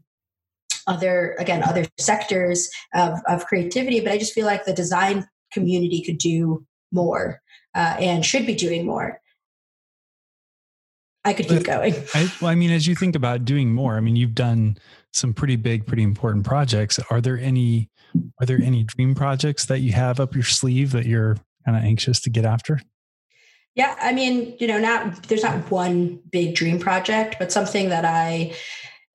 other 0.87 1.35
again 1.39 1.63
other 1.63 1.83
sectors 1.97 2.69
of, 2.93 3.19
of 3.27 3.43
creativity 3.47 3.99
but 3.99 4.11
i 4.11 4.19
just 4.19 4.33
feel 4.33 4.45
like 4.45 4.65
the 4.65 4.73
design 4.73 5.27
community 5.51 6.03
could 6.03 6.19
do 6.19 6.63
more 6.91 7.41
uh, 7.73 7.95
and 7.99 8.23
should 8.23 8.45
be 8.45 8.53
doing 8.53 8.85
more 8.85 9.19
I 11.25 11.33
could 11.33 11.47
keep 11.47 11.63
going. 11.63 11.95
I, 12.13 12.31
well, 12.39 12.51
I 12.51 12.55
mean, 12.55 12.71
as 12.71 12.85
you 12.85 12.95
think 12.95 13.15
about 13.15 13.45
doing 13.45 13.73
more, 13.73 13.97
I 13.97 13.99
mean, 13.99 14.15
you've 14.15 14.35
done 14.35 14.77
some 15.11 15.33
pretty 15.33 15.55
big, 15.55 15.87
pretty 15.87 16.03
important 16.03 16.45
projects. 16.45 16.99
Are 17.09 17.19
there 17.19 17.39
any 17.39 17.89
are 18.39 18.45
there 18.45 18.61
any 18.61 18.83
dream 18.83 19.15
projects 19.15 19.65
that 19.65 19.79
you 19.79 19.91
have 19.91 20.19
up 20.19 20.35
your 20.35 20.43
sleeve 20.43 20.91
that 20.91 21.05
you're 21.05 21.35
kind 21.65 21.77
of 21.77 21.83
anxious 21.83 22.21
to 22.21 22.29
get 22.29 22.45
after? 22.45 22.79
Yeah, 23.73 23.95
I 23.99 24.13
mean, 24.13 24.55
you 24.59 24.67
know, 24.67 24.79
not 24.79 25.23
there's 25.23 25.43
not 25.43 25.69
one 25.71 26.21
big 26.31 26.55
dream 26.55 26.79
project, 26.79 27.37
but 27.39 27.51
something 27.51 27.89
that 27.89 28.05
I 28.05 28.53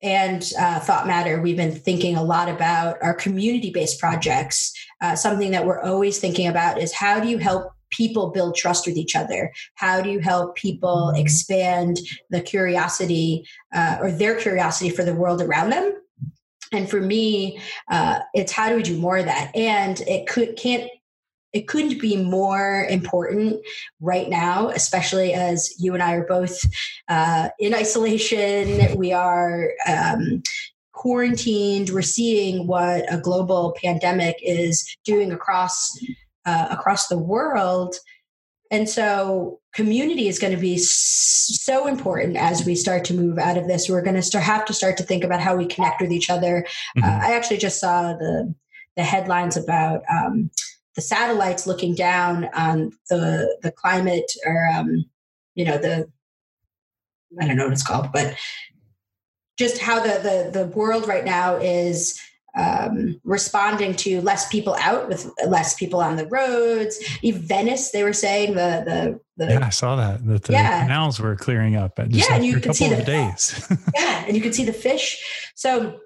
and 0.03 0.51
uh, 0.59 0.81
Thought 0.81 1.07
Matter, 1.07 1.41
we've 1.41 1.57
been 1.57 1.75
thinking 1.75 2.17
a 2.17 2.23
lot 2.23 2.49
about 2.49 2.97
our 3.03 3.15
community 3.15 3.71
based 3.71 4.01
projects. 4.01 4.73
Uh, 5.01 5.15
something 5.15 5.51
that 5.53 5.65
we're 5.65 5.81
always 5.81 6.19
thinking 6.19 6.47
about 6.47 6.81
is 6.81 6.93
how 6.93 7.21
do 7.21 7.29
you 7.29 7.39
help 7.39 7.73
people 7.91 8.31
build 8.31 8.57
trust 8.57 8.87
with 8.87 8.97
each 8.97 9.15
other? 9.15 9.53
How 9.75 10.01
do 10.01 10.11
you 10.11 10.21
help 10.21 10.57
people 10.57 11.11
mm-hmm. 11.13 11.21
expand 11.21 11.99
the 12.31 12.41
curiosity 12.41 13.47
uh, 13.75 13.99
or 14.01 14.11
their 14.11 14.35
curiosity 14.37 14.91
for 14.91 15.05
the 15.05 15.15
world 15.15 15.41
around 15.41 15.71
them? 15.71 15.95
And 16.73 16.89
for 16.89 17.01
me, 17.01 17.61
uh, 17.91 18.21
it's 18.33 18.53
how 18.53 18.69
do 18.69 18.77
we 18.77 18.83
do 18.83 18.97
more 18.97 19.19
of 19.19 19.25
that? 19.25 19.51
And 19.57 20.01
it 20.03 20.29
could 20.29 20.57
can't 20.57 20.89
it 21.53 21.67
couldn't 21.67 22.01
be 22.01 22.17
more 22.17 22.87
important 22.89 23.61
right 24.01 24.29
now, 24.29 24.69
especially 24.69 25.33
as 25.33 25.75
you 25.79 25.95
and 25.95 26.03
I 26.03 26.15
are 26.15 26.27
both 26.27 26.61
uh, 27.09 27.49
in 27.59 27.75
isolation. 27.75 28.97
We 28.97 29.13
are 29.13 29.73
um, 29.89 30.43
quarantined. 30.93 31.91
We're 31.91 32.03
seeing 32.03 32.67
what 32.67 33.13
a 33.13 33.19
global 33.19 33.75
pandemic 33.83 34.37
is 34.43 34.97
doing 35.05 35.33
across 35.33 35.99
uh, 36.47 36.69
across 36.71 37.09
the 37.09 37.19
world. 37.19 37.97
And 38.71 38.89
so, 38.89 39.61
community 39.75 40.29
is 40.29 40.39
going 40.39 40.55
to 40.55 40.61
be 40.61 40.79
so 40.79 41.87
important 41.87 42.37
as 42.37 42.65
we 42.65 42.75
start 42.75 43.05
to 43.07 43.15
move 43.15 43.39
out 43.39 43.57
of 43.57 43.67
this. 43.67 43.89
We're 43.89 44.03
going 44.03 44.17
to 44.17 44.23
start, 44.23 44.45
have 44.45 44.65
to 44.67 44.73
start 44.73 44.97
to 44.99 45.03
think 45.03 45.25
about 45.25 45.41
how 45.41 45.57
we 45.57 45.67
connect 45.67 46.01
with 46.01 46.13
each 46.13 46.31
other. 46.31 46.65
Mm-hmm. 46.97 47.05
Uh, 47.05 47.27
I 47.27 47.35
actually 47.35 47.59
just 47.59 47.81
saw 47.81 48.15
the 48.15 48.55
the 48.97 49.05
headlines 49.05 49.57
about 49.57 50.03
um, 50.11 50.51
the 50.95 51.01
satellites 51.01 51.67
looking 51.67 51.95
down 51.95 52.49
on 52.55 52.93
the 53.09 53.59
the 53.63 53.73
climate, 53.73 54.31
or 54.47 54.69
um, 54.75 55.05
you 55.55 55.65
know 55.65 55.79
the 55.79 56.09
I 57.41 57.47
don't 57.47 57.57
know 57.57 57.65
what 57.65 57.73
it's 57.73 57.83
called, 57.83 58.13
but 58.13 58.37
just 59.59 59.79
how 59.79 60.01
the 60.01 60.51
the 60.53 60.61
the 60.61 60.67
world 60.69 61.07
right 61.07 61.25
now 61.25 61.57
is 61.57 62.21
um, 62.57 63.21
responding 63.25 63.95
to 63.97 64.21
less 64.21 64.49
people 64.49 64.77
out 64.81 65.09
with 65.09 65.31
less 65.47 65.75
people 65.75 66.01
on 66.01 66.17
the 66.17 66.27
roads. 66.27 66.99
Even 67.23 67.43
Venice, 67.43 67.91
they 67.91 68.03
were 68.03 68.13
saying 68.13 68.55
the 68.55 69.21
the, 69.37 69.45
the 69.45 69.53
yeah, 69.53 69.67
I 69.67 69.71
saw 69.71 69.97
that 69.97 70.27
that 70.27 70.45
the 70.45 70.53
yeah. 70.53 70.83
canals 70.83 71.21
were 71.21 71.37
clearing 71.37 71.77
up. 71.77 71.99
yeah, 72.09 72.25
and 72.31 72.45
you 72.45 72.61
could 72.61 72.75
see 72.75 72.89
the 72.89 73.03
days. 73.03 73.67
yeah, 73.95 74.25
and 74.27 74.37
you 74.37 74.43
could 74.43 74.55
see 74.55 74.65
the 74.65 74.73
fish. 74.73 75.53
So 75.55 76.01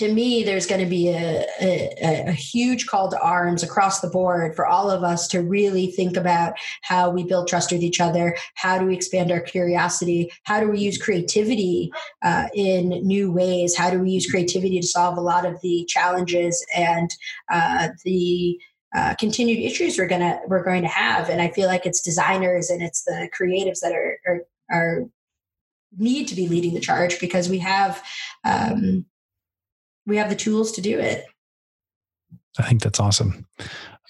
to 0.00 0.10
me, 0.10 0.42
there's 0.42 0.64
going 0.64 0.80
to 0.80 0.88
be 0.88 1.10
a, 1.10 1.44
a, 1.60 2.28
a, 2.28 2.32
huge 2.32 2.86
call 2.86 3.10
to 3.10 3.20
arms 3.20 3.62
across 3.62 4.00
the 4.00 4.08
board 4.08 4.56
for 4.56 4.66
all 4.66 4.90
of 4.90 5.04
us 5.04 5.28
to 5.28 5.42
really 5.42 5.88
think 5.88 6.16
about 6.16 6.54
how 6.80 7.10
we 7.10 7.22
build 7.22 7.48
trust 7.48 7.70
with 7.70 7.82
each 7.82 8.00
other. 8.00 8.34
How 8.54 8.78
do 8.78 8.86
we 8.86 8.94
expand 8.94 9.30
our 9.30 9.40
curiosity? 9.40 10.32
How 10.44 10.58
do 10.58 10.70
we 10.70 10.78
use 10.78 10.96
creativity 10.96 11.92
uh, 12.22 12.48
in 12.54 12.88
new 13.06 13.30
ways? 13.30 13.76
How 13.76 13.90
do 13.90 13.98
we 13.98 14.08
use 14.08 14.30
creativity 14.30 14.80
to 14.80 14.86
solve 14.86 15.18
a 15.18 15.20
lot 15.20 15.44
of 15.44 15.60
the 15.60 15.84
challenges 15.86 16.64
and 16.74 17.14
uh, 17.52 17.88
the 18.02 18.58
uh, 18.96 19.14
continued 19.20 19.58
issues 19.58 19.98
we're 19.98 20.08
gonna 20.08 20.40
we're 20.48 20.64
going 20.64 20.80
to 20.80 20.88
have? 20.88 21.28
And 21.28 21.42
I 21.42 21.50
feel 21.50 21.68
like 21.68 21.84
it's 21.84 22.00
designers 22.00 22.70
and 22.70 22.80
it's 22.80 23.04
the 23.04 23.28
creatives 23.38 23.80
that 23.80 23.92
are 23.92 24.18
are, 24.26 24.40
are 24.70 25.04
need 25.98 26.26
to 26.28 26.34
be 26.34 26.48
leading 26.48 26.72
the 26.72 26.80
charge 26.80 27.20
because 27.20 27.50
we 27.50 27.58
have 27.58 28.02
um, 28.44 29.04
we 30.06 30.16
have 30.16 30.28
the 30.28 30.36
tools 30.36 30.72
to 30.72 30.80
do 30.80 30.98
it. 30.98 31.24
I 32.58 32.62
think 32.62 32.82
that's 32.82 33.00
awesome. 33.00 33.46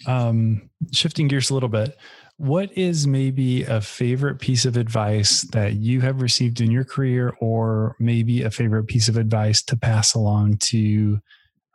Um, 0.07 0.71
shifting 0.93 1.29
gears 1.29 1.51
a 1.51 1.55
little 1.55 1.69
bit, 1.69 1.97
what 2.39 2.73
is 2.77 3.07
maybe 3.07 3.65
a 3.65 3.83
favorite 3.83 4.39
piece 4.39 4.65
of 4.65 4.79
advice 4.79 5.43
that 5.53 5.75
you 5.75 6.01
have 6.01 6.23
received 6.23 6.63
in 6.63 6.71
your 6.71 6.85
career, 6.85 7.37
or 7.39 7.97
maybe 7.99 8.43
a 8.43 8.51
favorite 8.51 8.85
piece 8.85 9.09
of 9.09 9.19
advice 9.19 9.63
to 9.65 9.77
pass 9.77 10.15
along 10.15 10.57
to 10.57 11.21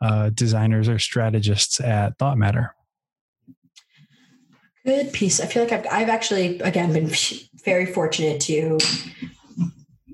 uh, 0.00 0.30
designers 0.30 0.88
or 0.88 0.98
strategists 0.98 1.80
at 1.80 2.18
Thought 2.18 2.36
Matter? 2.36 2.74
Good 4.84 5.12
piece. 5.12 5.40
I 5.40 5.46
feel 5.46 5.62
like 5.62 5.72
I've, 5.72 5.86
I've 5.90 6.08
actually, 6.08 6.58
again, 6.60 6.92
been 6.92 7.12
very 7.64 7.86
fortunate 7.86 8.40
to 8.42 8.78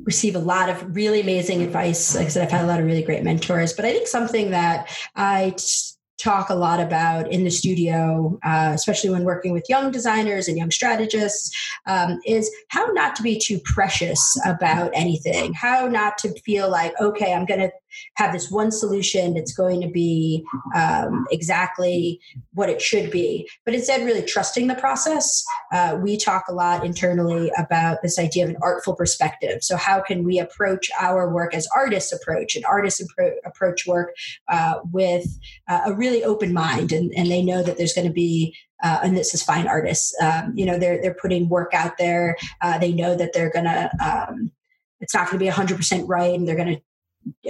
receive 0.04 0.34
a 0.34 0.40
lot 0.40 0.68
of 0.68 0.96
really 0.96 1.20
amazing 1.20 1.62
advice. 1.62 2.14
Like 2.14 2.26
I 2.26 2.28
said, 2.28 2.42
I've 2.44 2.50
had 2.50 2.64
a 2.64 2.68
lot 2.68 2.80
of 2.80 2.86
really 2.86 3.02
great 3.02 3.22
mentors, 3.22 3.72
but 3.72 3.84
I 3.84 3.92
think 3.92 4.06
something 4.06 4.50
that 4.50 4.88
I 5.16 5.54
talk 6.18 6.50
a 6.50 6.54
lot 6.54 6.78
about 6.78 7.30
in 7.32 7.42
the 7.42 7.50
studio, 7.50 8.38
uh, 8.44 8.70
especially 8.74 9.10
when 9.10 9.24
working 9.24 9.52
with 9.52 9.68
young 9.68 9.90
designers 9.90 10.46
and 10.46 10.56
young 10.56 10.70
strategists, 10.70 11.50
um, 11.86 12.20
is 12.24 12.50
how 12.68 12.86
not 12.92 13.16
to 13.16 13.22
be 13.22 13.38
too 13.38 13.58
precious 13.64 14.40
about 14.46 14.90
anything, 14.94 15.52
how 15.52 15.88
not 15.88 16.16
to 16.18 16.32
feel 16.42 16.70
like, 16.70 16.92
okay, 17.00 17.34
I'm 17.34 17.44
going 17.44 17.60
to 17.60 17.70
have 18.16 18.32
this 18.32 18.50
one 18.50 18.70
solution 18.70 19.34
that's 19.34 19.52
going 19.52 19.80
to 19.80 19.88
be 19.88 20.44
um, 20.74 21.26
exactly 21.30 22.20
what 22.54 22.68
it 22.68 22.80
should 22.80 23.10
be, 23.10 23.48
but 23.64 23.74
instead, 23.74 24.04
really 24.04 24.22
trusting 24.22 24.66
the 24.66 24.74
process. 24.74 25.44
Uh, 25.72 25.98
we 26.00 26.16
talk 26.16 26.44
a 26.48 26.52
lot 26.52 26.84
internally 26.84 27.50
about 27.58 27.98
this 28.02 28.18
idea 28.18 28.44
of 28.44 28.50
an 28.50 28.56
artful 28.62 28.94
perspective. 28.94 29.62
So, 29.62 29.76
how 29.76 30.00
can 30.00 30.24
we 30.24 30.38
approach 30.38 30.90
our 31.00 31.32
work 31.32 31.54
as 31.54 31.68
artists 31.74 32.12
approach, 32.12 32.56
and 32.56 32.64
artists 32.64 33.02
appro- 33.02 33.34
approach 33.44 33.86
work 33.86 34.14
uh, 34.48 34.80
with 34.92 35.26
uh, 35.68 35.82
a 35.86 35.94
really 35.94 36.24
open 36.24 36.52
mind, 36.52 36.92
and, 36.92 37.12
and 37.16 37.30
they 37.30 37.42
know 37.42 37.62
that 37.62 37.78
there's 37.78 37.94
going 37.94 38.06
to 38.06 38.12
be 38.12 38.54
uh, 38.82 38.98
and 39.04 39.16
this 39.16 39.32
is 39.32 39.42
fine 39.42 39.68
artists. 39.68 40.14
Um, 40.20 40.52
you 40.56 40.66
know, 40.66 40.78
they're 40.78 41.00
they're 41.00 41.14
putting 41.14 41.48
work 41.48 41.72
out 41.72 41.98
there. 41.98 42.36
Uh, 42.60 42.78
they 42.78 42.92
know 42.92 43.14
that 43.14 43.32
they're 43.32 43.50
gonna. 43.50 43.90
Um, 44.04 44.50
it's 45.00 45.14
not 45.14 45.28
going 45.28 45.38
to 45.38 45.44
be 45.44 45.50
100% 45.50 46.04
right, 46.06 46.32
and 46.32 46.46
they're 46.46 46.54
going 46.54 46.76
to 46.76 46.82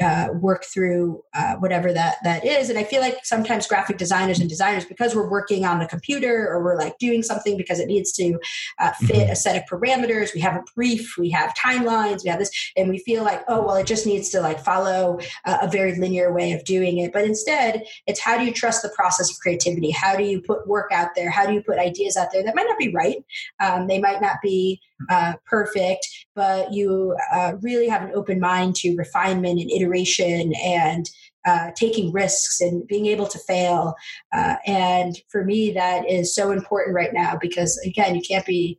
uh, 0.03 0.29
work 0.35 0.64
through 0.64 1.23
uh, 1.35 1.57
whatever 1.57 1.93
that 1.93 2.16
that 2.25 2.45
is. 2.45 2.70
And 2.70 2.79
i 2.79 2.85
feel 2.85 3.01
like 3.01 3.25
sometimes 3.25 3.66
graphic 3.66 3.99
designers 3.99 4.41
and 4.41 4.49
designers 4.49 4.85
because 4.85 5.14
we're 5.14 5.29
working 5.29 5.64
on 5.64 5.79
the 5.79 5.87
computer 5.87 6.49
or 6.49 6.62
we're 6.62 6.79
like 6.79 6.99
doing 6.99 7.23
something 7.23 7.57
because 7.57 7.79
it 7.79 7.87
needs 7.87 8.12
to 8.12 8.39
uh, 8.79 8.93
fit 8.93 9.16
mm-hmm. 9.16 9.33
a 9.33 9.37
set 9.37 9.57
of 9.57 9.62
parameters 9.68 10.35
we 10.35 10.41
have 10.41 10.57
a 10.57 10.64
brief 10.75 11.16
we 11.18 11.31
have 11.31 11.55
timelines 11.55 12.25
we 12.25 12.31
have 12.31 12.39
this 12.39 12.51
and 12.77 12.89
we 12.89 12.99
feel 12.99 13.23
like 13.23 13.43
oh 13.49 13.64
well 13.64 13.77
it 13.77 13.87
just 13.87 14.07
needs 14.07 14.29
to 14.31 14.41
like 14.41 14.61
follow 14.61 15.18
a 15.45 15.68
very 15.68 15.99
linear 15.99 16.33
way 16.33 16.53
of 16.53 16.64
doing 16.64 16.99
it. 16.99 17.12
But 17.12 17.25
instead 17.25 17.85
it's 18.07 18.20
how 18.20 18.39
do 18.39 18.45
you 18.45 18.53
trust 18.53 18.83
the 18.83 18.91
process 18.91 19.31
of 19.31 19.39
creativity? 19.39 19.91
How 19.91 20.16
do 20.16 20.25
you 20.25 20.41
put 20.41 20.66
work 20.66 20.91
out 20.93 21.11
there? 21.14 21.31
How 21.31 21.47
do 21.47 21.53
you 21.53 21.62
put 21.62 21.79
ideas 21.79 22.16
out 22.16 22.29
there 22.33 22.43
that 22.43 22.55
might 22.55 22.66
not 22.68 22.79
be 22.79 22.93
right? 22.93 23.25
Um, 23.61 23.87
they 23.87 24.01
might 24.01 24.20
not 24.20 24.37
be 24.43 24.81
uh, 25.11 25.34
perfect, 25.44 26.07
but 26.34 26.72
you 26.72 27.16
uh, 27.32 27.55
really 27.61 27.88
have 27.88 28.03
an 28.03 28.12
open 28.14 28.40
mind 28.40 28.76
to 28.76 28.94
refinement 28.96 29.61
and 29.61 29.70
iteration 29.70 30.53
and 30.64 31.11
uh, 31.44 31.70
taking 31.76 32.12
risks 32.12 32.61
and 32.61 32.86
being 32.86 33.07
able 33.07 33.26
to 33.26 33.38
fail. 33.38 33.94
Uh, 34.32 34.57
and 34.66 35.18
for 35.28 35.44
me, 35.44 35.72
that 35.72 36.09
is 36.09 36.34
so 36.34 36.50
important 36.53 36.94
right 36.94 37.12
now 37.12 37.36
because, 37.40 37.78
again, 37.84 38.14
you 38.14 38.22
can't 38.22 38.46
be 38.46 38.78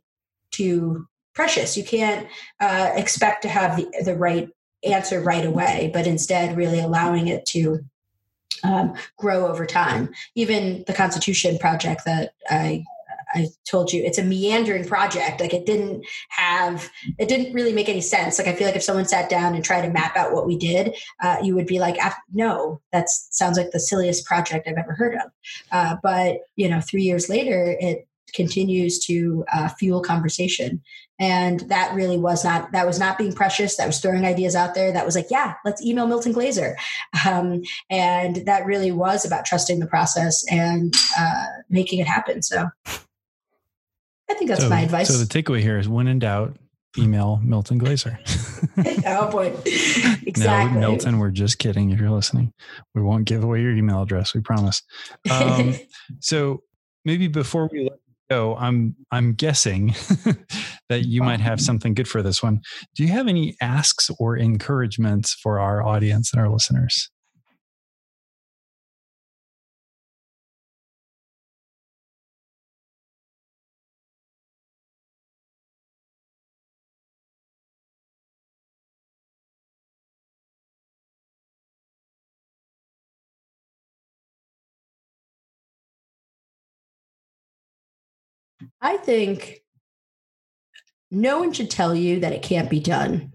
too 0.50 1.06
precious. 1.34 1.76
You 1.76 1.84
can't 1.84 2.26
uh, 2.60 2.92
expect 2.94 3.42
to 3.42 3.48
have 3.48 3.76
the, 3.76 3.86
the 4.04 4.16
right 4.16 4.48
answer 4.82 5.20
right 5.20 5.44
away, 5.44 5.90
but 5.92 6.06
instead, 6.06 6.56
really 6.56 6.80
allowing 6.80 7.28
it 7.28 7.44
to 7.46 7.80
um, 8.62 8.94
grow 9.18 9.46
over 9.46 9.66
time. 9.66 10.10
Even 10.34 10.84
the 10.86 10.92
Constitution 10.94 11.58
project 11.58 12.02
that 12.06 12.32
I 12.48 12.84
I 13.34 13.48
told 13.68 13.92
you 13.92 14.02
it's 14.02 14.18
a 14.18 14.24
meandering 14.24 14.84
project. 14.84 15.40
Like 15.40 15.54
it 15.54 15.66
didn't 15.66 16.04
have, 16.30 16.90
it 17.18 17.28
didn't 17.28 17.52
really 17.52 17.72
make 17.72 17.88
any 17.88 18.00
sense. 18.00 18.38
Like 18.38 18.48
I 18.48 18.54
feel 18.54 18.66
like 18.66 18.76
if 18.76 18.82
someone 18.82 19.06
sat 19.06 19.28
down 19.28 19.54
and 19.54 19.64
tried 19.64 19.82
to 19.82 19.90
map 19.90 20.16
out 20.16 20.32
what 20.32 20.46
we 20.46 20.56
did, 20.56 20.96
uh, 21.22 21.36
you 21.42 21.54
would 21.54 21.66
be 21.66 21.78
like, 21.78 21.96
no, 22.32 22.80
that 22.92 23.08
sounds 23.08 23.58
like 23.58 23.70
the 23.70 23.80
silliest 23.80 24.24
project 24.26 24.68
I've 24.68 24.78
ever 24.78 24.94
heard 24.94 25.14
of. 25.14 25.30
Uh, 25.72 25.96
but 26.02 26.38
you 26.56 26.68
know, 26.68 26.80
three 26.80 27.02
years 27.02 27.28
later, 27.28 27.76
it 27.80 28.06
continues 28.34 28.98
to 29.06 29.44
uh, 29.52 29.68
fuel 29.68 30.00
conversation 30.02 30.82
and 31.20 31.60
that 31.68 31.94
really 31.94 32.18
was 32.18 32.44
not 32.44 32.72
that 32.72 32.86
was 32.86 32.98
not 32.98 33.16
being 33.16 33.32
precious 33.32 33.76
that 33.76 33.86
was 33.86 34.00
throwing 34.00 34.24
ideas 34.24 34.56
out 34.56 34.74
there 34.74 34.92
that 34.92 35.06
was 35.06 35.14
like 35.14 35.26
yeah 35.30 35.54
let's 35.64 35.82
email 35.82 36.06
milton 36.06 36.32
glaser 36.32 36.76
um, 37.26 37.62
and 37.90 38.36
that 38.46 38.66
really 38.66 38.90
was 38.90 39.24
about 39.24 39.44
trusting 39.44 39.78
the 39.78 39.86
process 39.86 40.44
and 40.50 40.94
uh, 41.18 41.44
making 41.70 42.00
it 42.00 42.06
happen 42.06 42.42
so 42.42 42.66
I 44.30 44.34
think 44.34 44.48
that's 44.48 44.62
so, 44.62 44.68
my 44.68 44.80
advice. 44.80 45.08
So 45.08 45.22
the 45.22 45.26
takeaway 45.26 45.60
here 45.60 45.78
is 45.78 45.88
when 45.88 46.06
in 46.06 46.18
doubt, 46.18 46.56
email 46.98 47.40
Milton 47.42 47.78
Glaser. 47.78 48.18
oh 49.06 49.30
boy. 49.30 49.54
Exactly. 50.26 50.80
No, 50.80 50.88
Milton, 50.88 51.18
we're 51.18 51.30
just 51.30 51.58
kidding 51.58 51.90
if 51.90 52.00
you're 52.00 52.10
listening. 52.10 52.52
We 52.94 53.02
won't 53.02 53.24
give 53.26 53.44
away 53.44 53.60
your 53.60 53.70
email 53.72 54.02
address, 54.02 54.34
we 54.34 54.40
promise. 54.40 54.82
Um, 55.30 55.74
so 56.20 56.62
maybe 57.04 57.28
before 57.28 57.68
we 57.70 57.84
let 57.84 57.98
go, 58.30 58.56
I'm 58.56 58.96
I'm 59.12 59.34
guessing 59.34 59.94
that 60.88 61.04
you 61.04 61.22
might 61.22 61.40
have 61.40 61.60
something 61.60 61.94
good 61.94 62.08
for 62.08 62.20
this 62.20 62.42
one. 62.42 62.62
Do 62.96 63.04
you 63.04 63.10
have 63.10 63.28
any 63.28 63.54
asks 63.60 64.10
or 64.18 64.36
encouragements 64.36 65.34
for 65.34 65.60
our 65.60 65.82
audience 65.82 66.32
and 66.32 66.40
our 66.40 66.48
listeners? 66.48 67.10
I 88.84 88.98
think 88.98 89.62
no 91.10 91.38
one 91.38 91.52
should 91.52 91.70
tell 91.70 91.94
you 91.94 92.20
that 92.20 92.34
it 92.34 92.42
can't 92.42 92.68
be 92.68 92.80
done 92.80 93.32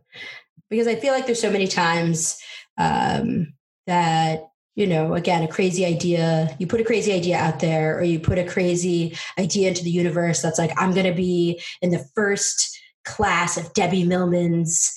because 0.70 0.88
I 0.88 0.96
feel 0.96 1.12
like 1.12 1.26
there's 1.26 1.42
so 1.42 1.52
many 1.52 1.68
times 1.68 2.40
um, 2.78 3.54
that 3.88 4.44
you 4.76 4.86
know 4.86 5.16
again 5.16 5.42
a 5.42 5.48
crazy 5.48 5.86
idea 5.86 6.56
you 6.60 6.68
put 6.68 6.80
a 6.80 6.86
crazy 6.86 7.12
idea 7.12 7.36
out 7.36 7.60
there 7.60 7.98
or 7.98 8.04
you 8.04 8.20
put 8.20 8.38
a 8.38 8.46
crazy 8.46 9.18
idea 9.38 9.68
into 9.68 9.84
the 9.84 9.90
universe 9.90 10.42
that's 10.42 10.60
like 10.60 10.72
i'm 10.78 10.94
going 10.94 11.08
to 11.08 11.12
be 11.12 11.60
in 11.82 11.90
the 11.90 12.06
first 12.16 12.80
class 13.04 13.58
of 13.58 13.74
debbie 13.74 14.06
millman's 14.06 14.94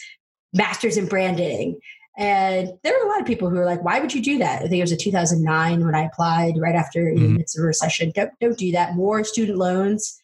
masters 0.53 0.99
in 0.99 1.07
branding 1.07 1.81
and 2.19 2.73
there 2.83 2.93
were 2.93 3.07
a 3.07 3.09
lot 3.09 3.21
of 3.21 3.27
people 3.27 3.49
who 3.49 3.57
were 3.57 3.65
like, 3.65 3.83
why 3.83 3.99
would 3.99 4.13
you 4.13 4.23
do 4.23 4.39
that? 4.39 4.63
I 4.63 4.69
think 4.69 4.75
it 4.75 4.83
was 4.83 4.93
a 4.93 4.97
2009 4.97 5.85
when 5.85 5.95
I 5.95 6.05
applied 6.05 6.59
right 6.59 6.75
after 6.75 7.05
mm-hmm. 7.05 7.41
it's 7.41 7.59
a 7.59 7.63
recession. 7.63 8.13
Don't, 8.15 8.31
don't 8.41 8.59
do 8.59 8.71
that. 8.73 8.95
More 8.95 9.25
student 9.25 9.57
loans. 9.57 10.21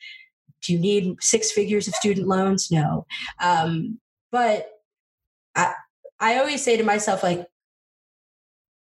Do 0.63 0.73
you 0.73 0.79
need 0.79 1.17
six 1.23 1.51
figures 1.53 1.89
of 1.89 1.95
student 1.95 2.29
loans? 2.29 2.71
No. 2.71 3.07
Um, 3.41 3.99
but 4.31 4.69
I, 5.55 5.75
I 6.21 6.39
always 6.39 6.63
say 6.63 6.77
to 6.77 6.85
myself, 6.85 7.23
like, 7.23 7.47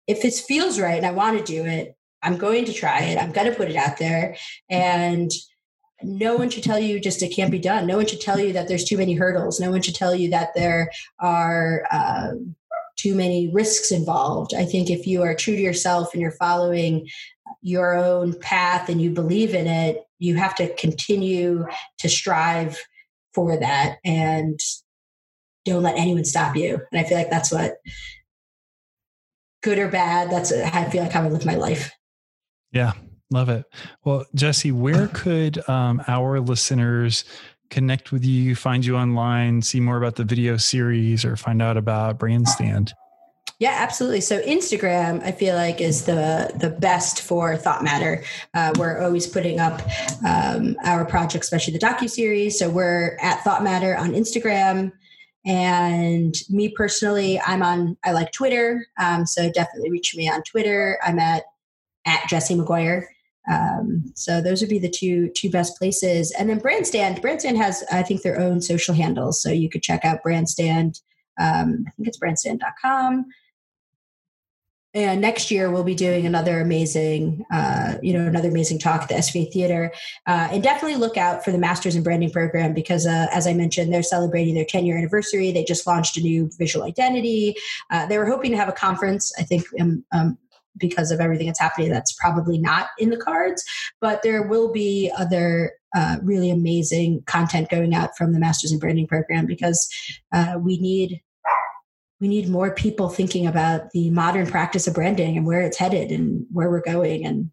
if 0.06 0.24
it 0.24 0.34
feels 0.34 0.80
right 0.80 0.96
and 0.96 1.06
I 1.06 1.10
want 1.10 1.38
to 1.38 1.44
do 1.44 1.64
it, 1.66 1.94
I'm 2.22 2.38
going 2.38 2.64
to 2.64 2.72
try 2.72 3.00
it. 3.00 3.18
I'm 3.18 3.32
going 3.32 3.50
to 3.50 3.56
put 3.56 3.68
it 3.68 3.76
out 3.76 3.98
there. 3.98 4.36
And 4.68 5.30
no 6.02 6.36
one 6.36 6.48
should 6.48 6.62
tell 6.62 6.78
you 6.78 6.98
just 6.98 7.22
it 7.22 7.34
can't 7.34 7.50
be 7.50 7.58
done. 7.58 7.86
No 7.86 7.96
one 7.96 8.06
should 8.06 8.20
tell 8.20 8.40
you 8.40 8.52
that 8.54 8.68
there's 8.68 8.84
too 8.84 8.96
many 8.96 9.14
hurdles. 9.14 9.60
No 9.60 9.70
one 9.70 9.82
should 9.82 9.94
tell 9.94 10.14
you 10.14 10.30
that 10.30 10.54
there 10.54 10.90
are 11.18 11.84
um, 11.92 12.54
too 12.96 13.14
many 13.14 13.50
risks 13.52 13.92
involved. 13.92 14.54
I 14.54 14.64
think 14.64 14.90
if 14.90 15.06
you 15.06 15.22
are 15.22 15.34
true 15.34 15.56
to 15.56 15.62
yourself 15.62 16.12
and 16.12 16.22
you're 16.22 16.32
following 16.32 17.08
your 17.62 17.94
own 17.94 18.38
path 18.40 18.88
and 18.88 19.00
you 19.00 19.10
believe 19.10 19.54
in 19.54 19.66
it, 19.66 20.07
you 20.18 20.36
have 20.36 20.54
to 20.56 20.74
continue 20.74 21.66
to 21.98 22.08
strive 22.08 22.78
for 23.34 23.58
that 23.58 23.98
and 24.04 24.58
don't 25.64 25.82
let 25.82 25.96
anyone 25.96 26.24
stop 26.24 26.56
you. 26.56 26.80
And 26.92 27.00
I 27.00 27.04
feel 27.04 27.18
like 27.18 27.30
that's 27.30 27.52
what 27.52 27.76
good 29.62 29.78
or 29.78 29.88
bad, 29.88 30.30
that's 30.30 30.52
I 30.52 30.84
feel 30.84 31.02
like 31.02 31.12
how 31.12 31.22
I 31.22 31.28
live 31.28 31.44
my 31.44 31.56
life. 31.56 31.92
Yeah, 32.72 32.92
love 33.30 33.48
it. 33.48 33.64
Well, 34.04 34.24
Jesse, 34.34 34.72
where 34.72 35.08
could 35.12 35.68
um, 35.68 36.02
our 36.08 36.40
listeners 36.40 37.24
connect 37.70 38.12
with 38.12 38.24
you, 38.24 38.54
find 38.54 38.84
you 38.84 38.96
online, 38.96 39.62
see 39.62 39.80
more 39.80 39.98
about 39.98 40.16
the 40.16 40.24
video 40.24 40.56
series, 40.56 41.24
or 41.24 41.36
find 41.36 41.60
out 41.60 41.76
about 41.76 42.18
Brandstand? 42.18 42.92
Yeah, 43.58 43.74
absolutely. 43.76 44.20
So 44.20 44.40
Instagram, 44.42 45.20
I 45.24 45.32
feel 45.32 45.56
like 45.56 45.80
is 45.80 46.04
the 46.04 46.52
the 46.54 46.70
best 46.70 47.22
for 47.22 47.56
Thought 47.56 47.82
Matter. 47.82 48.22
Uh, 48.54 48.72
we're 48.78 49.00
always 49.02 49.26
putting 49.26 49.58
up 49.58 49.82
um, 50.24 50.76
our 50.84 51.04
project, 51.04 51.42
especially 51.42 51.72
the 51.72 51.80
docu 51.80 52.08
series. 52.08 52.56
So 52.56 52.70
we're 52.70 53.16
at 53.20 53.42
Thought 53.42 53.64
Matter 53.64 53.96
on 53.96 54.12
Instagram, 54.12 54.92
and 55.44 56.36
me 56.48 56.68
personally, 56.68 57.40
I'm 57.40 57.64
on. 57.64 57.96
I 58.04 58.12
like 58.12 58.30
Twitter, 58.30 58.86
um, 58.96 59.26
so 59.26 59.50
definitely 59.50 59.90
reach 59.90 60.14
me 60.14 60.30
on 60.30 60.44
Twitter. 60.44 61.00
I'm 61.02 61.18
at 61.18 61.42
at 62.06 62.28
Jesse 62.28 62.54
McGuire. 62.54 63.06
Um, 63.50 64.12
so 64.14 64.40
those 64.40 64.60
would 64.60 64.70
be 64.70 64.78
the 64.78 64.90
two 64.90 65.30
two 65.30 65.50
best 65.50 65.76
places. 65.78 66.32
And 66.38 66.48
then 66.48 66.60
Brandstand, 66.60 67.20
Brandstand 67.20 67.56
has 67.56 67.82
I 67.90 68.04
think 68.04 68.22
their 68.22 68.38
own 68.38 68.60
social 68.60 68.94
handles, 68.94 69.42
so 69.42 69.50
you 69.50 69.68
could 69.68 69.82
check 69.82 70.04
out 70.04 70.22
Brandstand. 70.24 71.00
Um, 71.40 71.84
I 71.88 71.90
think 71.96 72.06
it's 72.06 72.18
brandstand.com. 72.18 73.26
And 74.94 75.20
next 75.20 75.50
year 75.50 75.70
we'll 75.70 75.84
be 75.84 75.94
doing 75.94 76.24
another 76.24 76.60
amazing, 76.60 77.44
uh, 77.52 77.94
you 78.02 78.14
know, 78.14 78.26
another 78.26 78.48
amazing 78.48 78.78
talk 78.78 79.02
at 79.02 79.08
the 79.08 79.14
SVA 79.14 79.52
Theater. 79.52 79.92
Uh, 80.26 80.48
and 80.50 80.62
definitely 80.62 80.96
look 80.96 81.16
out 81.16 81.44
for 81.44 81.52
the 81.52 81.58
Masters 81.58 81.94
in 81.94 82.02
Branding 82.02 82.30
program 82.30 82.72
because, 82.72 83.06
uh, 83.06 83.26
as 83.30 83.46
I 83.46 83.52
mentioned, 83.52 83.92
they're 83.92 84.02
celebrating 84.02 84.54
their 84.54 84.64
10 84.64 84.86
year 84.86 84.96
anniversary. 84.96 85.52
They 85.52 85.64
just 85.64 85.86
launched 85.86 86.16
a 86.16 86.20
new 86.20 86.50
visual 86.58 86.86
identity. 86.86 87.54
Uh, 87.90 88.06
they 88.06 88.16
were 88.16 88.26
hoping 88.26 88.50
to 88.52 88.56
have 88.56 88.68
a 88.68 88.72
conference. 88.72 89.30
I 89.38 89.42
think 89.42 89.64
um, 89.78 90.04
um, 90.12 90.38
because 90.78 91.10
of 91.10 91.20
everything 91.20 91.46
that's 91.46 91.60
happening 91.60 91.90
that's 91.90 92.12
probably 92.12 92.58
not 92.58 92.88
in 92.98 93.10
the 93.10 93.16
cards 93.16 93.64
but 94.00 94.22
there 94.22 94.46
will 94.46 94.72
be 94.72 95.10
other 95.16 95.72
uh, 95.96 96.18
really 96.22 96.50
amazing 96.50 97.22
content 97.26 97.68
going 97.68 97.94
out 97.94 98.16
from 98.16 98.32
the 98.32 98.38
masters 98.38 98.70
in 98.70 98.78
branding 98.78 99.06
program 99.06 99.44
because 99.44 99.88
uh, 100.32 100.54
we 100.60 100.78
need 100.78 101.20
we 102.20 102.28
need 102.28 102.48
more 102.48 102.74
people 102.74 103.08
thinking 103.08 103.46
about 103.46 103.90
the 103.90 104.10
modern 104.10 104.46
practice 104.46 104.86
of 104.86 104.94
branding 104.94 105.36
and 105.36 105.46
where 105.46 105.60
it's 105.60 105.78
headed 105.78 106.10
and 106.10 106.46
where 106.52 106.70
we're 106.70 106.80
going 106.80 107.24
and 107.24 107.50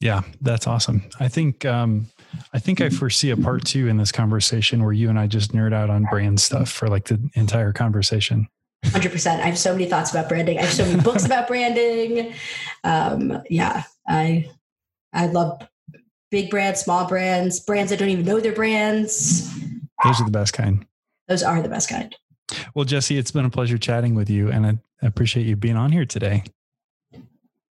yeah 0.00 0.22
that's 0.40 0.66
awesome 0.66 1.02
i 1.18 1.28
think 1.28 1.64
um 1.64 2.06
i 2.54 2.58
think 2.58 2.80
i 2.80 2.88
foresee 2.88 3.30
a 3.30 3.36
part 3.36 3.64
two 3.64 3.86
in 3.86 3.96
this 3.96 4.12
conversation 4.12 4.82
where 4.82 4.92
you 4.92 5.08
and 5.10 5.18
i 5.18 5.26
just 5.26 5.52
nerd 5.52 5.74
out 5.74 5.90
on 5.90 6.04
brand 6.10 6.40
stuff 6.40 6.70
for 6.70 6.88
like 6.88 7.04
the 7.04 7.20
entire 7.34 7.72
conversation 7.72 8.48
Hundred 8.86 9.12
percent. 9.12 9.42
I 9.42 9.46
have 9.46 9.58
so 9.58 9.72
many 9.72 9.86
thoughts 9.86 10.10
about 10.10 10.28
branding. 10.28 10.58
I 10.58 10.62
have 10.62 10.72
so 10.72 10.84
many 10.84 11.00
books 11.02 11.26
about 11.26 11.48
branding. 11.48 12.32
Um, 12.82 13.42
yeah, 13.50 13.84
I 14.08 14.50
I 15.12 15.26
love 15.26 15.60
big 16.30 16.50
brands, 16.50 16.80
small 16.80 17.06
brands, 17.06 17.60
brands 17.60 17.90
that 17.90 17.98
don't 17.98 18.08
even 18.08 18.24
know 18.24 18.40
their 18.40 18.54
brands. 18.54 19.52
Those 20.02 20.20
are 20.20 20.24
the 20.24 20.30
best 20.30 20.54
kind. 20.54 20.86
Those 21.28 21.42
are 21.42 21.60
the 21.60 21.68
best 21.68 21.88
kind. 21.88 22.14
Well, 22.74 22.84
Jesse, 22.84 23.18
it's 23.18 23.30
been 23.30 23.44
a 23.44 23.50
pleasure 23.50 23.78
chatting 23.78 24.14
with 24.14 24.30
you, 24.30 24.50
and 24.50 24.66
I 24.66 24.78
appreciate 25.02 25.46
you 25.46 25.56
being 25.56 25.76
on 25.76 25.92
here 25.92 26.04
today. 26.04 26.44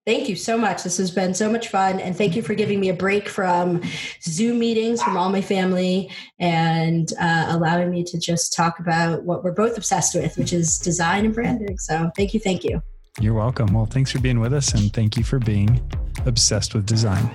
Thank 0.08 0.30
you 0.30 0.38
so 0.38 0.58
much. 0.58 0.84
This 0.84 0.96
has 1.00 1.12
been 1.12 1.34
so 1.34 1.52
much 1.52 1.68
fun. 1.68 2.00
And 2.00 2.16
thank 2.16 2.38
you 2.38 2.42
for 2.42 2.56
giving 2.56 2.80
me 2.80 2.88
a 2.88 2.94
break 2.94 3.28
from 3.28 3.82
Zoom 4.22 4.58
meetings 4.58 5.04
from 5.04 5.18
all 5.18 5.30
my 5.30 5.42
family 5.42 6.10
and 6.40 7.12
uh, 7.20 7.48
allowing 7.50 7.92
me 7.92 8.06
to 8.06 8.18
just 8.18 8.54
talk 8.54 8.80
about 8.80 9.24
what 9.24 9.44
we're 9.44 9.52
both 9.52 9.76
obsessed 9.76 10.16
with, 10.16 10.38
which 10.38 10.54
is 10.54 10.80
design 10.80 11.26
and 11.26 11.36
branding. 11.36 11.78
So 11.78 12.10
thank 12.16 12.34
you. 12.34 12.40
Thank 12.40 12.64
you. 12.64 12.82
You're 13.20 13.34
welcome. 13.34 13.74
Well, 13.74 13.86
thanks 13.86 14.10
for 14.10 14.20
being 14.20 14.40
with 14.40 14.54
us 14.54 14.74
and 14.74 14.94
thank 14.94 15.18
you 15.18 15.26
for 15.26 15.40
being 15.40 15.82
obsessed 16.26 16.74
with 16.74 16.86
design. 16.86 17.30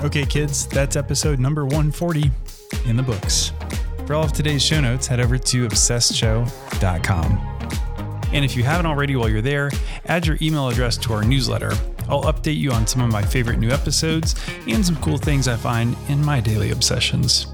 Okay, 0.00 0.26
kids, 0.26 0.66
that's 0.66 0.96
episode 0.96 1.38
number 1.38 1.64
140 1.64 2.28
in 2.86 2.96
the 2.96 3.04
books. 3.04 3.52
For 4.06 4.14
all 4.14 4.24
of 4.24 4.32
today's 4.32 4.62
show 4.62 4.80
notes, 4.80 5.06
head 5.06 5.20
over 5.20 5.38
to 5.38 5.68
obsessedshow.com. 5.68 7.48
And 8.32 8.44
if 8.44 8.56
you 8.56 8.64
haven't 8.64 8.86
already 8.86 9.14
while 9.14 9.28
you're 9.28 9.42
there, 9.42 9.70
add 10.06 10.26
your 10.26 10.38
email 10.42 10.68
address 10.68 10.96
to 10.98 11.12
our 11.12 11.22
newsletter. 11.22 11.72
I'll 12.08 12.24
update 12.24 12.58
you 12.58 12.72
on 12.72 12.86
some 12.86 13.02
of 13.02 13.10
my 13.10 13.22
favorite 13.22 13.58
new 13.58 13.70
episodes 13.70 14.34
and 14.66 14.84
some 14.84 14.96
cool 14.96 15.18
things 15.18 15.46
I 15.46 15.56
find 15.56 15.96
in 16.08 16.24
my 16.24 16.40
daily 16.40 16.72
obsessions. 16.72 17.46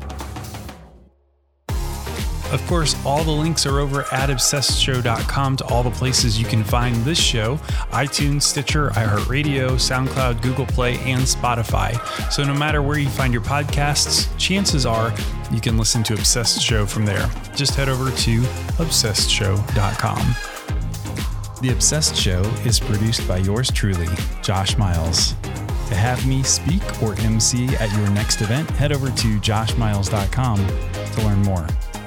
Of 2.52 2.66
course, 2.66 2.96
all 3.04 3.24
the 3.24 3.30
links 3.30 3.66
are 3.66 3.78
over 3.78 4.02
at 4.12 4.30
obsessedshow.com 4.30 5.56
to 5.58 5.64
all 5.66 5.82
the 5.82 5.90
places 5.90 6.40
you 6.40 6.46
can 6.46 6.64
find 6.64 6.94
this 7.04 7.18
show 7.18 7.56
iTunes, 7.90 8.42
Stitcher, 8.42 8.90
iHeartRadio, 8.90 9.72
SoundCloud, 9.72 10.40
Google 10.40 10.66
Play, 10.66 10.98
and 11.00 11.22
Spotify. 11.22 11.98
So 12.32 12.44
no 12.44 12.54
matter 12.54 12.80
where 12.80 12.98
you 12.98 13.08
find 13.08 13.32
your 13.32 13.42
podcasts, 13.42 14.28
chances 14.38 14.86
are 14.86 15.12
you 15.50 15.60
can 15.60 15.76
listen 15.76 16.02
to 16.04 16.14
Obsessed 16.14 16.62
Show 16.62 16.86
from 16.86 17.04
there. 17.04 17.30
Just 17.54 17.74
head 17.74 17.88
over 17.88 18.10
to 18.10 18.40
obsessedshow.com. 18.78 20.34
The 21.60 21.70
Obsessed 21.72 22.16
Show 22.16 22.42
is 22.64 22.78
produced 22.78 23.26
by 23.26 23.38
yours 23.38 23.70
truly, 23.70 24.08
Josh 24.42 24.78
Miles. 24.78 25.34
To 25.88 25.94
have 25.94 26.26
me 26.26 26.42
speak 26.42 26.82
or 27.02 27.14
MC 27.20 27.66
at 27.76 27.90
your 27.96 28.08
next 28.10 28.42
event, 28.42 28.70
head 28.70 28.92
over 28.92 29.10
to 29.10 29.40
joshmiles.com 29.40 30.66
to 30.66 31.22
learn 31.22 31.42
more. 31.42 31.66